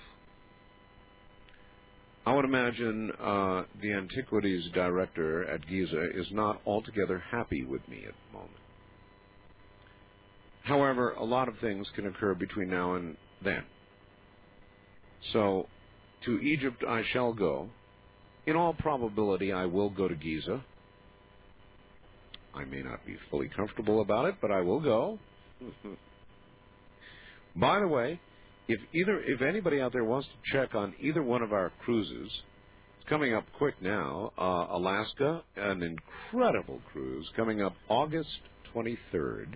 [2.25, 8.03] I would imagine uh, the antiquities director at Giza is not altogether happy with me
[8.07, 8.57] at the moment.
[10.63, 13.63] However, a lot of things can occur between now and then.
[15.33, 15.67] So,
[16.25, 17.69] to Egypt I shall go.
[18.45, 20.63] In all probability, I will go to Giza.
[22.53, 25.17] I may not be fully comfortable about it, but I will go.
[27.55, 28.19] By the way,
[28.71, 32.31] if either if anybody out there wants to check on either one of our cruises,
[32.99, 34.31] it's coming up quick now.
[34.37, 38.39] Uh, Alaska, an incredible cruise coming up August
[38.73, 39.55] 23rd,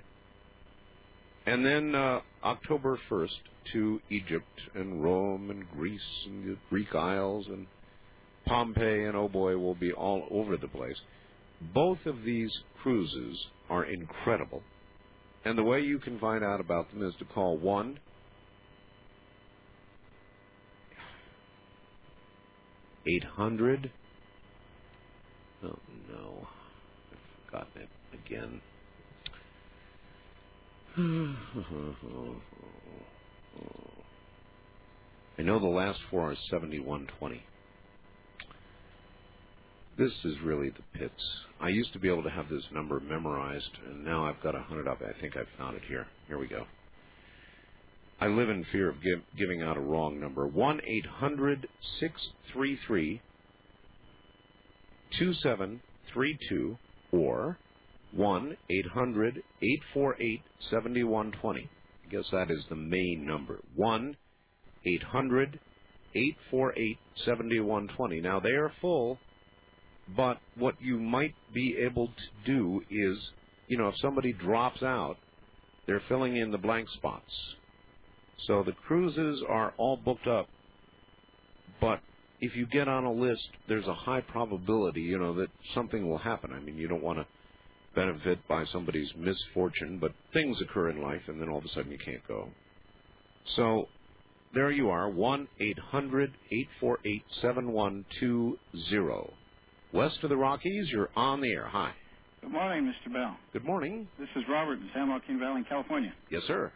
[1.45, 3.29] and then uh, October 1st
[3.71, 7.67] to Egypt and Rome and Greece and the Greek Isles and
[8.45, 10.97] Pompeii and oh boy, we'll be all over the place.
[11.73, 12.51] Both of these
[12.83, 14.61] cruises are incredible.
[15.45, 17.99] And the way you can find out about them is to call 1
[23.07, 23.91] 800
[25.63, 26.47] Oh no.
[27.11, 27.89] I've forgotten it
[28.25, 28.61] again.
[35.37, 37.43] I know the last four are 7120.
[39.97, 41.13] This is really the pits.
[41.59, 44.61] I used to be able to have this number memorized, and now I've got a
[44.61, 45.13] hundred of it.
[45.17, 46.07] I think I've found it here.
[46.27, 46.65] Here we go.
[48.19, 50.47] I live in fear of give, giving out a wrong number.
[50.47, 51.67] One eight hundred
[51.99, 53.21] six three three
[55.17, 55.81] two seven
[56.13, 56.77] three two
[57.11, 57.59] or
[58.11, 61.69] one eight hundred eight four eight seventy one twenty.
[62.05, 63.63] I guess that is the main number.
[63.75, 64.17] One
[64.85, 65.59] eight hundred
[66.15, 68.21] eight four eight seventy one twenty.
[68.21, 69.19] Now they are full
[70.07, 73.17] but what you might be able to do is,
[73.67, 75.17] you know, if somebody drops out,
[75.87, 77.31] they're filling in the blank spots.
[78.47, 80.47] So the cruises are all booked up,
[81.81, 82.01] but
[82.41, 86.17] if you get on a list, there's a high probability, you know, that something will
[86.17, 86.51] happen.
[86.53, 87.25] I mean, you don't want to
[87.95, 91.91] benefit by somebody's misfortune, but things occur in life, and then all of a sudden
[91.91, 92.49] you can't go.
[93.55, 93.87] So
[94.53, 98.57] there you are, one eight hundred eight four eight seven one two
[98.89, 99.33] zero.
[99.93, 101.67] West of the Rockies, you're on the air.
[101.67, 101.93] Hi.
[102.41, 103.13] Good morning, Mr.
[103.13, 103.37] Bell.
[103.53, 104.07] Good morning.
[104.19, 106.13] This is Robert in San Joaquin Valley, California.
[106.29, 106.71] Yes, sir.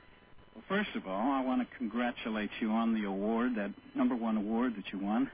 [0.68, 4.74] First of all, I want to congratulate you on the award, that number one award
[4.78, 5.30] that you won.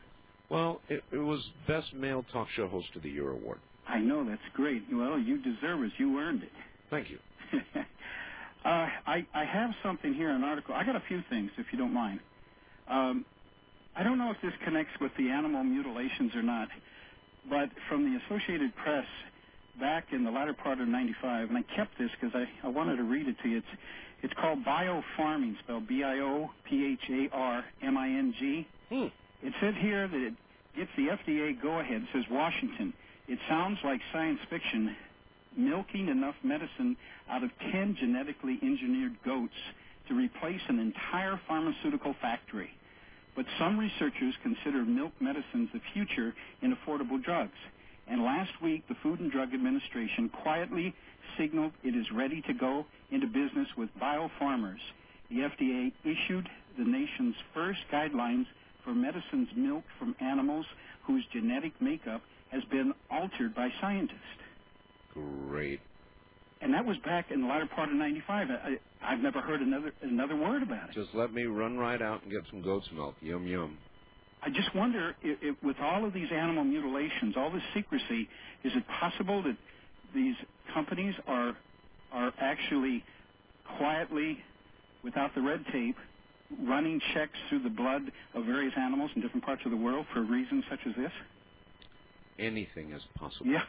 [0.50, 3.60] Well, it, it was Best Male Talk Show Host of the Year award.
[3.88, 4.84] I know that's great.
[4.92, 5.92] Well, you deserve it.
[5.98, 6.52] You earned it.
[6.90, 7.18] Thank you.
[7.54, 7.58] uh,
[8.66, 10.76] I, I have something here, an article.
[10.76, 12.20] I got a few things, if you don't mind.
[12.88, 13.26] Um,
[13.95, 16.68] I don't know if this connects with the animal mutilations or not,
[17.50, 19.06] but from the Associated Press
[19.80, 22.98] back in the latter part of 95, and I kept this because I, I wanted
[22.98, 23.58] to read it to you.
[23.58, 23.68] It's,
[24.24, 28.68] it's called biopharming, spelled B-I-O-P-H-A-R-M-I-N-G.
[28.90, 29.08] Hmm.
[29.44, 30.34] It said here that it
[30.76, 32.02] gets the FDA go-ahead.
[32.02, 32.94] It says Washington.
[33.27, 34.95] It sounds like science fiction,
[35.58, 36.95] milking enough medicine
[37.30, 39.53] out of 10 genetically engineered goats
[40.08, 42.69] to replace an entire pharmaceutical factory.
[43.35, 47.58] But some researchers consider milk medicines the future in affordable drugs.
[48.08, 50.93] And last week, the Food and Drug Administration quietly
[51.38, 54.80] signaled it is ready to go into business with biopharmers.
[55.30, 58.45] The FDA issued the nation's first guidelines
[58.84, 60.66] for medicines milked from animals
[61.08, 64.19] whose genetic makeup has been altered by scientists.
[65.14, 65.80] Great.
[66.61, 68.48] And that was back in the latter part of 95.
[68.50, 70.95] I, I've never heard another another word about it.
[70.95, 73.16] Just let me run right out and get some goat's milk.
[73.22, 73.77] Yum, yum.
[74.45, 78.30] I just wonder if, with all of these animal mutilations, all this secrecy,
[78.64, 79.57] is it possible that
[80.14, 80.35] these
[80.74, 81.57] companies are
[82.11, 83.03] are actually
[83.77, 84.38] quietly,
[85.03, 85.98] without the red tape,
[86.61, 88.03] running checks through the blood
[88.35, 91.11] of various animals in different parts of the world for reasons such as this?
[92.40, 93.48] Anything is possible.
[93.51, 93.64] Yeah.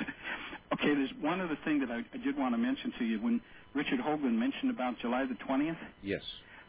[0.74, 3.22] okay, there's one other thing that I, I did want to mention to you.
[3.22, 3.40] When
[3.74, 6.22] Richard Hoagland mentioned about July the 20th, Yes.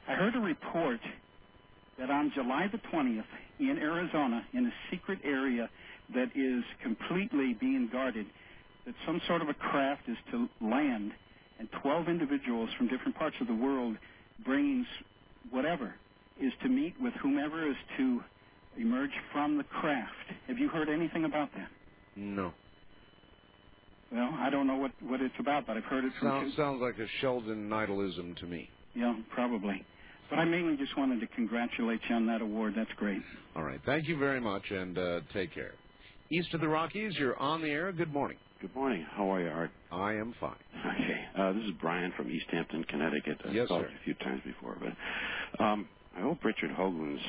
[0.07, 0.99] I heard a report
[2.01, 3.23] that on July the 20th
[3.59, 5.69] in Arizona, in a secret area
[6.15, 8.25] that is completely being guarded,
[8.87, 11.11] that some sort of a craft is to land
[11.59, 13.95] and 12 individuals from different parts of the world
[14.43, 14.83] bringing
[15.51, 15.93] whatever
[16.41, 18.19] is to meet with whomever is to
[18.77, 20.15] emerge from the craft.
[20.47, 21.69] Have you heard anything about that?
[22.15, 22.51] No.
[24.11, 26.81] Well, I don't know what, what it's about, but I've heard it from Sounds, sounds
[26.81, 28.71] like a Sheldon Nidalism to me.
[28.95, 29.85] Yeah, probably.
[30.31, 32.73] But I mainly just wanted to congratulate you on that award.
[32.75, 33.21] That's great.
[33.55, 33.79] All right.
[33.85, 35.73] Thank you very much, and uh, take care.
[36.31, 37.91] East of the Rockies, you're on the air.
[37.91, 38.37] Good morning.
[38.61, 39.05] Good morning.
[39.11, 39.71] How are you, Art?
[39.91, 40.55] I am fine.
[40.79, 41.19] Okay.
[41.37, 43.41] Uh, this is Brian from East Hampton, Connecticut.
[43.45, 43.87] I've Yes, called sir.
[43.89, 45.87] a few times before, but um,
[46.17, 47.21] I hope Richard Hoagland's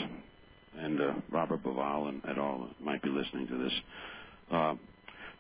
[0.79, 2.71] and uh, Robert Bauval and et al.
[2.81, 3.73] might be listening to this.
[4.53, 4.75] Uh,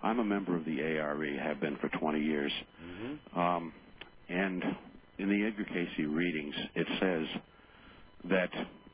[0.02, 2.52] I'm a member of the ARE, have been for 20 years.
[3.36, 3.72] Um,
[4.28, 4.62] and
[5.18, 7.42] in the Edgar Cayce readings, it says
[8.28, 8.50] that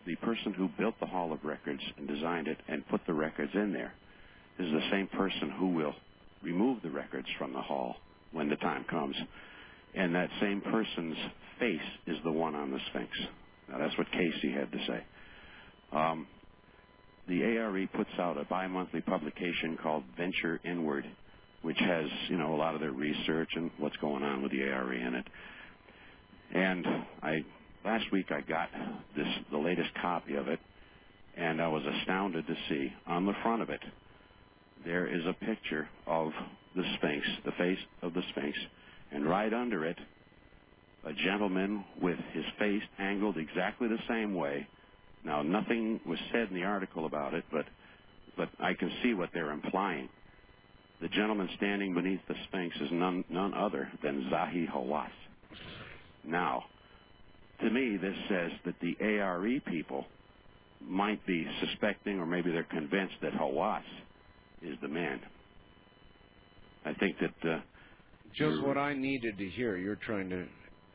[0.07, 3.52] the person who built the Hall of Records and designed it and put the records
[3.55, 3.92] in there
[4.58, 5.94] is the same person who will
[6.42, 7.97] remove the records from the hall
[8.32, 9.16] when the time comes.
[9.94, 11.16] And that same person's
[11.58, 13.10] face is the one on the Sphinx.
[13.68, 15.05] Now, that's what Cayce had to say.
[15.92, 16.26] Um,
[17.28, 21.05] the ARE puts out a bi-monthly publication called Venture Inward,
[21.62, 24.62] which has, you know, a lot of their research and what's going on with the
[24.62, 25.26] ARE in it.
[26.55, 26.86] And
[27.23, 27.44] I
[27.89, 28.68] last week I got
[29.17, 30.60] this the latest copy of it,
[31.39, 33.81] and I was astounded to see on the front of it
[34.84, 36.31] there is a picture of
[36.76, 38.58] the Sphinx, the face of the Sphinx,
[39.10, 39.97] and right under it
[41.07, 44.67] a gentleman with his face angled exactly the same way.
[45.25, 47.65] Now nothing was said in the article about it, but
[48.36, 50.10] but I can see what they're implying.
[51.00, 55.08] The gentleman standing beneath the Sphinx is none none other than Zahi Hawass.
[56.26, 56.65] Now,
[57.61, 60.07] to me, this says that the ARE people
[60.81, 63.85] might be suspecting, or maybe they're convinced that Hawass
[64.62, 65.23] is the man.
[66.85, 67.61] I think that uh,
[68.35, 69.77] Just what I needed to hear.
[69.78, 70.49] You're trying to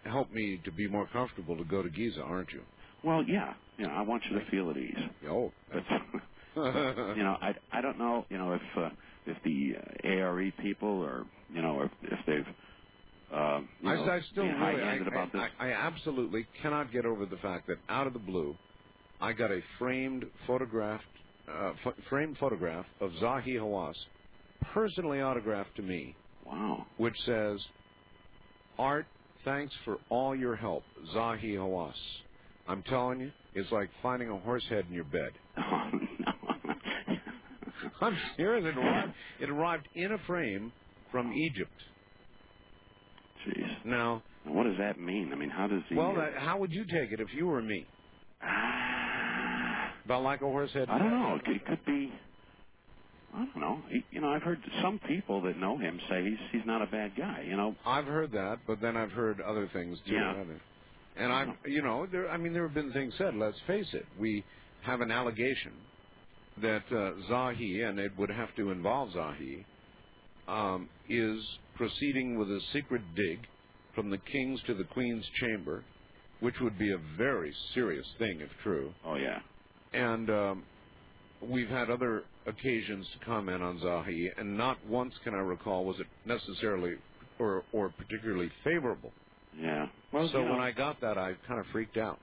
[0.09, 2.66] help me to be more comfortable to go to Giza, aren't you?
[3.03, 3.56] Well, yeah.
[3.77, 4.98] You know, I want you to feel at ease.
[5.30, 5.83] Oh, but
[7.16, 8.25] you know, I I don't know.
[8.30, 8.90] You know, if uh,
[9.25, 12.56] if the uh, ARE people or you know if if they've
[13.33, 15.41] uh, you I, know, I still being really, I, high-handed about this.
[15.59, 18.55] I, I absolutely cannot get over the fact that out of the blue,
[19.19, 21.03] I got a framed photographed,
[21.47, 23.95] uh, ph- framed photograph of Zahi Hawass,
[24.73, 26.15] personally autographed to me.
[26.45, 26.85] Wow.
[26.97, 27.59] Which says,
[28.77, 29.07] "Art,
[29.45, 30.83] thanks for all your help,
[31.15, 31.93] Zahi Hawass."
[32.67, 35.31] I'm telling you, it's like finding a horse head in your bed.
[38.01, 38.65] I'm serious.
[38.65, 40.71] It arrived, it arrived in a frame
[41.11, 41.71] from Egypt.
[43.47, 43.85] Jeez.
[43.85, 45.31] Now, what does that mean?
[45.33, 45.95] I mean, how does he?
[45.95, 47.85] Well, uh, that, how would you take it if you were me?
[50.05, 50.89] About like a horse head?
[50.89, 51.35] I don't know.
[51.35, 52.11] It could, it could be.
[53.33, 53.81] I don't know.
[53.89, 56.88] He, you know, I've heard some people that know him say he's he's not a
[56.88, 57.43] bad guy.
[57.47, 57.75] You know.
[57.85, 60.13] I've heard that, but then I've heard other things too.
[60.13, 60.43] Yeah.
[61.15, 62.30] And I've, you know, there.
[62.30, 63.35] I mean, there have been things said.
[63.35, 64.05] Let's face it.
[64.19, 64.43] We
[64.81, 65.72] have an allegation
[66.61, 69.63] that uh, Zahi, and it would have to involve Zahi,
[70.47, 71.39] um, is
[71.75, 73.39] proceeding with a secret dig
[73.95, 75.83] from the king's to the queen's chamber,
[76.39, 78.93] which would be a very serious thing if true.
[79.05, 79.39] Oh yeah.
[79.93, 80.63] And um,
[81.41, 85.99] we've had other occasions to comment on Zahi, and not once can I recall was
[85.99, 86.93] it necessarily
[87.39, 89.11] or or particularly favorable.
[89.59, 89.87] Yeah.
[90.11, 92.19] Well, so you know- when I got that, I kind of freaked out.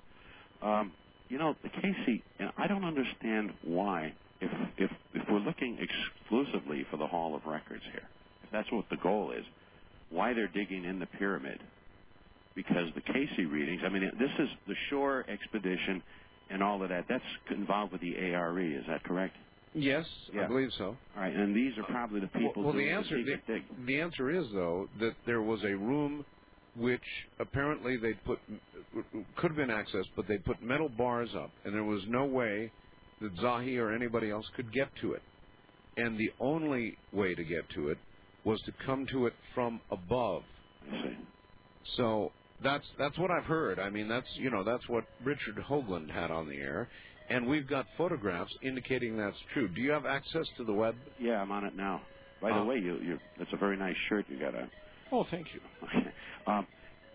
[0.63, 0.93] Um,
[1.29, 2.21] you know, Cayce,
[2.59, 7.83] I don't understand why, if if if we're looking exclusively for the Hall of Records
[7.93, 8.09] here,
[8.53, 9.45] that's what the goal is,
[10.11, 11.61] why they're digging in the pyramid?
[12.55, 16.03] Because the Cayce readings, I mean, this is the Schor expedition
[16.51, 17.05] and all of that.
[17.09, 18.61] That's involved with the ARE.
[18.61, 19.37] Is that correct?
[19.73, 20.05] Yes,
[20.35, 20.45] Yeah.
[20.45, 20.97] I believe so.
[21.17, 24.31] All right, and these are probably the people well, doing the answer the, the answer
[24.31, 26.25] is though that there was a room
[26.77, 27.03] which
[27.39, 28.41] apparently they put
[29.37, 32.73] could have been accessed, but they put metal bars up, and there was no way
[33.21, 35.23] that Zahi or anybody else could get to it.
[35.97, 37.99] And the only way to get to it
[38.45, 40.43] was to come to it from above.
[41.97, 43.79] So that's that's what I've heard.
[43.79, 46.89] I mean, that's you know that's what Richard Hoagland had on the air,
[47.29, 49.69] and we've got photographs indicating that's true.
[49.69, 50.95] Do you have access to the web?
[51.21, 52.03] Yeah, I'm on it now.
[52.41, 52.67] By the Oh.
[52.67, 54.71] way, you you that's a very nice shirt you got on.
[55.13, 55.61] Oh, thank you.
[56.47, 56.67] um,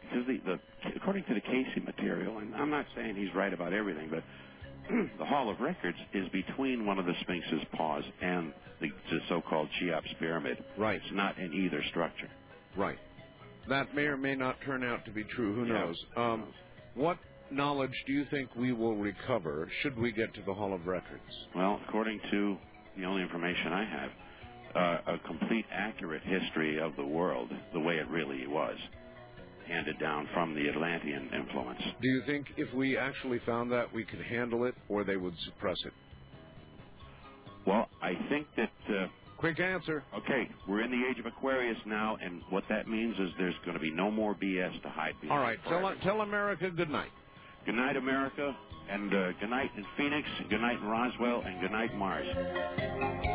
[0.02, 0.60] because the, the
[0.98, 4.24] according to the Cayce material, and I'm not saying he's right about everything, but
[5.19, 9.69] the Hall of Records is between one of the Sphinx's paws and the, the so-called
[9.80, 10.57] Cheops pyramid.
[10.77, 10.97] Right.
[11.03, 12.30] It's not in either structure.
[12.77, 12.97] Right.
[13.69, 15.55] That may or may not turn out to be true.
[15.55, 15.73] Who Yeah.
[15.73, 16.05] knows?
[16.17, 16.53] Um,
[16.95, 17.17] what
[17.51, 21.23] knowledge do you think we will recover should we get to the Hall of Records?
[21.55, 22.57] Well, according to
[22.97, 24.11] the only information I have,
[24.75, 28.77] uh, a complete, accurate history of the world, the way it really was,
[29.68, 31.82] handed down from the Atlantean influence.
[32.02, 35.35] Do you think if we actually found that we could handle it, or they would
[35.45, 35.94] suppress it?
[37.66, 38.72] Well, I think that.
[38.90, 40.02] Uh, Quick answer.
[40.18, 43.76] Okay, we're in the age of Aquarius now, and what that means is there's going
[43.76, 45.32] to be no more BS to hide behind.
[45.38, 45.60] All right.
[45.68, 47.11] Tell, tell America good night.
[47.66, 48.56] Good night, America,
[48.90, 53.34] and uh, good night in Phoenix, good night in Roswell, and good night, Mars.